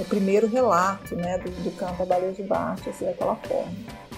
O 0.00 0.04
primeiro 0.04 0.48
relato, 0.48 1.14
né, 1.14 1.38
do, 1.38 1.50
do 1.62 1.70
canto 1.76 1.98
da 1.98 2.04
baleia 2.04 2.32
de 2.32 2.42
baixo, 2.42 2.90
assim, 2.90 3.04
daquela 3.04 3.36
forma. 3.36 3.72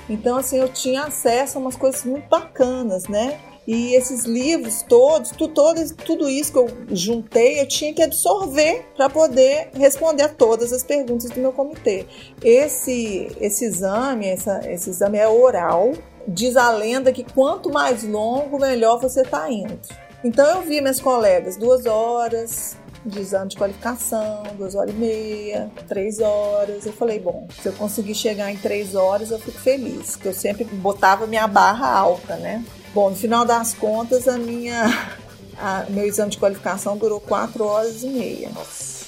Então, 0.09 0.38
assim, 0.38 0.59
eu 0.59 0.68
tinha 0.68 1.05
acesso 1.05 1.57
a 1.57 1.61
umas 1.61 1.76
coisas 1.76 2.05
muito 2.05 2.26
bacanas, 2.28 3.07
né? 3.07 3.38
E 3.67 3.95
esses 3.95 4.25
livros 4.25 4.83
todos, 4.83 5.31
tu, 5.31 5.49
tudo 5.49 6.29
isso 6.29 6.53
que 6.53 6.59
eu 6.59 6.69
juntei, 6.91 7.61
eu 7.61 7.69
tinha 7.69 7.93
que 7.93 8.03
absorver 8.03 8.87
para 8.97 9.09
poder 9.09 9.71
responder 9.75 10.25
a 10.25 10.29
todas 10.29 10.73
as 10.73 10.83
perguntas 10.83 11.31
do 11.31 11.41
meu 11.41 11.53
comitê. 11.53 12.07
Esse, 12.43 13.31
esse 13.41 13.65
exame, 13.65 14.27
essa, 14.27 14.61
esse 14.69 14.91
exame 14.91 15.19
é 15.19 15.29
oral. 15.29 15.93
Diz 16.27 16.57
a 16.57 16.71
lenda 16.71 17.13
que 17.13 17.25
quanto 17.25 17.71
mais 17.71 18.03
longo, 18.03 18.59
melhor 18.59 19.01
você 19.01 19.23
está 19.23 19.51
indo. 19.51 19.79
Então 20.23 20.47
eu 20.57 20.63
vi 20.63 20.81
minhas 20.81 21.01
colegas 21.01 21.57
duas 21.57 21.87
horas, 21.87 22.77
de 23.05 23.21
exame 23.21 23.49
de 23.49 23.57
qualificação, 23.57 24.43
duas 24.57 24.75
horas 24.75 24.95
e 24.95 24.99
meia, 24.99 25.71
três 25.89 26.21
horas. 26.21 26.85
Eu 26.85 26.93
falei, 26.93 27.19
bom, 27.19 27.49
se 27.63 27.69
eu 27.69 27.73
conseguir 27.73 28.15
chegar 28.15 28.51
em 28.51 28.57
três 28.57 28.95
horas, 28.95 29.31
eu 29.31 29.39
fico 29.39 29.59
feliz, 29.59 30.13
porque 30.13 30.29
eu 30.29 30.35
sempre 30.35 30.65
botava 30.65 31.27
minha 31.27 31.47
barra 31.47 31.91
alta, 31.91 32.37
né? 32.37 32.65
Bom, 32.93 33.11
no 33.11 33.16
final 33.16 33.45
das 33.45 33.74
contas, 33.74 34.26
a 34.26 34.36
minha, 34.36 34.84
a, 35.57 35.86
meu 35.88 36.05
exame 36.07 36.30
de 36.30 36.38
qualificação 36.38 36.97
durou 36.97 37.20
quatro 37.20 37.64
horas 37.64 38.03
e 38.03 38.09
meia. 38.09 38.51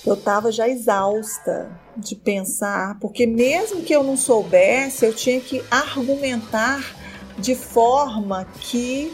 Eu 0.05 0.15
estava 0.15 0.51
já 0.51 0.69
exausta 0.69 1.71
de 1.97 2.17
pensar, 2.17 2.99
porque 3.01 3.27
mesmo 3.27 3.83
que 3.83 3.95
eu 3.95 4.03
não 4.03 4.17
soubesse, 4.17 5.05
eu 5.05 5.15
tinha 5.15 5.41
que 5.41 5.63
argumentar 5.71 6.97
de 7.39 7.55
forma 7.55 8.45
que 8.61 9.13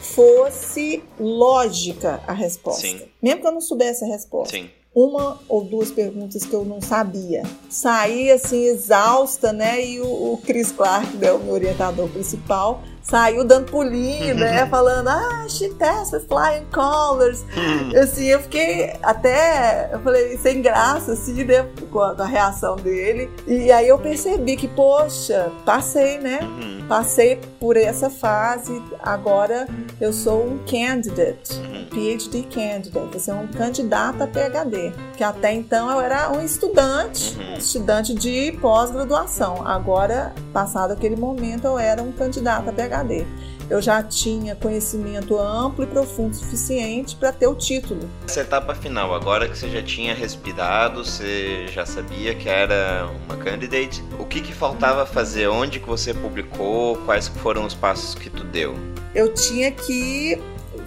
fosse 0.00 1.02
lógica 1.18 2.20
a 2.26 2.32
resposta. 2.32 2.82
Sim. 2.82 3.02
Mesmo 3.22 3.40
que 3.40 3.46
eu 3.46 3.52
não 3.52 3.60
soubesse 3.60 4.04
a 4.04 4.08
resposta. 4.08 4.56
Sim 4.56 4.70
uma 4.96 5.38
ou 5.46 5.62
duas 5.62 5.90
perguntas 5.90 6.46
que 6.46 6.54
eu 6.54 6.64
não 6.64 6.80
sabia. 6.80 7.42
Saí 7.68 8.30
assim 8.30 8.64
exausta, 8.64 9.52
né? 9.52 9.84
E 9.84 10.00
o, 10.00 10.32
o 10.32 10.38
Chris 10.38 10.72
Clark, 10.72 11.18
né, 11.18 11.30
o 11.32 11.38
meu 11.38 11.52
orientador 11.52 12.08
principal, 12.08 12.82
saiu 13.08 13.44
dando 13.44 13.70
pulinho, 13.70 14.34
né? 14.34 14.64
Uhum. 14.64 14.70
Falando, 14.70 15.08
ah, 15.08 15.46
she 15.48 15.68
tested 15.70 16.22
flying 16.26 16.66
colors. 16.72 17.44
Uhum. 17.56 18.00
Assim, 18.00 18.26
eu 18.26 18.40
fiquei 18.40 18.92
até, 19.02 19.90
eu 19.92 20.00
falei, 20.00 20.36
sem 20.38 20.60
graça, 20.60 21.12
assim, 21.12 21.44
né? 21.44 21.68
Com 21.90 22.00
a, 22.00 22.14
com 22.14 22.22
a, 22.22 22.26
reação 22.26 22.76
dele. 22.76 23.30
E 23.46 23.70
aí 23.70 23.88
eu 23.88 23.98
percebi 23.98 24.56
que, 24.56 24.66
poxa, 24.66 25.50
passei, 25.64 26.18
né? 26.18 26.40
Uhum. 26.42 26.86
Passei 26.88 27.40
por 27.60 27.76
essa 27.76 28.10
fase. 28.10 28.82
Agora 29.00 29.68
eu 30.00 30.12
sou 30.12 30.44
um 30.44 30.58
candidate, 30.58 31.60
PhD 31.90 32.42
candidate. 32.42 33.12
Você 33.12 33.30
é 33.30 33.34
um 33.34 33.46
candidato 33.46 34.22
a 34.22 34.26
PhD. 34.26 34.92
Que 35.16 35.22
até 35.22 35.52
então 35.52 35.90
eu 35.90 36.00
era 36.00 36.32
um 36.32 36.44
estudante, 36.44 37.38
estudante 37.56 38.14
de 38.14 38.52
pós-graduação. 38.60 39.66
Agora, 39.66 40.34
passado 40.52 40.92
aquele 40.92 41.16
momento, 41.16 41.66
eu 41.66 41.78
era 41.78 42.02
um 42.02 42.10
candidato 42.10 42.68
a 42.68 42.72
PhD. 42.72 42.95
PhD. 43.04 43.26
Eu 43.68 43.82
já 43.82 44.00
tinha 44.00 44.54
conhecimento 44.54 45.36
amplo 45.36 45.82
e 45.82 45.86
profundo 45.88 46.36
suficiente 46.36 47.16
para 47.16 47.32
ter 47.32 47.48
o 47.48 47.54
título. 47.54 48.08
Essa 48.24 48.42
etapa 48.42 48.74
final, 48.76 49.12
agora 49.12 49.48
que 49.48 49.58
você 49.58 49.68
já 49.68 49.82
tinha 49.82 50.14
respirado, 50.14 51.04
você 51.04 51.66
já 51.72 51.84
sabia 51.84 52.32
que 52.32 52.48
era 52.48 53.10
uma 53.24 53.36
candidate, 53.36 54.04
o 54.20 54.24
que, 54.24 54.40
que 54.40 54.52
faltava 54.52 55.04
fazer? 55.04 55.48
Onde 55.48 55.80
que 55.80 55.86
você 55.88 56.14
publicou? 56.14 56.96
Quais 56.98 57.26
foram 57.26 57.66
os 57.66 57.74
passos 57.74 58.14
que 58.14 58.30
tu 58.30 58.44
deu? 58.44 58.76
Eu 59.12 59.34
tinha 59.34 59.72
que 59.72 60.40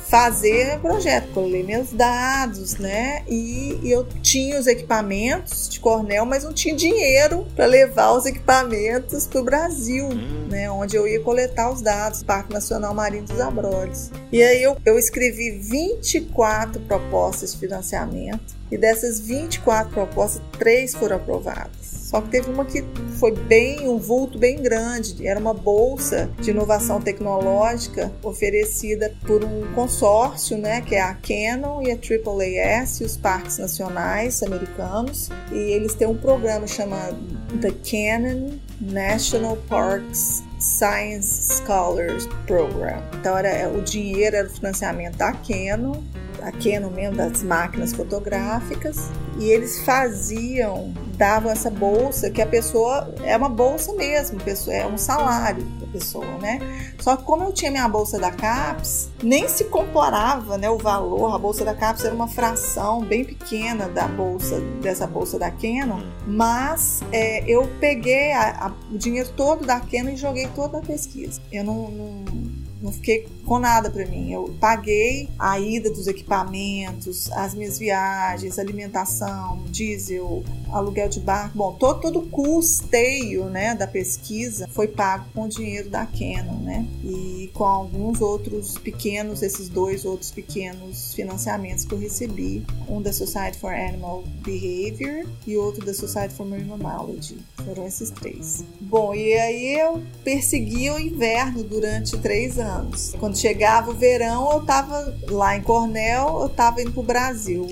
fazer 0.09 0.79
projeto, 0.79 1.27
colei 1.33 1.63
meus 1.63 1.93
dados, 1.93 2.77
né? 2.77 3.23
E, 3.27 3.79
e, 3.83 3.91
eu 3.91 4.05
tinha 4.21 4.59
os 4.59 4.65
equipamentos 4.65 5.69
de 5.69 5.79
Cornell, 5.79 6.25
mas 6.25 6.43
não 6.43 6.51
tinha 6.51 6.75
dinheiro 6.75 7.45
para 7.55 7.67
levar 7.67 8.13
os 8.13 8.25
equipamentos 8.25 9.27
para 9.27 9.39
o 9.39 9.43
Brasil, 9.43 10.07
hum. 10.07 10.47
né? 10.49 10.69
Onde 10.69 10.95
eu 10.95 11.07
ia 11.07 11.21
coletar 11.21 11.71
os 11.71 11.81
dados, 11.81 12.23
Parque 12.23 12.51
Nacional 12.51 12.93
Marinho 12.93 13.23
dos 13.23 13.39
Abrolhos. 13.39 14.09
E 14.31 14.41
aí 14.41 14.63
eu, 14.63 14.75
eu 14.83 14.97
escrevi 14.97 15.51
24 15.51 16.81
propostas 16.81 17.53
de 17.53 17.59
financiamento 17.59 18.57
e 18.71 18.77
dessas 18.77 19.19
24 19.19 19.91
propostas, 19.91 20.41
três 20.57 20.95
foram 20.95 21.17
aprovadas. 21.17 21.78
Só 22.09 22.21
que 22.21 22.29
teve 22.29 22.49
uma 22.49 22.65
que 22.65 22.83
foi 23.19 23.31
bem, 23.31 23.87
um 23.87 23.99
vulto 23.99 24.39
bem 24.39 24.63
grande. 24.63 25.27
Era 25.27 25.39
uma 25.39 25.53
bolsa 25.53 26.27
de 26.41 26.49
inovação 26.49 26.99
tecnológica 26.99 28.11
oferecida 28.23 29.13
por 29.27 29.43
um 29.43 29.71
consórcio, 29.75 30.57
né, 30.57 30.81
que 30.81 30.95
é 30.95 31.01
a 31.01 31.13
Canon 31.13 31.83
e 31.83 31.91
a 31.91 31.95
AAAS 31.95 33.01
e 33.01 33.03
os 33.03 33.15
parques 33.15 33.59
nacionais 33.59 34.41
americanos. 34.41 35.29
E 35.51 35.55
eles 35.55 35.93
têm 35.93 36.07
um 36.07 36.17
programa 36.17 36.65
chamado 36.65 37.15
The 37.61 37.73
Canon 37.83 38.57
National 38.81 39.55
Parks 39.67 40.48
Science 40.59 41.57
Scholars 41.57 42.27
Program. 42.45 43.01
Então 43.19 43.37
era 43.37 43.69
o 43.69 43.81
dinheiro 43.81 44.35
era 44.35 44.47
o 44.47 44.51
financiamento 44.51 45.17
da 45.17 45.31
Canon 45.33 46.01
a 46.41 46.51
Canon 46.51 46.89
mesmo, 46.89 47.17
das 47.17 47.43
máquinas 47.43 47.93
fotográficas, 47.93 49.09
e 49.37 49.45
eles 49.45 49.79
faziam, 49.81 50.93
davam 51.17 51.51
essa 51.51 51.69
bolsa, 51.69 52.29
que 52.29 52.41
a 52.41 52.45
pessoa, 52.45 53.13
é 53.23 53.35
uma 53.35 53.49
bolsa 53.49 53.93
mesmo, 53.93 54.39
é 54.69 54.85
um 54.85 54.97
salário 54.97 55.65
pessoa, 55.91 56.37
né? 56.39 56.59
Só 56.99 57.15
que 57.15 57.23
como 57.23 57.43
eu 57.43 57.53
tinha 57.53 57.71
minha 57.71 57.87
bolsa 57.87 58.19
da 58.19 58.31
CAPES, 58.31 59.09
nem 59.23 59.47
se 59.47 59.65
comparava 59.65 60.57
né, 60.57 60.69
o 60.69 60.77
valor, 60.77 61.33
a 61.33 61.37
bolsa 61.37 61.65
da 61.65 61.73
CAPES 61.73 62.05
era 62.05 62.15
uma 62.15 62.27
fração 62.27 63.01
bem 63.01 63.23
pequena 63.25 63.87
da 63.87 64.07
bolsa, 64.07 64.59
dessa 64.81 65.05
bolsa 65.05 65.37
da 65.37 65.51
Canon, 65.51 66.01
mas 66.25 67.01
é, 67.11 67.43
eu 67.49 67.69
peguei 67.79 68.31
a, 68.31 68.67
a, 68.67 68.71
o 68.91 68.97
dinheiro 68.97 69.29
todo 69.35 69.65
da 69.65 69.79
Canon 69.79 70.09
e 70.09 70.15
joguei 70.15 70.47
toda 70.55 70.79
a 70.79 70.81
pesquisa. 70.81 71.41
Eu 71.51 71.63
não, 71.63 71.89
não 71.89 72.48
não 72.81 72.91
fiquei 72.91 73.27
com 73.45 73.59
nada 73.59 73.89
para 73.89 74.05
mim. 74.05 74.31
Eu 74.31 74.55
paguei 74.59 75.29
a 75.37 75.59
ida 75.59 75.89
dos 75.89 76.07
equipamentos, 76.07 77.31
as 77.31 77.53
minhas 77.53 77.77
viagens, 77.77 78.57
alimentação, 78.57 79.63
diesel, 79.69 80.43
aluguel 80.71 81.09
de 81.09 81.19
barco. 81.19 81.57
Bom, 81.57 81.73
todo, 81.73 82.01
todo 82.01 82.19
o 82.19 82.29
custeio 82.29 83.45
né, 83.45 83.75
da 83.75 83.87
pesquisa 83.87 84.67
foi 84.69 84.87
pago 84.87 85.25
com 85.33 85.43
o 85.43 85.49
dinheiro 85.49 85.89
da 85.89 86.05
Canon, 86.05 86.59
né? 86.61 86.85
E 87.03 87.49
com 87.53 87.65
alguns 87.65 88.21
outros 88.21 88.77
pequenos, 88.77 89.41
esses 89.41 89.69
dois 89.69 90.05
outros 90.05 90.31
pequenos 90.31 91.13
financiamentos 91.13 91.85
que 91.85 91.93
eu 91.93 91.99
recebi. 91.99 92.65
Um 92.87 93.01
da 93.01 93.11
Society 93.11 93.57
for 93.57 93.73
Animal 93.73 94.23
Behavior 94.43 95.25
e 95.45 95.57
outro 95.57 95.85
da 95.85 95.93
Society 95.93 96.33
for 96.33 96.45
Marine 96.45 96.69
Mammalogy. 96.69 97.37
Foram 97.69 97.85
esses 97.85 98.09
três. 98.09 98.63
Bom, 98.81 99.13
e 99.13 99.31
aí 99.35 99.79
eu 99.79 100.01
persegui 100.23 100.89
o 100.89 100.99
inverno 100.99 101.63
durante 101.63 102.17
três 102.17 102.57
anos. 102.57 103.13
Quando 103.19 103.37
chegava 103.37 103.91
o 103.91 103.93
verão, 103.93 104.51
eu 104.53 104.61
estava 104.61 105.15
lá 105.29 105.55
em 105.55 105.61
Cornell, 105.61 106.39
eu 106.39 106.47
estava 106.47 106.81
indo 106.81 106.91
para 106.91 106.99
o 106.99 107.03
Brasil. 107.03 107.67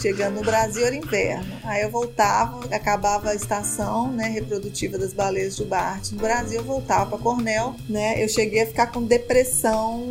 Chegando 0.00 0.36
no 0.36 0.42
Brasil 0.42 0.86
era 0.86 0.94
inverno. 0.94 1.56
Aí 1.64 1.82
eu 1.82 1.90
voltava, 1.90 2.64
acabava 2.74 3.30
a 3.30 3.34
estação 3.34 4.12
né, 4.12 4.28
reprodutiva 4.28 4.96
das 4.96 5.12
baleias 5.12 5.56
de 5.56 5.64
Bart. 5.64 6.12
No 6.12 6.18
Brasil 6.18 6.60
eu 6.60 6.64
voltava 6.64 7.06
para 7.06 7.18
Cornell, 7.18 7.74
né? 7.88 8.22
Eu 8.22 8.28
cheguei 8.28 8.62
a 8.62 8.66
ficar 8.66 8.88
com 8.88 9.02
depressão 9.02 10.10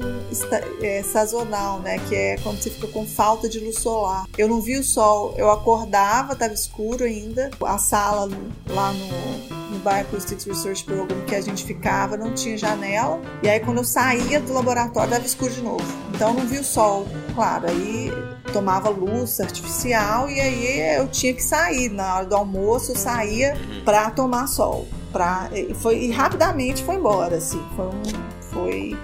é, 0.81 1.01
sazonal, 1.03 1.79
né? 1.79 1.99
Que 2.07 2.15
é 2.15 2.37
quando 2.37 2.61
você 2.61 2.69
fica 2.69 2.87
com 2.87 3.05
falta 3.05 3.47
de 3.47 3.59
luz 3.59 3.79
solar. 3.79 4.25
Eu 4.37 4.47
não 4.47 4.61
vi 4.61 4.77
o 4.77 4.83
sol, 4.83 5.33
eu 5.37 5.49
acordava, 5.49 6.33
estava 6.33 6.53
escuro 6.53 7.03
ainda. 7.03 7.49
A 7.63 7.77
sala 7.77 8.29
lá 8.67 8.91
no 8.93 9.66
no 9.87 9.89
Bioacoustics 9.89 10.45
Research 10.45 10.83
Program 10.83 11.21
que 11.25 11.35
a 11.35 11.41
gente 11.41 11.63
ficava, 11.63 12.17
não 12.17 12.33
tinha 12.33 12.57
janela. 12.57 13.21
E 13.41 13.49
aí 13.49 13.59
quando 13.59 13.77
eu 13.77 13.83
saía 13.83 14.39
do 14.41 14.53
laboratório, 14.53 15.09
dava 15.09 15.25
escuro 15.25 15.51
de 15.51 15.61
novo. 15.61 15.85
Então 16.13 16.33
não 16.33 16.45
via 16.45 16.61
o 16.61 16.63
sol, 16.63 17.07
claro. 17.33 17.67
Aí 17.67 18.11
tomava 18.51 18.89
luz 18.89 19.39
artificial 19.39 20.29
e 20.29 20.39
aí 20.39 20.97
eu 20.97 21.07
tinha 21.07 21.33
que 21.33 21.43
sair. 21.43 21.89
Na 21.89 22.17
hora 22.17 22.25
do 22.25 22.35
almoço 22.35 22.91
eu 22.91 22.95
saía 22.95 23.55
para 23.85 24.11
tomar 24.11 24.47
sol. 24.47 24.87
Pra, 25.11 25.49
e, 25.53 25.73
foi, 25.73 25.99
e 25.99 26.11
rapidamente 26.11 26.83
foi 26.83 26.95
embora, 26.95 27.37
assim. 27.37 27.63
Foi, 27.75 27.85
um, 27.85 28.03
foi 28.51 28.97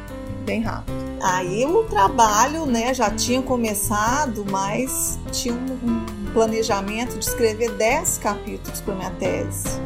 bem 0.45 0.61
rápido. 0.61 0.93
Aí 1.21 1.65
o 1.65 1.83
trabalho, 1.85 2.65
né, 2.65 2.93
já 2.93 3.09
tinha 3.09 3.41
começado, 3.41 4.45
mas 4.51 5.17
tinha 5.31 5.53
um, 5.53 5.57
um 5.57 6.33
planejamento 6.33 7.17
de 7.17 7.23
escrever 7.23 7.71
10 7.71 8.17
capítulos 8.17 8.81
para 8.81 8.93
minha 8.93 9.11
tese 9.11 9.81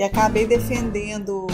e 0.00 0.02
acabei 0.02 0.46
defendendo 0.46 1.46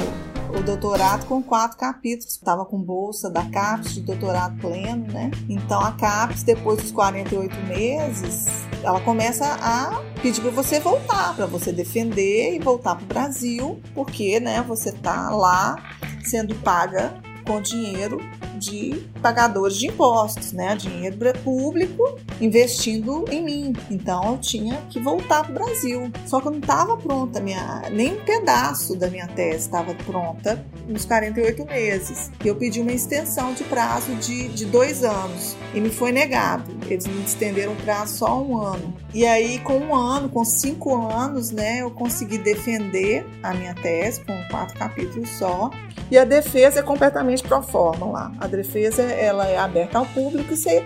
o 0.56 0.62
doutorado 0.62 1.26
com 1.26 1.42
quatro 1.42 1.76
capítulos. 1.76 2.34
Estava 2.34 2.64
com 2.64 2.80
bolsa 2.80 3.28
da 3.28 3.42
CAPES 3.42 3.94
de 3.94 4.00
doutorado 4.02 4.56
pleno, 4.60 5.12
né? 5.12 5.32
Então 5.48 5.80
a 5.80 5.90
CAPES, 5.90 6.44
depois 6.44 6.80
dos 6.80 6.92
48 6.92 7.56
meses, 7.66 8.46
ela 8.84 9.00
começa 9.00 9.44
a 9.60 10.00
pedir 10.22 10.40
para 10.42 10.52
você 10.52 10.78
voltar, 10.78 11.34
para 11.34 11.46
você 11.46 11.72
defender 11.72 12.54
e 12.54 12.60
voltar 12.60 12.94
para 12.94 13.02
o 13.02 13.08
Brasil, 13.08 13.80
porque, 13.92 14.38
né, 14.38 14.62
você 14.62 14.92
tá 14.92 15.28
lá 15.30 15.74
sendo 16.22 16.54
paga 16.54 17.20
com 17.44 17.60
dinheiro 17.60 18.20
de 18.56 19.06
pagadores 19.22 19.76
de 19.76 19.88
impostos, 19.88 20.52
né? 20.52 20.74
Dinheiro 20.76 21.16
público 21.42 22.18
investindo 22.40 23.24
em 23.30 23.42
mim. 23.42 23.72
Então 23.90 24.32
eu 24.32 24.38
tinha 24.38 24.82
que 24.90 25.00
voltar 25.00 25.44
para 25.44 25.50
o 25.50 25.54
Brasil. 25.54 26.10
Só 26.26 26.40
que 26.40 26.48
eu 26.48 26.52
não 26.52 26.58
estava 26.58 26.96
pronta, 26.96 27.40
minha, 27.40 27.84
nem 27.90 28.14
um 28.14 28.24
pedaço 28.24 28.96
da 28.96 29.08
minha 29.08 29.26
tese 29.26 29.58
estava 29.58 29.94
pronta 29.94 30.64
nos 30.86 31.04
48 31.04 31.64
meses. 31.66 32.30
Eu 32.44 32.54
pedi 32.56 32.80
uma 32.80 32.92
extensão 32.92 33.52
de 33.54 33.64
prazo 33.64 34.14
de, 34.16 34.48
de 34.48 34.64
dois 34.64 35.02
anos 35.02 35.56
e 35.74 35.80
me 35.80 35.90
foi 35.90 36.12
negado. 36.12 36.76
Eles 36.88 37.06
me 37.06 37.22
estenderam 37.22 37.72
o 37.72 37.76
prazo 37.76 38.18
só 38.18 38.42
um 38.42 38.56
ano. 38.56 38.94
E 39.12 39.24
aí, 39.24 39.58
com 39.60 39.78
um 39.78 39.94
ano, 39.94 40.28
com 40.28 40.44
cinco 40.44 40.94
anos, 40.94 41.50
né, 41.50 41.80
eu 41.80 41.90
consegui 41.90 42.38
defender 42.38 43.26
a 43.42 43.54
minha 43.54 43.74
tese 43.74 44.20
com 44.24 44.36
quatro 44.50 44.78
capítulos 44.78 45.30
só. 45.30 45.70
E 46.10 46.16
a 46.16 46.24
defesa 46.24 46.80
é 46.80 46.82
completamente 46.82 47.42
pro 47.42 47.62
forma 47.62 48.06
lá. 48.06 48.32
A 48.38 48.45
defesa 48.48 49.02
ela 49.02 49.46
é 49.46 49.56
aberta 49.56 49.98
ao 49.98 50.06
público 50.06 50.52
e 50.52 50.56
você, 50.56 50.84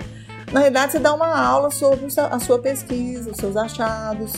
na 0.52 0.61
verdade, 0.61 0.92
você 0.92 0.98
dá 0.98 1.14
uma 1.14 1.38
aula 1.38 1.70
sobre 1.70 2.06
a 2.16 2.38
sua 2.40 2.58
pesquisa, 2.58 3.30
os 3.30 3.36
seus 3.36 3.56
achados. 3.56 4.32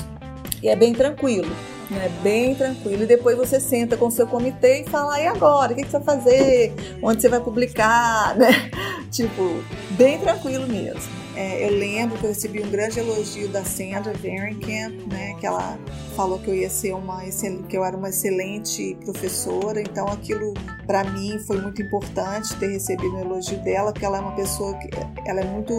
E 0.63 0.69
é 0.69 0.77
bem 0.77 0.95
tranquilo, 0.95 1.51
né? 1.91 2.09
Bem 2.23 2.55
tranquilo. 2.55 3.03
E 3.03 3.07
depois 3.07 3.37
você 3.37 3.59
senta 3.59 3.97
com 3.97 4.07
o 4.07 4.11
seu 4.11 4.27
comitê 4.27 4.83
e 4.83 4.89
fala, 4.89 5.21
e 5.21 5.27
agora? 5.27 5.73
O 5.73 5.77
que 5.77 5.83
você 5.83 5.99
vai 5.99 6.17
fazer? 6.17 6.73
Onde 7.03 7.21
você 7.21 7.29
vai 7.29 7.41
publicar? 7.41 8.37
Né? 8.39 8.71
Tipo, 9.11 9.63
bem 9.91 10.19
tranquilo 10.19 10.67
mesmo. 10.67 11.22
É, 11.35 11.65
eu 11.67 11.71
lembro 11.71 12.19
que 12.19 12.25
eu 12.25 12.29
recebi 12.29 12.63
um 12.63 12.71
grande 12.71 12.99
elogio 12.99 13.49
da 13.49 13.65
Sandra 13.65 14.13
Verenkamp, 14.13 14.95
né, 15.11 15.35
que 15.41 15.47
ela 15.47 15.79
falou 16.15 16.39
que 16.39 16.49
eu 16.49 16.55
ia 16.55 16.69
ser 16.69 16.93
uma 16.93 17.23
que 17.69 17.77
eu 17.77 17.85
era 17.85 17.97
uma 17.97 18.11
excelente 18.11 18.97
professora, 19.03 19.81
então 19.81 20.09
aquilo 20.09 20.53
para 20.87 21.05
mim 21.05 21.39
foi 21.47 21.59
muito 21.61 21.81
importante 21.81 22.55
ter 22.57 22.69
recebido 22.69 23.17
um 23.17 23.21
elogio 23.21 23.59
dela, 23.63 23.93
porque 23.93 24.05
ela 24.05 24.19
é 24.19 24.21
uma 24.21 24.35
pessoa 24.35 24.75
que 24.75 24.91
ela 25.27 25.41
é 25.41 25.45
muito 25.45 25.73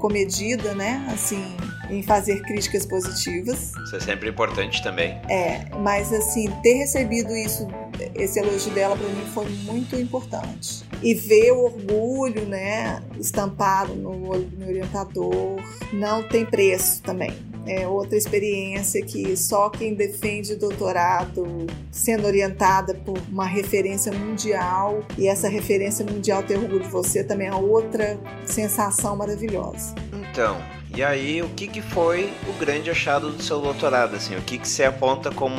comedida, 0.00 0.72
né, 0.74 1.04
assim, 1.12 1.44
em 1.92 2.02
fazer 2.02 2.40
críticas 2.42 2.86
positivas. 2.86 3.72
Isso 3.84 3.96
é 3.96 4.00
sempre 4.00 4.30
importante 4.30 4.82
também. 4.82 5.20
É, 5.28 5.66
mas 5.80 6.12
assim, 6.12 6.50
ter 6.62 6.74
recebido 6.74 7.36
isso, 7.36 7.68
esse 8.14 8.38
elogio 8.38 8.72
dela 8.72 8.96
para 8.96 9.08
mim 9.08 9.26
foi 9.32 9.48
muito 9.64 9.96
importante. 9.96 10.82
E 11.02 11.14
ver 11.14 11.52
o 11.52 11.64
orgulho, 11.64 12.46
né, 12.46 13.02
estampado 13.20 13.94
no 13.94 14.28
olho 14.28 14.44
do 14.44 14.56
meu 14.56 14.68
orientador, 14.68 15.60
não 15.92 16.22
tem 16.22 16.46
preço 16.46 17.02
também. 17.02 17.32
É 17.66 17.86
outra 17.86 18.16
experiência 18.16 19.04
que 19.04 19.36
só 19.36 19.70
quem 19.70 19.94
defende 19.94 20.56
doutorado 20.56 21.66
sendo 21.92 22.26
orientada 22.26 22.94
por 22.94 23.18
uma 23.30 23.46
referência 23.46 24.10
mundial 24.12 25.04
e 25.16 25.28
essa 25.28 25.48
referência 25.48 26.04
mundial 26.04 26.42
ter 26.42 26.56
orgulho 26.56 26.80
de 26.80 26.88
você 26.88 27.22
também 27.22 27.48
é 27.48 27.54
outra 27.54 28.18
sensação 28.44 29.16
maravilhosa. 29.16 29.94
Então, 30.12 30.60
e 30.94 31.02
aí, 31.02 31.40
o 31.40 31.48
que, 31.48 31.66
que 31.66 31.80
foi 31.80 32.30
o 32.46 32.52
grande 32.58 32.90
achado 32.90 33.30
do 33.30 33.42
seu 33.42 33.60
doutorado? 33.60 34.14
Assim, 34.14 34.36
o 34.36 34.42
que, 34.42 34.58
que 34.58 34.68
você 34.68 34.84
aponta 34.84 35.30
como 35.30 35.56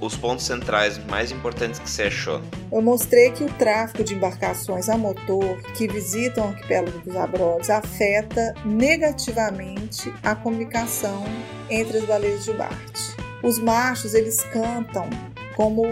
os 0.00 0.16
pontos 0.16 0.44
centrais 0.44 0.98
mais 1.06 1.32
importantes 1.32 1.80
que 1.80 1.88
você 1.88 2.04
achou? 2.04 2.42
Eu 2.70 2.82
mostrei 2.82 3.30
que 3.30 3.42
o 3.42 3.48
tráfego 3.54 4.04
de 4.04 4.14
embarcações 4.14 4.90
a 4.90 4.98
motor 4.98 5.56
que 5.74 5.88
visitam 5.88 6.44
o 6.44 6.48
arquipélago 6.48 6.98
dos 6.98 7.16
Abrolhos 7.16 7.70
afeta 7.70 8.54
negativamente 8.66 10.12
a 10.22 10.34
comunicação 10.34 11.24
entre 11.70 11.98
as 11.98 12.04
baleias 12.04 12.44
de 12.44 12.52
Bart. 12.52 12.98
Os 13.42 13.58
machos, 13.58 14.12
eles 14.12 14.42
cantam 14.44 15.08
como 15.56 15.84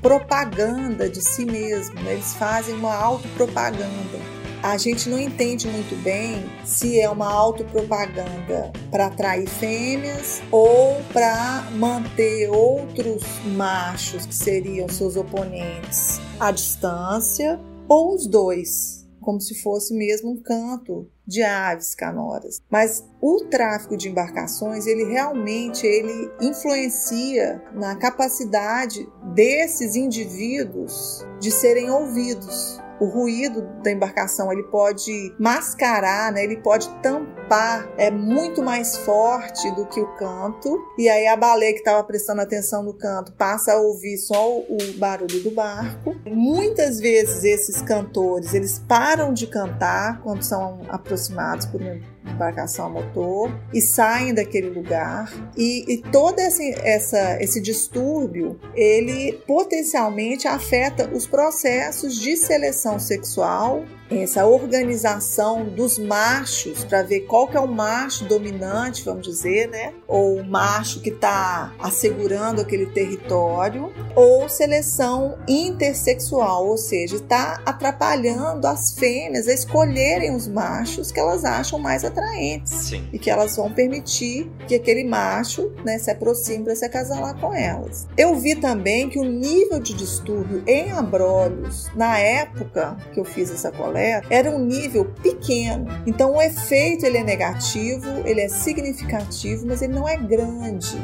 propaganda 0.00 1.08
de 1.08 1.20
si 1.20 1.44
mesmos, 1.44 2.00
né? 2.02 2.12
eles 2.12 2.34
fazem 2.34 2.74
uma 2.74 2.94
autopropaganda 2.94 4.33
a 4.64 4.78
gente 4.78 5.10
não 5.10 5.20
entende 5.20 5.68
muito 5.68 5.94
bem 6.02 6.42
se 6.64 6.98
é 6.98 7.08
uma 7.10 7.30
autopropaganda 7.30 8.72
para 8.90 9.08
atrair 9.08 9.46
fêmeas 9.46 10.40
ou 10.50 11.02
para 11.12 11.70
manter 11.72 12.48
outros 12.48 13.22
machos 13.54 14.24
que 14.24 14.34
seriam 14.34 14.88
seus 14.88 15.16
oponentes 15.16 16.18
à 16.40 16.50
distância, 16.50 17.60
ou 17.86 18.14
os 18.14 18.26
dois, 18.26 19.06
como 19.20 19.38
se 19.38 19.54
fosse 19.60 19.92
mesmo 19.92 20.30
um 20.30 20.42
canto 20.42 21.10
de 21.26 21.42
aves 21.42 21.94
canoras. 21.94 22.62
Mas 22.70 23.04
o 23.20 23.44
tráfico 23.50 23.98
de 23.98 24.08
embarcações, 24.08 24.86
ele 24.86 25.04
realmente 25.04 25.86
ele 25.86 26.30
influencia 26.40 27.62
na 27.74 27.96
capacidade 27.96 29.06
desses 29.34 29.94
indivíduos 29.94 31.22
de 31.38 31.50
serem 31.50 31.90
ouvidos 31.90 32.82
o 33.00 33.06
ruído 33.06 33.62
da 33.82 33.90
embarcação 33.90 34.52
ele 34.52 34.62
pode 34.64 35.34
mascarar, 35.38 36.32
né? 36.32 36.44
ele 36.44 36.56
pode 36.58 36.88
tampar, 37.02 37.88
é 37.96 38.10
muito 38.10 38.62
mais 38.62 38.96
forte 38.98 39.70
do 39.72 39.86
que 39.86 40.00
o 40.00 40.16
canto. 40.16 40.78
E 40.98 41.08
aí 41.08 41.26
a 41.26 41.36
baleia 41.36 41.72
que 41.72 41.78
estava 41.78 42.02
prestando 42.04 42.40
atenção 42.40 42.82
no 42.82 42.94
canto 42.94 43.32
passa 43.32 43.72
a 43.72 43.80
ouvir 43.80 44.16
só 44.18 44.58
o 44.58 44.78
barulho 44.96 45.42
do 45.42 45.50
barco. 45.50 46.14
Muitas 46.26 47.00
vezes 47.00 47.44
esses 47.44 47.82
cantores 47.82 48.54
eles 48.54 48.78
param 48.78 49.32
de 49.32 49.46
cantar 49.46 50.20
quando 50.22 50.42
são 50.42 50.80
aproximados 50.88 51.66
por 51.66 51.80
embarcação 52.26 52.86
a 52.86 52.88
motor 52.88 53.50
e 53.72 53.80
saem 53.80 54.34
daquele 54.34 54.70
lugar. 54.70 55.32
E, 55.56 55.84
e 55.92 55.98
todo 55.98 56.38
essa, 56.38 57.42
esse 57.42 57.60
distúrbio 57.60 58.58
ele 58.74 59.32
potencialmente 59.46 60.48
afeta 60.48 61.08
os 61.12 61.26
processos 61.26 62.18
de 62.18 62.36
seleção 62.36 62.98
sexual 62.98 63.84
essa 64.10 64.46
organização 64.46 65.64
dos 65.64 65.98
machos 65.98 66.84
para 66.84 67.02
ver 67.02 67.20
qual 67.20 67.48
que 67.48 67.56
é 67.56 67.60
o 67.60 67.66
macho 67.66 68.24
dominante, 68.24 69.04
vamos 69.04 69.26
dizer, 69.26 69.68
né? 69.68 69.94
Ou 70.06 70.40
o 70.40 70.44
macho 70.44 71.00
que 71.00 71.08
está 71.08 71.72
assegurando 71.78 72.60
aquele 72.60 72.86
território, 72.86 73.92
ou 74.14 74.48
seleção 74.48 75.38
intersexual, 75.48 76.66
ou 76.66 76.76
seja, 76.76 77.16
está 77.16 77.60
atrapalhando 77.64 78.66
as 78.66 78.94
fêmeas 78.94 79.48
a 79.48 79.52
escolherem 79.52 80.34
os 80.34 80.46
machos 80.46 81.10
que 81.10 81.18
elas 81.18 81.44
acham 81.44 81.78
mais 81.78 82.04
atraentes 82.04 82.72
Sim. 82.72 83.08
e 83.12 83.18
que 83.18 83.30
elas 83.30 83.56
vão 83.56 83.72
permitir 83.72 84.50
que 84.66 84.74
aquele 84.74 85.04
macho, 85.04 85.72
né, 85.84 85.98
se 85.98 86.10
aproxime 86.10 86.64
para 86.64 86.76
se 86.76 86.84
acasalar 86.84 87.38
com 87.40 87.54
elas. 87.54 88.06
Eu 88.16 88.34
vi 88.34 88.54
também 88.54 89.08
que 89.08 89.18
o 89.18 89.24
nível 89.24 89.80
de 89.80 89.94
distúrbio 89.94 90.62
em 90.66 90.92
abrolhos 90.92 91.88
na 91.94 92.18
época 92.18 92.96
que 93.12 93.20
eu 93.20 93.24
fiz 93.24 93.50
essa 93.50 93.70
coleta 93.70 93.93
era 93.96 94.50
um 94.50 94.58
nível 94.58 95.04
pequeno. 95.22 95.86
Então 96.06 96.34
o 96.34 96.42
efeito 96.42 97.04
ele 97.04 97.18
é 97.18 97.24
negativo, 97.24 98.08
ele 98.24 98.40
é 98.40 98.48
significativo, 98.48 99.66
mas 99.66 99.82
ele 99.82 99.94
não 99.94 100.08
é 100.08 100.16
grande. 100.16 100.96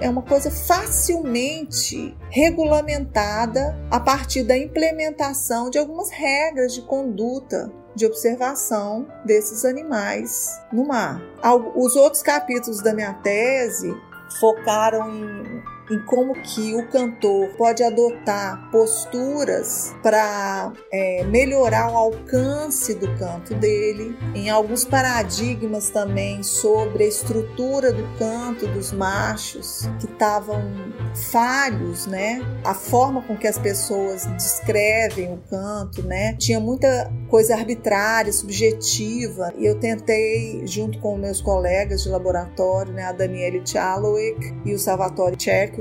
É 0.00 0.08
uma 0.08 0.22
coisa 0.22 0.50
facilmente 0.50 2.16
regulamentada 2.30 3.78
a 3.90 3.98
partir 3.98 4.42
da 4.42 4.56
implementação 4.56 5.70
de 5.70 5.78
algumas 5.78 6.10
regras 6.10 6.74
de 6.74 6.82
conduta 6.82 7.72
de 7.94 8.06
observação 8.06 9.08
desses 9.24 9.64
animais 9.64 10.60
no 10.72 10.86
mar. 10.86 11.20
Os 11.74 11.96
outros 11.96 12.22
capítulos 12.22 12.80
da 12.80 12.94
minha 12.94 13.12
tese 13.14 13.92
focaram 14.38 15.10
em 15.10 15.77
em 15.90 15.98
como 16.00 16.34
que 16.34 16.74
o 16.74 16.86
cantor 16.88 17.48
pode 17.56 17.82
adotar 17.82 18.70
posturas 18.70 19.94
para 20.02 20.72
é, 20.92 21.24
melhorar 21.24 21.90
o 21.92 21.96
alcance 21.96 22.94
do 22.94 23.08
canto 23.16 23.54
dele, 23.54 24.16
em 24.34 24.50
alguns 24.50 24.84
paradigmas 24.84 25.90
também 25.90 26.42
sobre 26.42 27.04
a 27.04 27.08
estrutura 27.08 27.92
do 27.92 28.04
canto 28.18 28.66
dos 28.68 28.92
machos 28.92 29.88
que 30.00 30.06
estavam 30.06 30.62
falhos, 31.30 32.06
né? 32.06 32.40
A 32.64 32.74
forma 32.74 33.22
com 33.22 33.36
que 33.36 33.46
as 33.46 33.58
pessoas 33.58 34.26
descrevem 34.26 35.32
o 35.32 35.38
canto, 35.48 36.02
né? 36.02 36.34
Tinha 36.34 36.60
muita 36.60 37.10
coisa 37.28 37.54
arbitrária, 37.54 38.32
subjetiva, 38.32 39.52
e 39.56 39.66
eu 39.66 39.78
tentei, 39.78 40.66
junto 40.66 40.98
com 40.98 41.16
meus 41.16 41.40
colegas 41.40 42.02
de 42.02 42.08
laboratório, 42.08 42.92
né, 42.92 43.04
a 43.04 43.12
Daniele 43.12 43.62
Chalowick 43.64 44.54
e 44.64 44.74
o 44.74 44.78
Salvatore 44.78 45.36
Check, 45.36 45.77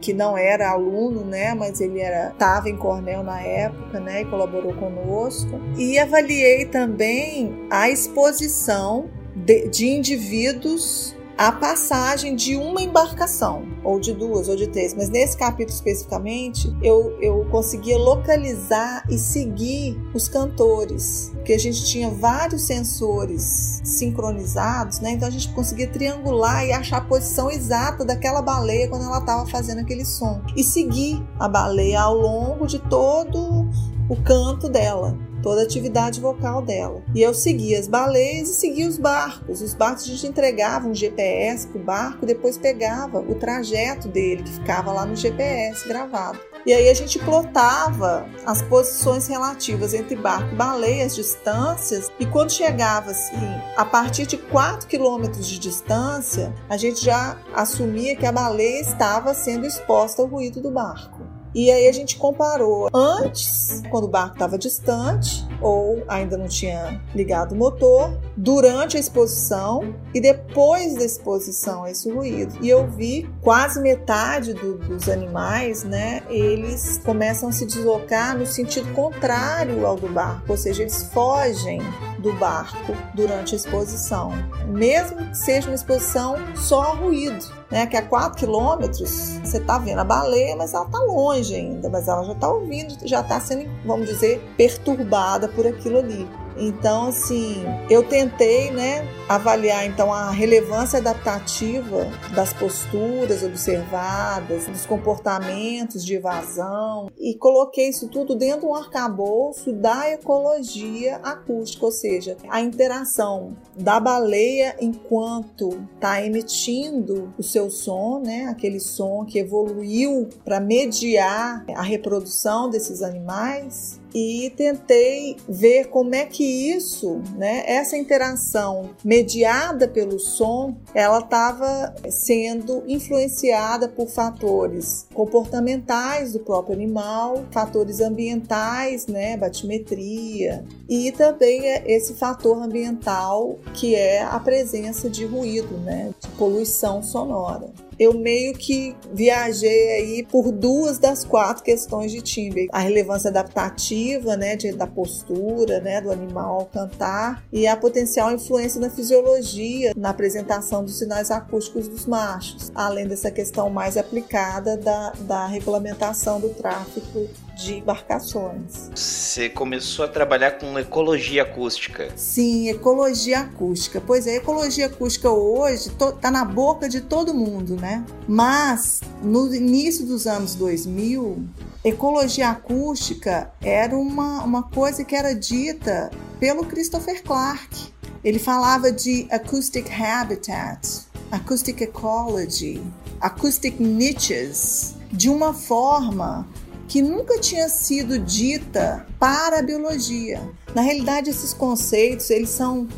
que 0.00 0.12
não 0.12 0.36
era 0.36 0.70
aluno, 0.70 1.24
né, 1.24 1.54
mas 1.54 1.80
ele 1.80 2.00
era 2.00 2.30
estava 2.30 2.68
em 2.68 2.76
Cornell 2.76 3.22
na 3.22 3.40
época, 3.40 4.00
né, 4.00 4.22
e 4.22 4.24
colaborou 4.24 4.74
conosco. 4.74 5.60
E 5.76 5.98
avaliei 5.98 6.64
também 6.66 7.66
a 7.70 7.88
exposição 7.88 9.08
de, 9.34 9.68
de 9.68 9.86
indivíduos 9.86 11.16
a 11.36 11.50
passagem 11.50 12.36
de 12.36 12.56
uma 12.56 12.80
embarcação, 12.80 13.64
ou 13.82 13.98
de 13.98 14.12
duas, 14.12 14.48
ou 14.48 14.54
de 14.54 14.68
três, 14.68 14.94
mas 14.94 15.08
nesse 15.08 15.36
capítulo 15.36 15.74
especificamente 15.74 16.74
eu, 16.80 17.16
eu 17.20 17.44
conseguia 17.50 17.98
localizar 17.98 19.04
e 19.10 19.18
seguir 19.18 20.00
os 20.14 20.28
cantores, 20.28 21.32
porque 21.34 21.52
a 21.52 21.58
gente 21.58 21.84
tinha 21.84 22.08
vários 22.10 22.62
sensores 22.62 23.80
sincronizados, 23.84 25.00
né? 25.00 25.10
Então 25.10 25.26
a 25.26 25.30
gente 25.30 25.48
conseguia 25.52 25.88
triangular 25.88 26.64
e 26.64 26.72
achar 26.72 26.98
a 26.98 27.04
posição 27.04 27.50
exata 27.50 28.04
daquela 28.04 28.40
baleia 28.40 28.88
quando 28.88 29.04
ela 29.04 29.18
estava 29.18 29.46
fazendo 29.46 29.80
aquele 29.80 30.04
som 30.04 30.40
e 30.56 30.62
seguir 30.62 31.22
a 31.38 31.48
baleia 31.48 32.00
ao 32.00 32.14
longo 32.14 32.66
de 32.66 32.78
todo 32.78 33.68
o 34.08 34.16
canto 34.22 34.68
dela 34.68 35.18
toda 35.44 35.60
a 35.60 35.64
atividade 35.64 36.22
vocal 36.22 36.62
dela. 36.62 37.02
E 37.14 37.20
eu 37.20 37.34
seguia 37.34 37.78
as 37.78 37.86
baleias 37.86 38.48
e 38.48 38.54
seguia 38.54 38.88
os 38.88 38.96
barcos. 38.96 39.60
Os 39.60 39.74
barcos 39.74 40.04
a 40.04 40.06
gente 40.06 40.26
entregava 40.26 40.88
um 40.88 40.94
GPS 40.94 41.68
para 41.68 41.78
o 41.78 41.84
barco, 41.84 42.24
depois 42.24 42.56
pegava 42.56 43.20
o 43.20 43.34
trajeto 43.34 44.08
dele, 44.08 44.42
que 44.42 44.52
ficava 44.52 44.90
lá 44.90 45.04
no 45.04 45.14
GPS 45.14 45.86
gravado. 45.86 46.40
E 46.64 46.72
aí 46.72 46.88
a 46.88 46.94
gente 46.94 47.18
plotava 47.18 48.26
as 48.46 48.62
posições 48.62 49.26
relativas 49.26 49.92
entre 49.92 50.16
barco 50.16 50.50
e 50.54 50.56
baleia, 50.56 51.04
as 51.04 51.14
distâncias, 51.14 52.10
e 52.18 52.24
quando 52.24 52.50
chegava 52.50 53.10
assim, 53.10 53.36
a 53.76 53.84
partir 53.84 54.26
de 54.26 54.38
4 54.38 54.88
quilômetros 54.88 55.46
de 55.46 55.58
distância, 55.58 56.54
a 56.70 56.78
gente 56.78 57.04
já 57.04 57.36
assumia 57.54 58.16
que 58.16 58.24
a 58.24 58.32
baleia 58.32 58.80
estava 58.80 59.34
sendo 59.34 59.66
exposta 59.66 60.22
ao 60.22 60.28
ruído 60.28 60.62
do 60.62 60.70
barco. 60.70 61.33
E 61.54 61.70
aí 61.70 61.88
a 61.88 61.92
gente 61.92 62.16
comparou 62.16 62.88
antes, 62.92 63.82
quando 63.90 64.04
o 64.04 64.08
barco 64.08 64.34
estava 64.34 64.58
distante 64.58 65.46
ou 65.60 66.02
ainda 66.08 66.36
não 66.36 66.48
tinha 66.48 67.00
ligado 67.14 67.52
o 67.52 67.56
motor, 67.56 68.18
durante 68.36 68.96
a 68.96 69.00
exposição 69.00 69.94
e 70.12 70.20
depois 70.20 70.94
da 70.94 71.04
exposição 71.04 71.84
a 71.84 71.90
esse 71.90 72.10
ruído. 72.10 72.58
E 72.60 72.68
eu 72.68 72.86
vi 72.88 73.30
quase 73.40 73.80
metade 73.80 74.52
do, 74.52 74.78
dos 74.78 75.08
animais, 75.08 75.84
né? 75.84 76.22
Eles 76.28 76.98
começam 77.04 77.48
a 77.48 77.52
se 77.52 77.64
deslocar 77.64 78.36
no 78.36 78.46
sentido 78.46 78.92
contrário 78.92 79.86
ao 79.86 79.96
do 79.96 80.08
barco, 80.08 80.50
ou 80.50 80.56
seja, 80.56 80.82
eles 80.82 81.04
fogem 81.04 81.80
do 82.24 82.32
barco 82.32 82.96
durante 83.14 83.54
a 83.54 83.56
exposição, 83.56 84.32
mesmo 84.66 85.16
que 85.28 85.36
seja 85.36 85.68
uma 85.68 85.74
exposição 85.74 86.36
só 86.56 86.80
a 86.80 86.94
ruído 86.94 87.44
né, 87.70 87.86
que 87.86 87.96
a 87.96 88.02
4 88.02 88.38
quilômetros 88.38 89.10
você 89.42 89.58
está 89.58 89.78
vendo 89.78 89.98
a 89.98 90.04
baleia, 90.04 90.56
mas 90.56 90.72
ela 90.72 90.86
está 90.86 90.98
longe 91.00 91.54
ainda, 91.54 91.88
mas 91.90 92.08
ela 92.08 92.22
já 92.24 92.32
está 92.32 92.48
ouvindo, 92.48 92.96
já 93.06 93.20
está 93.20 93.38
sendo, 93.40 93.68
vamos 93.84 94.08
dizer, 94.08 94.40
perturbada 94.56 95.48
por 95.48 95.66
aquilo 95.66 95.98
ali. 95.98 96.26
Então, 96.56 97.08
assim, 97.08 97.62
eu 97.90 98.02
tentei, 98.02 98.70
né, 98.70 99.06
avaliar 99.28 99.86
então 99.86 100.12
a 100.12 100.30
relevância 100.30 100.98
adaptativa 100.98 102.06
das 102.34 102.52
posturas 102.52 103.42
observadas, 103.42 104.66
dos 104.66 104.86
comportamentos 104.86 106.04
de 106.04 106.14
evasão 106.14 107.10
e 107.18 107.34
coloquei 107.36 107.88
isso 107.88 108.08
tudo 108.08 108.36
dentro 108.36 108.60
de 108.60 108.66
um 108.66 108.74
arcabouço 108.74 109.72
da 109.72 110.10
ecologia 110.10 111.16
acústica, 111.16 111.84
ou 111.84 111.92
seja, 111.92 112.36
a 112.48 112.60
interação 112.60 113.56
da 113.76 113.98
baleia 113.98 114.76
enquanto 114.80 115.70
está 115.94 116.22
emitindo 116.22 117.32
o 117.38 117.42
seu 117.42 117.70
som, 117.70 118.20
né, 118.20 118.46
aquele 118.46 118.80
som 118.80 119.24
que 119.24 119.38
evoluiu 119.38 120.28
para 120.44 120.60
mediar 120.60 121.64
a 121.74 121.82
reprodução 121.82 122.68
desses 122.68 123.02
animais 123.02 124.00
e 124.14 124.52
tentei 124.56 125.36
ver 125.48 125.88
como 125.88 126.14
é 126.14 126.24
que 126.24 126.44
isso, 126.44 127.20
né, 127.36 127.64
essa 127.66 127.96
interação 127.96 128.90
mediada 129.04 129.88
pelo 129.88 130.20
som, 130.20 130.76
ela 130.94 131.18
estava 131.18 131.94
sendo 132.08 132.84
influenciada 132.86 133.88
por 133.88 134.08
fatores 134.08 135.06
comportamentais 135.12 136.32
do 136.32 136.38
próprio 136.38 136.74
animal, 136.74 137.44
fatores 137.50 138.00
ambientais, 138.00 139.06
né, 139.08 139.36
batimetria, 139.36 140.64
e 140.88 141.10
também 141.10 141.66
esse 141.86 142.14
fator 142.14 142.62
ambiental 142.62 143.58
que 143.74 143.94
é 143.94 144.22
a 144.22 144.38
presença 144.38 145.10
de 145.10 145.24
ruído, 145.24 145.76
né, 145.78 146.12
de 146.20 146.28
poluição 146.30 147.02
sonora. 147.02 147.72
Eu 147.98 148.14
meio 148.14 148.54
que 148.54 148.96
viajei 149.12 149.92
aí 149.92 150.26
por 150.30 150.50
duas 150.50 150.98
das 150.98 151.24
quatro 151.24 151.62
questões 151.62 152.12
de 152.12 152.20
timbre. 152.20 152.68
A 152.72 152.80
relevância 152.80 153.30
adaptativa, 153.30 154.36
né, 154.36 154.56
de, 154.56 154.72
da 154.72 154.86
postura, 154.86 155.80
né, 155.80 156.00
do 156.00 156.10
animal 156.10 156.60
ao 156.60 156.66
cantar 156.66 157.44
e 157.52 157.66
a 157.66 157.76
potencial 157.76 158.32
influência 158.32 158.80
na 158.80 158.90
fisiologia, 158.90 159.92
na 159.96 160.10
apresentação 160.10 160.84
dos 160.84 160.98
sinais 160.98 161.30
acústicos 161.30 161.88
dos 161.88 162.06
machos, 162.06 162.70
além 162.74 163.06
dessa 163.06 163.30
questão 163.30 163.70
mais 163.70 163.96
aplicada 163.96 164.76
da, 164.76 165.10
da 165.20 165.46
regulamentação 165.46 166.40
do 166.40 166.50
tráfego 166.50 167.28
de 167.54 167.74
embarcações. 167.74 168.90
Você 168.94 169.48
começou 169.48 170.04
a 170.04 170.08
trabalhar 170.08 170.52
com 170.52 170.78
ecologia 170.78 171.42
acústica. 171.42 172.08
Sim, 172.16 172.68
ecologia 172.68 173.40
acústica. 173.40 174.00
Pois 174.00 174.26
é, 174.26 174.36
ecologia 174.36 174.86
acústica 174.86 175.30
hoje 175.30 175.88
está 175.88 176.30
na 176.30 176.44
boca 176.44 176.88
de 176.88 177.00
todo 177.00 177.32
mundo, 177.34 177.76
né? 177.76 178.04
Mas 178.28 179.00
no 179.22 179.54
início 179.54 180.04
dos 180.04 180.26
anos 180.26 180.54
2000, 180.54 181.44
ecologia 181.84 182.50
acústica 182.50 183.52
era 183.62 183.96
uma, 183.96 184.42
uma 184.42 184.62
coisa 184.64 185.04
que 185.04 185.14
era 185.14 185.34
dita 185.34 186.10
pelo 186.40 186.64
Christopher 186.64 187.22
Clark. 187.22 187.94
Ele 188.22 188.38
falava 188.38 188.90
de 188.90 189.28
acoustic 189.30 189.90
habitat, 189.90 191.06
acoustic 191.30 191.80
ecology, 191.82 192.82
acoustic 193.20 193.78
niches, 193.78 194.94
de 195.12 195.28
uma 195.28 195.52
forma 195.54 196.46
que 196.88 197.02
nunca 197.02 197.38
tinha 197.38 197.68
sido 197.68 198.18
dita 198.18 199.06
para 199.18 199.58
a 199.58 199.62
biologia. 199.62 200.40
Na 200.74 200.82
realidade, 200.82 201.30
esses 201.30 201.54
conceitos 201.54 202.30
eles 202.30 202.50
são 202.50 202.88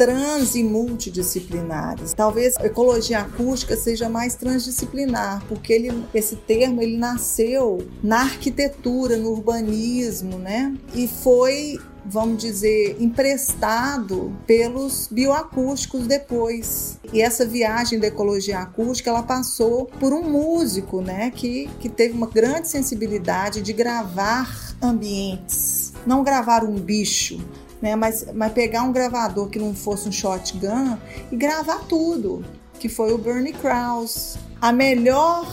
trans 0.00 0.54
e 0.54 0.62
multidisciplinares. 0.62 2.14
Talvez 2.14 2.56
a 2.56 2.64
ecologia 2.64 3.20
acústica 3.20 3.76
seja 3.76 4.08
mais 4.08 4.34
transdisciplinar, 4.34 5.44
porque 5.46 5.74
ele, 5.74 6.04
esse 6.14 6.36
termo 6.36 6.80
ele 6.80 6.96
nasceu 6.96 7.86
na 8.02 8.22
arquitetura, 8.22 9.18
no 9.18 9.30
urbanismo, 9.30 10.38
né? 10.38 10.74
E 10.94 11.06
foi 11.06 11.78
vamos 12.04 12.42
dizer, 12.42 12.96
emprestado 13.00 14.36
pelos 14.46 15.08
bioacústicos 15.10 16.06
depois. 16.06 16.98
E 17.12 17.20
essa 17.20 17.46
viagem 17.46 17.98
da 17.98 18.06
ecologia 18.06 18.60
acústica, 18.60 19.10
ela 19.10 19.22
passou 19.22 19.86
por 19.86 20.12
um 20.12 20.22
músico, 20.22 21.00
né, 21.00 21.30
que, 21.30 21.68
que 21.78 21.88
teve 21.88 22.14
uma 22.14 22.26
grande 22.26 22.68
sensibilidade 22.68 23.62
de 23.62 23.72
gravar 23.72 24.74
ambientes, 24.82 25.92
não 26.06 26.22
gravar 26.22 26.64
um 26.64 26.74
bicho, 26.74 27.38
né, 27.80 27.96
mas, 27.96 28.26
mas 28.34 28.52
pegar 28.52 28.82
um 28.82 28.92
gravador 28.92 29.48
que 29.48 29.58
não 29.58 29.74
fosse 29.74 30.08
um 30.08 30.12
shotgun 30.12 30.96
e 31.30 31.36
gravar 31.36 31.86
tudo, 31.86 32.44
que 32.78 32.88
foi 32.88 33.12
o 33.12 33.18
Bernie 33.18 33.52
Krause. 33.52 34.38
A 34.60 34.72
melhor 34.72 35.46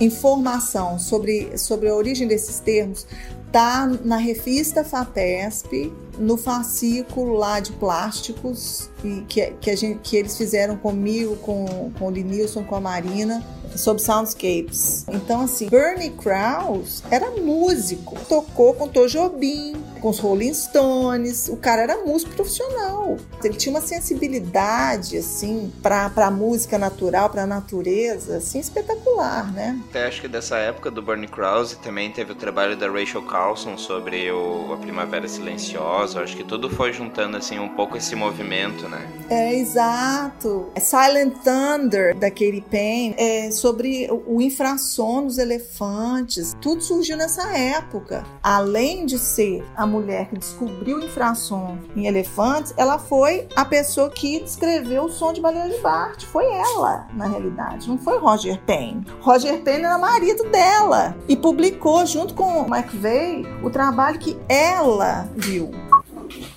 informação 0.00 0.98
sobre, 0.98 1.56
sobre 1.58 1.88
a 1.88 1.94
origem 1.94 2.26
desses 2.26 2.58
termos 2.60 3.06
tá 3.52 3.86
na 4.02 4.16
revista 4.16 4.82
FAPESP, 4.82 5.92
no 6.18 6.38
fascículo 6.38 7.34
lá 7.34 7.60
de 7.60 7.72
plásticos 7.72 8.90
que, 9.28 9.52
que, 9.60 9.76
gente, 9.76 10.00
que 10.02 10.16
eles 10.16 10.36
fizeram 10.36 10.76
comigo, 10.76 11.36
com, 11.36 11.92
com 11.98 12.06
o 12.06 12.10
Linilson, 12.10 12.64
com 12.64 12.74
a 12.74 12.80
Marina, 12.80 13.44
sobre 13.76 14.02
soundscapes. 14.02 15.04
Então, 15.08 15.42
assim, 15.42 15.68
Bernie 15.68 16.10
Krause 16.10 17.02
era 17.10 17.30
músico, 17.30 18.16
tocou 18.28 18.74
com 18.74 18.88
Tojobim, 18.88 19.74
com 20.00 20.10
os 20.10 20.18
Rolling 20.18 20.52
Stones. 20.52 21.48
O 21.48 21.56
cara 21.56 21.82
era 21.82 22.04
músico 22.04 22.34
profissional. 22.34 23.16
Ele 23.42 23.54
tinha 23.54 23.72
uma 23.74 23.80
sensibilidade, 23.80 25.16
assim, 25.16 25.72
para 25.82 26.10
a 26.14 26.30
música 26.30 26.76
natural, 26.78 27.30
para 27.30 27.42
a 27.42 27.46
natureza, 27.46 28.36
assim, 28.36 28.58
espetacular, 28.58 29.52
né? 29.52 29.78
Até 29.88 30.06
acho 30.06 30.20
que 30.20 30.28
dessa 30.28 30.56
época 30.56 30.90
do 30.90 31.00
Bernie 31.02 31.28
Krause 31.28 31.76
também 31.76 32.10
teve 32.10 32.32
o 32.32 32.34
trabalho 32.34 32.76
da 32.76 32.88
Rachel 32.90 33.22
Carlson 33.22 33.76
sobre 33.76 34.30
o, 34.30 34.72
a 34.72 34.76
Primavera 34.76 35.28
Silenciosa. 35.28 36.20
Acho 36.20 36.36
que 36.36 36.44
tudo 36.44 36.68
foi 36.68 36.92
juntando, 36.92 37.36
assim, 37.36 37.58
um 37.58 37.68
pouco 37.68 37.96
esse 37.96 38.14
movimento, 38.14 38.88
né? 38.88 39.08
É, 39.30 39.54
exato. 39.54 40.70
Silent 40.78 41.34
Thunder, 41.44 42.16
da 42.16 42.30
Katy 42.30 42.64
Payne, 42.70 43.14
é 43.16 43.50
sobre 43.62 44.08
o 44.26 44.42
infrassom 44.42 45.20
nos 45.20 45.38
elefantes. 45.38 46.52
Tudo 46.60 46.82
surgiu 46.82 47.16
nessa 47.16 47.56
época. 47.56 48.24
Além 48.42 49.06
de 49.06 49.20
ser 49.20 49.64
a 49.76 49.86
mulher 49.86 50.28
que 50.28 50.36
descobriu 50.36 50.96
o 50.96 51.04
infrassom 51.04 51.78
em 51.94 52.08
elefantes, 52.08 52.74
ela 52.76 52.98
foi 52.98 53.46
a 53.54 53.64
pessoa 53.64 54.10
que 54.10 54.40
descreveu 54.40 55.04
o 55.04 55.08
som 55.08 55.32
de 55.32 55.40
baleia 55.40 55.72
de 55.72 55.80
Bart. 55.80 56.24
Foi 56.24 56.44
ela, 56.44 57.06
na 57.14 57.28
realidade, 57.28 57.88
não 57.88 57.96
foi 57.96 58.18
Roger 58.18 58.60
Payne. 58.62 59.06
Roger 59.20 59.62
Payne 59.62 59.84
era 59.84 59.96
marido 59.96 60.42
dela 60.50 61.16
e 61.28 61.36
publicou 61.36 62.04
junto 62.04 62.34
com 62.34 62.62
o 62.62 62.66
McVeigh 62.66 63.46
o 63.62 63.70
trabalho 63.70 64.18
que 64.18 64.36
ela 64.48 65.28
viu. 65.36 65.70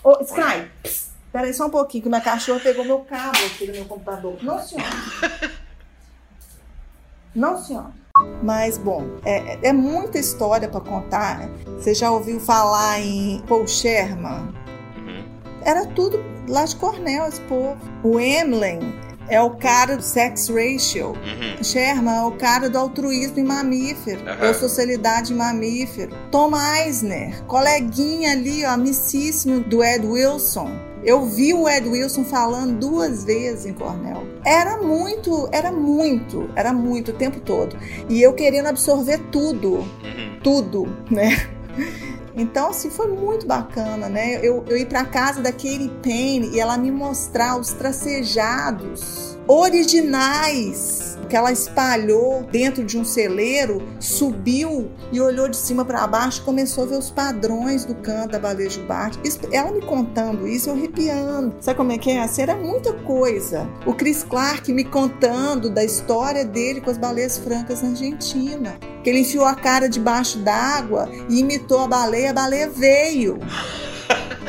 Oh, 0.03 0.23
Sky, 0.23 0.71
peraí 1.31 1.53
só 1.53 1.67
um 1.67 1.69
pouquinho, 1.69 2.01
que 2.01 2.09
minha 2.09 2.21
cachorra 2.21 2.61
pegou 2.61 2.83
meu 2.83 2.99
cabo 3.01 3.37
aqui 3.45 3.67
no 3.67 3.73
meu 3.73 3.85
computador. 3.85 4.37
Não, 4.41 4.59
senhora. 4.59 4.89
Não, 7.35 7.57
senhora. 7.57 7.91
Mas, 8.41 8.77
bom, 8.77 9.05
é, 9.25 9.57
é 9.61 9.73
muita 9.73 10.17
história 10.17 10.69
para 10.69 10.79
contar. 10.79 11.49
Você 11.77 11.93
já 11.93 12.09
ouviu 12.11 12.39
falar 12.39 13.01
em 13.01 13.41
Paul 13.47 13.67
Sherman? 13.67 14.53
Uhum. 14.97 15.23
Era 15.61 15.85
tudo 15.87 16.23
lá 16.47 16.63
de 16.63 16.75
Cornell, 16.77 17.27
esse 17.27 17.41
povo. 17.41 17.77
O 18.03 18.17
Emlen 18.17 18.79
é 19.27 19.41
o 19.41 19.51
cara 19.51 19.97
do 19.97 20.03
sex 20.03 20.47
ratio. 20.47 21.09
Uhum. 21.09 21.61
Sherman 21.61 22.15
é 22.15 22.23
o 22.23 22.31
cara 22.31 22.69
do 22.69 22.77
altruísmo 22.77 23.39
em 23.39 23.43
mamífero, 23.43 24.21
uhum. 24.21 24.37
da 24.37 24.53
socialidade 24.53 25.33
em 25.33 25.35
mamífero. 25.35 26.15
Tom 26.31 26.51
Eisner, 26.55 27.43
coleguinha 27.45 28.31
ali, 28.31 28.63
ó, 28.63 28.71
amicíssimo 28.71 29.59
do 29.59 29.83
Ed 29.83 30.05
Wilson 30.05 30.94
eu 31.05 31.23
vi 31.25 31.53
o 31.53 31.69
Ed 31.69 31.87
Wilson 31.87 32.25
falando 32.25 32.79
duas 32.79 33.23
vezes 33.23 33.65
em 33.67 33.73
Cornell. 33.73 34.27
Era 34.43 34.77
muito, 34.81 35.47
era 35.51 35.71
muito, 35.71 36.49
era 36.55 36.73
muito 36.73 37.11
o 37.11 37.13
tempo 37.13 37.39
todo. 37.39 37.77
E 38.09 38.21
eu 38.21 38.33
querendo 38.33 38.65
absorver 38.65 39.19
tudo, 39.31 39.75
uhum. 39.75 40.39
tudo, 40.43 40.97
né? 41.09 41.47
Então, 42.37 42.71
assim, 42.71 42.89
foi 42.89 43.07
muito 43.07 43.47
bacana, 43.47 44.09
né? 44.09 44.39
Eu, 44.45 44.65
eu 44.67 44.75
ir 44.75 44.87
para 44.87 45.05
casa 45.05 45.41
da 45.41 45.53
Katie 45.53 45.89
Payne 46.03 46.49
e 46.49 46.59
ela 46.59 46.77
me 46.77 46.91
mostrar 46.91 47.57
os 47.57 47.69
tracejados 47.71 49.37
originais 49.47 51.14
que 51.25 51.35
ela 51.35 51.51
espalhou 51.51 52.43
dentro 52.51 52.83
de 52.83 52.97
um 52.97 53.03
celeiro, 53.03 53.81
subiu 53.99 54.91
e 55.11 55.19
olhou 55.19 55.47
de 55.47 55.57
cima 55.57 55.83
para 55.83 56.05
baixo, 56.07 56.43
começou 56.43 56.83
a 56.83 56.87
ver 56.87 56.97
os 56.97 57.09
padrões 57.09 57.85
do 57.85 57.95
canto 57.95 58.31
da 58.31 58.39
baleia 58.39 58.69
jubarte. 58.69 59.19
Ela 59.51 59.71
me 59.71 59.81
contando 59.81 60.47
isso, 60.47 60.69
eu 60.69 60.73
arrepiando. 60.73 61.55
Sabe 61.59 61.77
como 61.77 61.91
é 61.91 61.97
que 61.97 62.11
é? 62.11 62.21
Assim, 62.21 62.41
era 62.41 62.55
muita 62.55 62.93
coisa. 62.93 63.67
O 63.85 63.93
Chris 63.93 64.23
Clark 64.23 64.71
me 64.71 64.83
contando 64.83 65.69
da 65.69 65.83
história 65.83 66.45
dele 66.45 66.81
com 66.81 66.89
as 66.89 66.97
baleias 66.97 67.37
francas 67.37 67.81
na 67.81 67.89
Argentina. 67.89 68.75
Que 69.03 69.09
ele 69.09 69.19
enfiou 69.19 69.45
a 69.45 69.55
cara 69.55 69.87
debaixo 69.87 70.39
d'água 70.39 71.09
e 71.29 71.39
imitou 71.39 71.81
a 71.81 71.87
baleia, 71.87 72.31
a 72.31 72.33
baleia 72.33 72.69
veio. 72.69 73.39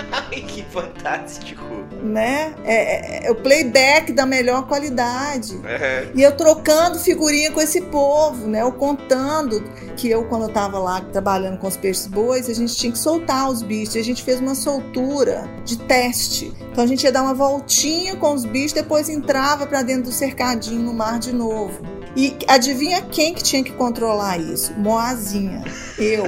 que 0.47 0.63
fantástico! 0.65 1.65
Né? 2.03 2.55
É, 2.65 2.75
é, 2.75 3.27
é, 3.27 3.31
o 3.31 3.35
playback 3.35 4.13
da 4.13 4.27
melhor 4.27 4.67
qualidade. 4.67 5.55
Uhum. 5.55 6.13
E 6.15 6.23
eu 6.23 6.37
trocando 6.37 6.99
figurinha 6.99 7.51
com 7.51 7.61
esse 7.61 7.81
povo, 7.83 8.47
né? 8.47 8.63
Eu 8.63 8.73
contando 8.73 9.63
que 9.97 10.09
eu, 10.09 10.25
quando 10.25 10.43
eu 10.43 10.49
tava 10.49 10.79
lá 10.79 11.01
trabalhando 11.01 11.59
com 11.59 11.67
os 11.67 11.77
peixes 11.77 12.07
bois, 12.07 12.49
a 12.49 12.55
gente 12.55 12.77
tinha 12.77 12.93
que 12.93 12.99
soltar 12.99 13.49
os 13.49 13.63
bichos. 13.63 13.97
E 13.97 13.99
a 13.99 14.05
gente 14.05 14.23
fez 14.23 14.41
uma 14.41 14.55
soltura 14.55 15.49
de 15.65 15.79
teste. 15.79 16.53
Então 16.71 16.85
a 16.85 16.87
gente 16.87 17.05
ia 17.05 17.13
dar 17.13 17.23
uma 17.23 17.35
voltinha 17.35 18.17
com 18.17 18.35
os 18.35 18.45
bichos, 18.45 18.73
depois 18.73 19.09
entrava 19.09 19.67
para 19.67 19.83
dentro 19.83 20.05
do 20.05 20.13
cercadinho 20.13 20.83
no 20.83 20.93
mar 20.93 21.19
de 21.19 21.33
novo. 21.33 21.96
E 22.17 22.35
adivinha 22.49 23.03
quem 23.03 23.35
que 23.35 23.43
tinha 23.43 23.63
que 23.63 23.73
controlar 23.73 24.39
isso? 24.39 24.73
Moazinha. 24.75 25.63
Eu. 25.99 26.25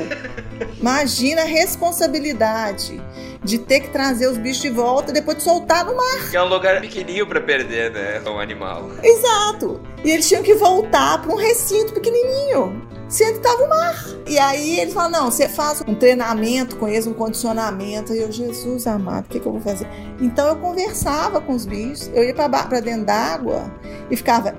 Imagina 0.79 1.43
a 1.43 1.47
responsabilidade 1.47 3.01
de 3.43 3.59
ter 3.59 3.81
que 3.81 3.89
trazer 3.89 4.27
os 4.27 4.37
bichos 4.37 4.61
de 4.61 4.69
volta 4.69 5.11
e 5.11 5.15
depois 5.15 5.39
de 5.39 5.45
soltar 5.45 5.87
no 5.87 5.97
mar. 5.97 6.31
Que 6.31 6.37
é 6.37 6.43
um 6.43 6.49
lugar 6.49 6.81
pequenininho 6.81 7.27
para 7.27 7.41
perder, 7.41 7.91
né? 7.93 8.21
Um 8.29 8.39
animal. 8.39 8.91
Exato. 9.03 9.81
E 10.05 10.11
eles 10.11 10.29
tinham 10.29 10.43
que 10.43 10.55
voltar 10.55 11.23
para 11.23 11.33
um 11.33 11.37
recinto 11.37 11.95
pequenininho. 11.95 12.87
Sendo 13.09 13.35
que 13.35 13.41
tava 13.41 13.65
o 13.65 13.69
mar. 13.71 14.05
E 14.27 14.39
aí 14.39 14.81
eles 14.81 14.93
falam: 14.93 15.11
não, 15.11 15.31
você 15.31 15.49
faz 15.49 15.83
um 15.89 15.95
treinamento 15.95 16.77
com 16.77 16.87
eles, 16.87 17.07
um 17.07 17.15
condicionamento. 17.15 18.13
E 18.13 18.19
eu, 18.19 18.31
Jesus 18.31 18.87
amado, 18.87 19.25
o 19.25 19.29
que, 19.29 19.41
que 19.41 19.47
eu 19.47 19.53
vou 19.53 19.61
fazer? 19.63 19.89
Então 20.21 20.47
eu 20.49 20.57
conversava 20.57 21.41
com 21.41 21.55
os 21.55 21.65
bichos, 21.65 22.11
eu 22.13 22.23
ia 22.23 22.35
para 22.35 22.81
dentro 22.81 23.07
d'água 23.07 23.73
e 24.11 24.17
ficava. 24.17 24.55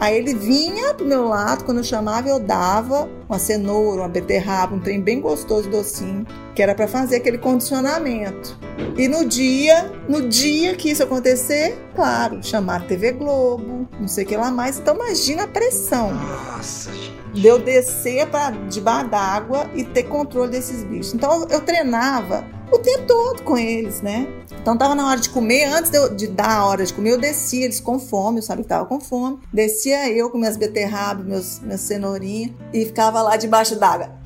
Aí 0.00 0.16
ele 0.16 0.34
vinha 0.34 0.94
pro 0.94 1.06
meu 1.06 1.28
lado, 1.28 1.64
quando 1.64 1.78
eu 1.78 1.84
chamava, 1.84 2.28
eu 2.28 2.40
dava 2.40 3.08
uma 3.32 3.38
cenoura, 3.38 4.02
uma 4.02 4.08
beterraba, 4.08 4.76
um 4.76 4.80
trem 4.80 5.00
bem 5.00 5.20
gostoso, 5.20 5.68
docinho, 5.68 6.26
que 6.54 6.62
era 6.62 6.74
para 6.74 6.86
fazer 6.86 7.16
aquele 7.16 7.38
condicionamento. 7.38 8.58
E 8.96 9.08
no 9.08 9.24
dia, 9.24 9.90
no 10.06 10.28
dia 10.28 10.74
que 10.76 10.90
isso 10.90 11.02
acontecer, 11.02 11.78
claro, 11.94 12.42
chamar 12.42 12.86
TV 12.86 13.12
Globo, 13.12 13.88
não 13.98 14.06
sei 14.06 14.24
o 14.24 14.26
que 14.26 14.36
lá 14.36 14.50
mais. 14.50 14.78
Então 14.78 14.94
imagina 14.94 15.44
a 15.44 15.48
pressão. 15.48 16.12
Nossa, 16.12 16.92
gente. 16.92 17.22
De 17.32 17.46
eu 17.46 17.58
descer 17.58 18.26
para 18.26 18.50
debaixo 18.50 19.08
d'água 19.08 19.70
e 19.74 19.82
ter 19.82 20.02
controle 20.02 20.50
desses 20.50 20.84
bichos. 20.84 21.14
Então 21.14 21.46
eu 21.48 21.62
treinava 21.62 22.44
o 22.70 22.78
tempo 22.78 23.06
todo 23.06 23.42
com 23.42 23.56
eles, 23.56 24.02
né? 24.02 24.26
Então 24.60 24.76
tava 24.76 24.94
na 24.94 25.08
hora 25.08 25.18
de 25.18 25.28
comer, 25.28 25.64
antes 25.64 25.90
de, 25.90 25.96
eu, 25.98 26.14
de, 26.14 26.28
dar 26.28 26.58
a 26.58 26.66
hora 26.66 26.84
de 26.84 26.94
comer, 26.94 27.10
eu 27.10 27.18
descia 27.18 27.64
eles 27.64 27.80
com 27.80 27.98
fome, 27.98 28.38
eu 28.38 28.42
sabia 28.42 28.62
que 28.62 28.68
tava 28.68 28.86
com 28.86 29.00
fome. 29.00 29.40
Descia 29.52 30.08
eu 30.10 30.30
com 30.30 30.38
minhas 30.38 30.56
beterrabas, 30.56 31.26
meus, 31.26 31.58
minhas 31.60 31.80
cenourinhas 31.80 32.52
e 32.72 32.84
ficava 32.86 33.21
lá 33.22 33.36
debaixo 33.36 33.76
d'água. 33.76 34.22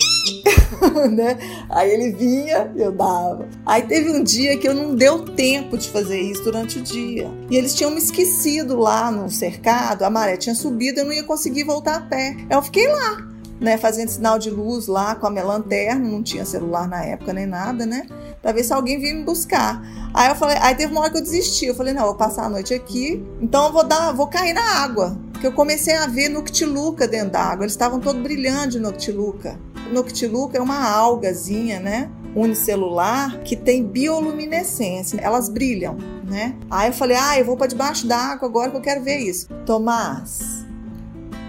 né? 1.10 1.38
Aí 1.68 1.90
ele 1.90 2.10
vinha, 2.12 2.72
eu 2.76 2.92
dava. 2.92 3.48
Aí 3.64 3.82
teve 3.82 4.10
um 4.10 4.22
dia 4.22 4.56
que 4.56 4.68
eu 4.68 4.74
não 4.74 4.94
deu 4.94 5.24
tempo 5.24 5.76
de 5.76 5.88
fazer 5.88 6.20
isso 6.20 6.42
durante 6.44 6.78
o 6.78 6.82
dia. 6.82 7.30
E 7.50 7.56
eles 7.56 7.74
tinham 7.74 7.90
me 7.90 7.98
esquecido 7.98 8.76
lá 8.76 9.10
no 9.10 9.30
cercado, 9.30 10.02
a 10.02 10.10
maré 10.10 10.36
tinha 10.36 10.54
subido, 10.54 11.00
eu 11.00 11.06
não 11.06 11.12
ia 11.12 11.24
conseguir 11.24 11.64
voltar 11.64 11.96
a 11.96 12.00
pé. 12.00 12.36
Eu 12.50 12.62
fiquei 12.62 12.86
lá, 12.88 13.26
né, 13.60 13.78
fazendo 13.78 14.08
sinal 14.08 14.38
de 14.38 14.50
luz 14.50 14.86
lá 14.86 15.14
com 15.14 15.26
a 15.26 15.30
minha 15.30 15.44
lanterna, 15.44 16.08
não 16.08 16.22
tinha 16.22 16.44
celular 16.44 16.88
na 16.88 17.02
época 17.04 17.32
nem 17.32 17.46
nada, 17.46 17.86
né? 17.86 18.06
Pra 18.42 18.52
ver 18.52 18.64
se 18.64 18.72
alguém 18.72 18.98
vinha 19.00 19.14
me 19.14 19.24
buscar. 19.24 19.82
Aí 20.12 20.28
eu 20.30 20.36
falei, 20.36 20.56
aí 20.60 20.74
teve 20.74 20.92
uma 20.92 21.02
hora 21.02 21.10
que 21.10 21.18
eu 21.18 21.22
desisti. 21.22 21.66
Eu 21.66 21.74
falei, 21.74 21.92
não, 21.92 22.04
vou 22.04 22.14
passar 22.14 22.46
a 22.46 22.48
noite 22.48 22.74
aqui, 22.74 23.24
então 23.40 23.66
eu 23.66 23.72
vou 23.72 23.84
dar, 23.84 24.12
vou 24.12 24.26
cair 24.28 24.52
na 24.52 24.82
água. 24.82 25.18
Porque 25.46 25.52
eu 25.52 25.52
comecei 25.52 25.94
a 25.94 26.08
ver 26.08 26.28
Noctiluca 26.28 27.06
dentro 27.06 27.30
da 27.30 27.40
água. 27.40 27.64
Eles 27.64 27.72
estavam 27.72 28.00
todos 28.00 28.20
brilhando 28.20 28.70
de 28.70 28.80
Noctiluca. 28.80 29.56
Noctiluca 29.92 30.58
é 30.58 30.60
uma 30.60 30.90
algazinha, 30.90 31.78
né? 31.78 32.10
Unicelular 32.34 33.40
que 33.44 33.54
tem 33.54 33.84
bioluminescência. 33.84 35.20
Elas 35.20 35.48
brilham, 35.48 35.98
né? 36.28 36.56
Aí 36.68 36.88
eu 36.88 36.92
falei, 36.92 37.16
ah, 37.16 37.38
eu 37.38 37.44
vou 37.44 37.56
para 37.56 37.68
debaixo 37.68 38.08
da 38.08 38.16
água 38.16 38.48
agora 38.48 38.72
que 38.72 38.76
eu 38.76 38.80
quero 38.80 39.04
ver 39.04 39.18
isso. 39.18 39.46
Tomás, 39.64 40.66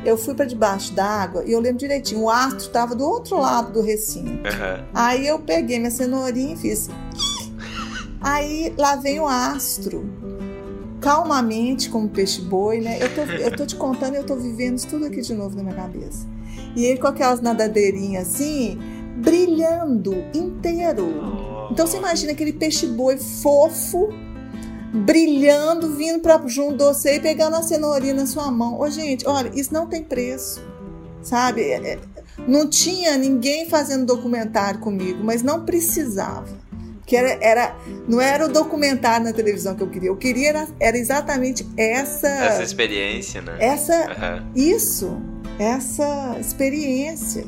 eu 0.05 0.15
fui 0.15 0.35
para 0.35 0.45
debaixo 0.45 0.93
da 0.93 1.03
água 1.03 1.43
e 1.43 1.51
eu 1.51 1.59
lembro 1.59 1.79
direitinho, 1.79 2.21
o 2.21 2.29
astro 2.29 2.67
estava 2.67 2.93
do 2.93 3.03
outro 3.03 3.39
lado 3.39 3.73
do 3.73 3.81
recinto. 3.81 4.29
Uhum. 4.29 4.85
Aí 4.93 5.25
eu 5.25 5.39
peguei 5.39 5.79
minha 5.79 5.89
cenourinha 5.89 6.53
e 6.53 6.57
fiz. 6.57 6.87
Aí 8.21 8.73
lá 8.77 8.95
vem 8.95 9.19
o 9.19 9.27
astro 9.27 10.07
calmamente 10.99 11.89
como 11.89 12.09
peixe-boi, 12.09 12.79
né? 12.79 12.97
Eu 13.01 13.13
tô, 13.13 13.21
eu 13.21 13.55
tô 13.55 13.65
te 13.65 13.75
contando 13.75 14.15
eu 14.15 14.25
tô 14.25 14.35
vivendo 14.35 14.77
isso 14.77 14.87
tudo 14.87 15.05
aqui 15.05 15.21
de 15.21 15.33
novo 15.33 15.55
na 15.55 15.63
minha 15.63 15.75
cabeça. 15.75 16.27
E 16.75 16.85
ele 16.85 16.99
com 16.99 17.07
aquelas 17.07 17.41
nadadeirinhas 17.41 18.27
assim, 18.27 18.77
brilhando 19.17 20.15
inteiro. 20.33 21.07
Então 21.71 21.85
você 21.85 21.97
imagina 21.97 22.31
aquele 22.31 22.53
peixe-boi 22.53 23.17
fofo, 23.17 24.09
brilhando, 24.93 25.95
vindo 25.95 26.19
para 26.19 26.41
junto 26.47 26.77
de 26.77 26.83
você 26.83 27.15
e 27.15 27.19
pegando 27.19 27.55
a 27.55 27.63
cenourinha 27.63 28.13
na 28.13 28.25
sua 28.25 28.49
mão. 28.51 28.79
Ô, 28.79 28.89
gente, 28.89 29.27
olha, 29.27 29.51
isso 29.53 29.73
não 29.73 29.87
tem 29.87 30.03
preço, 30.03 30.61
sabe? 31.21 31.61
É, 31.61 31.93
é, 31.93 31.99
não 32.47 32.69
tinha 32.69 33.17
ninguém 33.17 33.69
fazendo 33.69 34.05
documentário 34.05 34.79
comigo, 34.79 35.23
mas 35.23 35.43
não 35.43 35.65
precisava 35.65 36.66
que 37.07 37.15
era, 37.15 37.37
era, 37.41 37.75
não 38.05 38.19
era 38.19 38.45
o 38.45 38.49
documentário 38.49 39.25
na 39.25 39.31
televisão 39.31 39.73
que 39.73 39.81
eu 39.81 39.89
queria. 39.89 40.09
Eu 40.09 40.17
queria 40.17 40.49
era, 40.49 40.67
era 40.77 40.97
exatamente 40.97 41.65
essa 41.77 42.27
essa 42.27 42.61
experiência, 42.61 43.41
né? 43.41 43.55
Essa 43.59 43.93
uhum. 43.95 44.51
isso, 44.53 45.17
essa 45.57 46.35
experiência, 46.37 47.47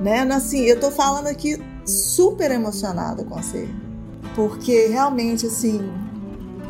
né? 0.00 0.22
Assim, 0.32 0.64
eu 0.64 0.80
tô 0.80 0.90
falando 0.90 1.26
aqui 1.26 1.62
super 1.84 2.50
emocionada 2.50 3.22
com 3.24 3.36
você, 3.36 3.68
porque 4.34 4.86
realmente 4.86 5.46
assim 5.46 5.92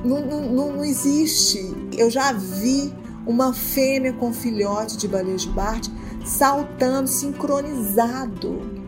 não, 0.05 0.21
não, 0.21 0.73
não 0.73 0.85
existe. 0.85 1.73
Eu 1.97 2.11
já 2.11 2.33
vi 2.33 2.93
uma 3.25 3.55
fêmea 3.55 4.13
com 4.13 4.33
filhote 4.33 4.97
de 4.97 5.07
baleia 5.07 5.37
de 5.37 5.49
Bart 5.51 5.87
saltando 6.25 7.07
sincronizado 7.07 8.88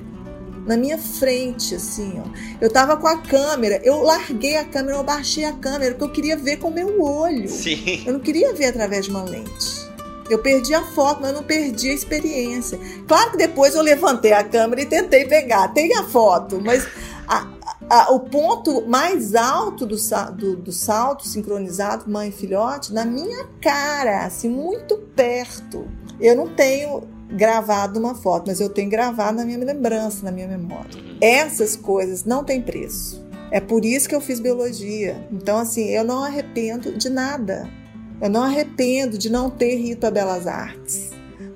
na 0.67 0.77
minha 0.77 0.99
frente, 0.99 1.75
assim, 1.75 2.21
ó. 2.21 2.29
Eu 2.61 2.71
tava 2.71 2.97
com 2.97 3.07
a 3.07 3.19
câmera, 3.19 3.81
eu 3.83 4.03
larguei 4.03 4.57
a 4.57 4.65
câmera, 4.65 4.99
eu 4.99 5.05
baixei 5.05 5.45
a 5.45 5.53
câmera, 5.53 5.93
porque 5.93 6.05
eu 6.05 6.13
queria 6.13 6.37
ver 6.37 6.59
com 6.59 6.69
o 6.69 6.75
meu 6.75 7.03
olho. 7.03 7.49
Sim. 7.49 8.05
Eu 8.07 8.13
não 8.15 8.21
queria 8.21 8.53
ver 8.53 8.67
através 8.67 9.07
de 9.07 9.11
uma 9.11 9.23
lente. 9.23 9.91
Eu 10.29 10.39
perdi 10.39 10.73
a 10.73 10.83
foto, 10.83 11.21
mas 11.21 11.31
eu 11.31 11.37
não 11.37 11.43
perdi 11.43 11.91
a 11.91 11.95
experiência. 11.95 12.79
Claro 13.09 13.33
que 13.33 13.37
depois 13.37 13.75
eu 13.75 13.83
levantei 13.83 14.33
a 14.33 14.45
câmera 14.45 14.83
e 14.83 14.87
tentei 14.87 15.25
pegar. 15.25 15.69
Tem 15.69 15.93
a 15.97 16.05
foto, 16.05 16.61
mas 16.63 16.87
a, 17.27 17.49
a, 17.89 18.13
o 18.13 18.21
ponto 18.21 18.87
mais 18.87 19.35
alto 19.35 19.85
do, 19.85 19.97
do, 20.37 20.57
do, 20.57 20.73
salto 20.73 21.27
sincronizado, 21.27 22.09
mãe 22.09 22.29
e 22.29 22.33
filhote, 22.33 22.93
na 22.93 23.05
minha 23.05 23.45
cara, 23.61 24.25
assim, 24.25 24.49
muito 24.49 24.99
perto. 25.17 25.89
Eu 26.21 26.37
não 26.37 26.49
tenho 26.55 27.03
gravado 27.33 27.99
uma 27.99 28.15
foto, 28.15 28.45
mas 28.47 28.61
eu 28.61 28.69
tenho 28.69 28.91
gravado 28.91 29.37
na 29.37 29.45
minha 29.45 29.59
lembrança, 29.59 30.25
na 30.25 30.33
minha 30.33 30.49
memória. 30.49 30.91
Essas 31.21 31.77
coisas 31.77 32.25
não 32.25 32.45
têm 32.45 32.61
preço. 32.61 33.25
É 33.51 33.61
por 33.61 33.85
isso 33.85 34.09
que 34.09 34.15
eu 34.15 34.21
fiz 34.21 34.39
biologia. 34.39 35.27
Então, 35.33 35.59
assim, 35.59 35.89
eu 35.89 36.05
não 36.05 36.23
arrependo 36.23 36.97
de 36.97 37.09
nada. 37.09 37.69
Eu 38.21 38.31
não 38.31 38.43
arrependo 38.43 39.19
de 39.19 39.31
não 39.31 39.51
ter 39.51 39.79
ido 39.79 40.01
para 40.01 40.11
Belas 40.11 40.47
Artes. 40.47 41.11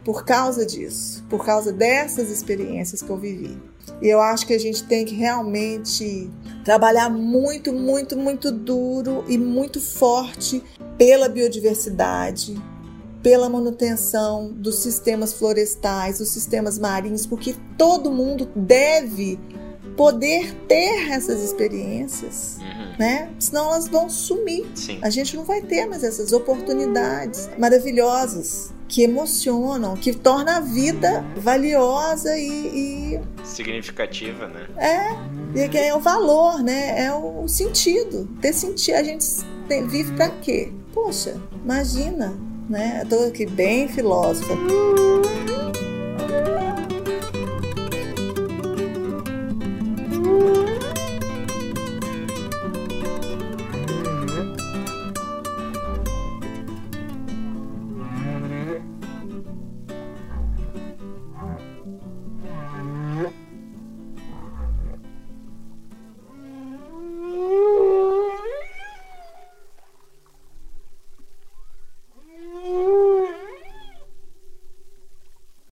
Por 0.05 0.25
causa 0.25 0.67
disso, 0.67 1.25
por 1.31 1.45
causa 1.45 1.73
dessas 1.73 2.31
experiências 2.31 3.01
que 3.01 3.11
eu 3.11 3.17
vivi. 3.17 3.57
E 4.03 4.09
eu 4.09 4.21
acho 4.21 4.47
que 4.47 4.53
a 4.53 4.59
gente 4.59 4.85
tem 4.85 5.05
que 5.05 5.15
realmente 5.15 6.31
trabalhar 6.65 7.09
muito, 7.09 7.73
muito, 7.73 8.17
muito 8.17 8.51
duro 8.51 9.25
e 9.29 9.39
muito 9.39 9.81
forte 9.81 10.63
pela 10.99 11.29
biodiversidade, 11.29 12.61
pela 13.25 13.49
manutenção 13.49 14.53
dos 14.53 14.81
sistemas 14.81 15.33
florestais, 15.33 16.19
dos 16.19 16.29
sistemas 16.29 16.79
marinhos, 16.79 17.25
porque 17.25 17.57
todo 17.79 18.13
mundo 18.13 18.47
deve 18.55 19.41
poder 19.97 20.55
ter 20.69 21.11
essas 21.11 21.41
experiências, 21.41 22.59
uhum. 22.61 22.97
né? 22.99 23.31
Senão 23.39 23.71
elas 23.71 23.89
vão 23.89 24.11
sumir. 24.11 24.67
Sim. 24.75 24.99
A 25.01 25.09
gente 25.09 25.35
não 25.37 25.45
vai 25.45 25.63
ter 25.63 25.87
mais 25.87 26.05
essas 26.05 26.35
oportunidades 26.35 27.49
maravilhosas 27.57 28.75
que 28.87 29.03
emocionam, 29.03 29.97
que 29.97 30.13
torna 30.13 30.59
a 30.59 30.61
vida 30.61 31.25
valiosa 31.39 32.37
e, 32.37 33.17
e... 33.17 33.21
significativa, 33.43 34.49
né? 34.49 34.67
É, 34.77 35.63
e 35.65 35.69
que 35.71 35.79
é 35.79 35.95
o 35.95 36.01
valor, 36.01 36.63
né? 36.63 37.07
É 37.07 37.15
o 37.15 37.49
sentido. 37.49 38.29
Ter 38.43 38.53
sentido. 38.53 38.97
A 38.97 39.03
gente 39.03 39.25
vive 39.89 40.13
para 40.13 40.29
quê? 40.29 40.71
Poxa, 40.93 41.41
imagina 41.65 42.39
né? 42.69 43.01
Eu 43.03 43.09
tô 43.09 43.25
aqui 43.25 43.47
bem 43.47 43.89
filósofa. 43.89 44.55